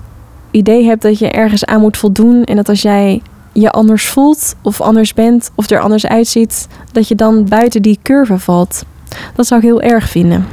idee 0.51 0.85
hebt 0.85 1.01
dat 1.01 1.19
je 1.19 1.29
ergens 1.29 1.65
aan 1.65 1.81
moet 1.81 1.97
voldoen. 1.97 2.43
En 2.43 2.55
dat 2.55 2.69
als 2.69 2.81
jij 2.81 3.21
je 3.51 3.71
anders 3.71 4.07
voelt 4.07 4.55
of 4.61 4.81
anders 4.81 5.13
bent 5.13 5.51
of 5.55 5.69
er 5.69 5.79
anders 5.79 6.05
uitziet, 6.05 6.67
dat 6.91 7.07
je 7.07 7.15
dan 7.15 7.45
buiten 7.45 7.81
die 7.81 7.99
curve 8.03 8.39
valt. 8.39 8.83
Dat 9.35 9.47
zou 9.47 9.61
ik 9.61 9.65
heel 9.67 9.81
erg 9.81 10.09
vinden. 10.09 10.45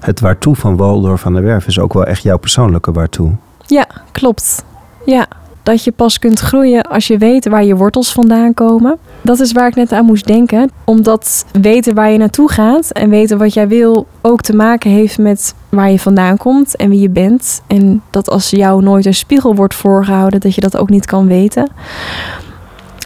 Het 0.00 0.20
waartoe 0.20 0.56
van 0.56 0.76
Waldorf 0.76 1.20
van 1.20 1.32
der 1.32 1.42
Werf 1.42 1.66
is 1.66 1.78
ook 1.78 1.92
wel 1.92 2.04
echt 2.04 2.22
jouw 2.22 2.38
persoonlijke 2.38 2.92
waartoe. 2.92 3.32
Ja, 3.66 3.86
klopt. 4.12 4.64
Ja, 5.04 5.26
dat 5.66 5.84
je 5.84 5.92
pas 5.92 6.18
kunt 6.18 6.40
groeien 6.40 6.82
als 6.82 7.06
je 7.06 7.18
weet 7.18 7.48
waar 7.48 7.64
je 7.64 7.76
wortels 7.76 8.12
vandaan 8.12 8.54
komen. 8.54 8.98
Dat 9.22 9.40
is 9.40 9.52
waar 9.52 9.68
ik 9.68 9.74
net 9.74 9.92
aan 9.92 10.04
moest 10.04 10.26
denken. 10.26 10.70
Omdat 10.84 11.46
weten 11.60 11.94
waar 11.94 12.10
je 12.10 12.18
naartoe 12.18 12.50
gaat 12.50 12.90
en 12.90 13.10
weten 13.10 13.38
wat 13.38 13.54
jij 13.54 13.68
wil 13.68 14.06
ook 14.20 14.40
te 14.40 14.56
maken 14.56 14.90
heeft 14.90 15.18
met 15.18 15.54
waar 15.68 15.90
je 15.90 15.98
vandaan 15.98 16.36
komt 16.36 16.76
en 16.76 16.90
wie 16.90 17.00
je 17.00 17.10
bent. 17.10 17.62
En 17.66 18.02
dat 18.10 18.30
als 18.30 18.50
jou 18.50 18.82
nooit 18.82 19.06
een 19.06 19.14
spiegel 19.14 19.54
wordt 19.54 19.74
voorgehouden, 19.74 20.40
dat 20.40 20.54
je 20.54 20.60
dat 20.60 20.76
ook 20.76 20.90
niet 20.90 21.06
kan 21.06 21.26
weten. 21.26 21.70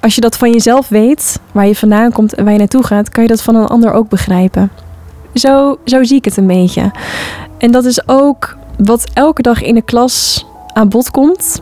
Als 0.00 0.14
je 0.14 0.20
dat 0.20 0.36
van 0.36 0.50
jezelf 0.50 0.88
weet, 0.88 1.40
waar 1.52 1.66
je 1.66 1.76
vandaan 1.76 2.12
komt 2.12 2.34
en 2.34 2.44
waar 2.44 2.52
je 2.52 2.58
naartoe 2.58 2.84
gaat, 2.84 3.08
kan 3.08 3.22
je 3.22 3.28
dat 3.28 3.42
van 3.42 3.54
een 3.54 3.66
ander 3.66 3.92
ook 3.92 4.08
begrijpen. 4.08 4.70
Zo, 5.34 5.78
zo 5.84 6.04
zie 6.04 6.16
ik 6.16 6.24
het 6.24 6.36
een 6.36 6.46
beetje. 6.46 6.90
En 7.58 7.70
dat 7.70 7.84
is 7.84 8.08
ook 8.08 8.56
wat 8.78 9.10
elke 9.12 9.42
dag 9.42 9.62
in 9.62 9.74
de 9.74 9.82
klas 9.82 10.46
aan 10.72 10.88
bod 10.88 11.10
komt. 11.10 11.60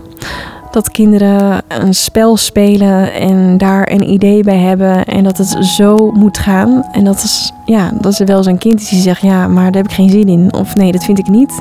Dat 0.71 0.91
kinderen 0.91 1.63
een 1.69 1.95
spel 1.95 2.37
spelen 2.37 3.13
en 3.13 3.59
daar 3.59 3.91
een 3.93 4.11
idee 4.11 4.43
bij 4.43 4.59
hebben 4.59 5.05
en 5.05 5.25
dat 5.25 5.39
het 5.39 5.65
zo 5.65 6.11
moet 6.11 6.39
gaan. 6.39 6.85
En 6.93 7.05
dat 7.05 7.17
is, 7.17 7.53
ja, 7.65 7.91
dat 8.01 8.13
is 8.13 8.19
wel 8.19 8.47
een 8.47 8.59
kind 8.59 8.89
die 8.89 9.01
zegt, 9.01 9.21
ja, 9.21 9.49
maar 9.49 9.73
daar 9.73 9.83
heb 9.83 9.91
ik 9.91 9.97
geen 9.97 10.11
zin 10.11 10.29
in. 10.29 10.53
Of 10.55 10.75
nee, 10.75 10.93
dat 10.93 11.05
vind 11.05 11.19
ik 11.19 11.29
niet. 11.29 11.61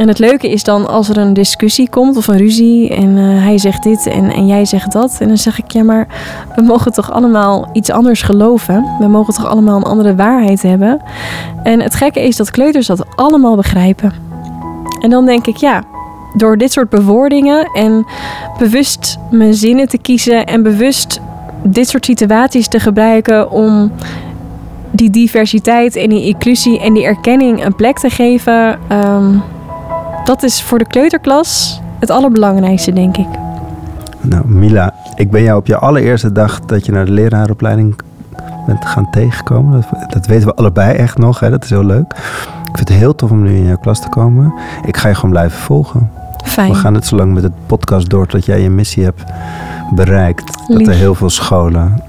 En 0.00 0.08
het 0.08 0.18
leuke 0.18 0.50
is 0.50 0.64
dan 0.64 0.88
als 0.88 1.08
er 1.08 1.16
een 1.16 1.32
discussie 1.34 1.90
komt 1.90 2.16
of 2.16 2.26
een 2.26 2.36
ruzie 2.36 2.94
en 2.94 3.16
eh, 3.16 3.24
hij 3.24 3.58
zegt 3.58 3.82
dit 3.82 4.06
en, 4.06 4.30
en 4.30 4.46
jij 4.46 4.64
zegt 4.64 4.92
dat. 4.92 5.16
En 5.20 5.28
dan 5.28 5.36
zeg 5.38 5.58
ik, 5.58 5.70
ja, 5.70 5.82
maar 5.82 6.06
we 6.56 6.62
mogen 6.62 6.92
toch 6.92 7.12
allemaal 7.12 7.68
iets 7.72 7.90
anders 7.90 8.22
geloven. 8.22 8.84
We 8.98 9.06
mogen 9.06 9.34
toch 9.34 9.46
allemaal 9.46 9.76
een 9.76 9.82
andere 9.82 10.14
waarheid 10.14 10.62
hebben. 10.62 11.00
En 11.62 11.80
het 11.80 11.94
gekke 11.94 12.20
is 12.20 12.36
dat 12.36 12.50
kleuters 12.50 12.86
dat 12.86 13.16
allemaal 13.16 13.56
begrijpen. 13.56 14.12
En 15.00 15.10
dan 15.10 15.26
denk 15.26 15.46
ik, 15.46 15.56
ja, 15.56 15.82
door 16.36 16.56
dit 16.56 16.72
soort 16.72 16.88
bewoordingen 16.88 17.70
en 17.72 18.06
bewust 18.58 19.18
mijn 19.30 19.54
zinnen 19.54 19.88
te 19.88 19.98
kiezen 19.98 20.46
en 20.46 20.62
bewust 20.62 21.20
dit 21.62 21.88
soort 21.88 22.04
situaties 22.04 22.68
te 22.68 22.80
gebruiken 22.80 23.50
om 23.50 23.92
die 24.90 25.10
diversiteit 25.10 25.96
en 25.96 26.08
die 26.08 26.26
inclusie 26.26 26.80
en 26.80 26.94
die 26.94 27.04
erkenning 27.04 27.64
een 27.64 27.74
plek 27.74 27.98
te 27.98 28.10
geven, 28.10 28.78
ehm, 28.88 29.34
dat 30.24 30.42
is 30.42 30.62
voor 30.62 30.78
de 30.78 30.86
kleuterklas 30.86 31.80
het 31.98 32.10
allerbelangrijkste, 32.10 32.92
denk 32.92 33.16
ik. 33.16 33.28
Nou, 34.20 34.48
Mila, 34.48 34.94
ik 35.14 35.30
ben 35.30 35.42
jou 35.42 35.58
op 35.58 35.66
je 35.66 35.76
allereerste 35.76 36.32
dag 36.32 36.60
dat 36.60 36.86
je 36.86 36.92
naar 36.92 37.04
de 37.04 37.12
leraaropleiding 37.12 37.94
bent 38.66 38.84
gaan 38.84 39.10
tegenkomen. 39.10 39.84
Dat, 40.08 40.26
weten 40.26 40.46
we 40.46 40.54
allebei 40.54 40.96
echt 40.96 41.18
nog, 41.18 41.40
hè? 41.40 41.50
dat 41.50 41.64
is 41.64 41.70
heel 41.70 41.84
leuk. 41.84 42.12
Ik 42.68 42.76
vind 42.76 42.88
het 42.88 42.98
heel 42.98 43.14
tof 43.14 43.30
om 43.30 43.42
nu 43.42 43.56
in 43.56 43.66
jouw 43.66 43.78
klas 43.78 44.00
te 44.00 44.08
komen. 44.08 44.54
Ik 44.86 44.96
ga 44.96 45.08
je 45.08 45.14
gewoon 45.14 45.30
blijven 45.30 45.58
volgen. 45.58 46.10
Fijn. 46.44 46.72
We 46.72 46.78
gaan 46.78 46.94
het 46.94 47.06
zo 47.06 47.16
lang 47.16 47.34
met 47.34 47.42
het 47.42 47.52
podcast 47.66 48.10
door 48.10 48.26
tot 48.26 48.44
jij 48.44 48.60
je 48.60 48.70
missie 48.70 49.04
hebt 49.04 49.22
bereikt. 49.94 50.58
Dat 50.68 50.86
er 50.86 50.94
heel 50.94 51.14
veel 51.14 51.30
scholen 51.30 52.02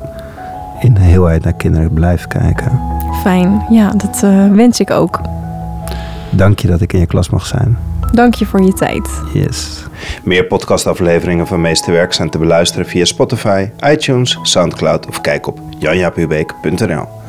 in 0.80 0.94
de 0.94 1.02
heelheid 1.02 1.44
naar 1.44 1.54
kinderen 1.54 1.94
blijven 1.94 2.28
kijken. 2.28 2.80
Fijn. 3.22 3.66
Ja, 3.70 3.92
dat 3.92 4.24
eh, 4.24 4.48
wens 4.52 4.80
ik 4.80 4.92
ook. 4.92 5.22
Dank 6.30 6.60
je 6.60 6.68
dat 6.68 6.82
ik 6.82 6.94
in 6.94 7.00
je 7.00 7.06
klas 7.06 7.30
mag 7.30 7.46
zijn. 7.46 7.78
Dank 8.14 8.34
je 8.34 8.46
voor 8.46 8.62
je 8.62 8.74
tijd. 8.74 9.10
Yes. 9.34 9.84
Meer 10.24 10.46
podcastafleveringen 10.46 11.48
van 11.48 11.62
Meesterwerk 11.62 12.14
zijn 12.14 12.30
te 12.30 12.38
beluisteren 12.38 12.86
via 12.86 13.06
Spotify, 13.06 13.70
iTunes, 13.86 14.40
Soundcloud 14.42 15.08
of 15.08 15.22
kijk 15.22 15.48
op 15.48 15.60
janjapubeek.nl. 15.80 17.21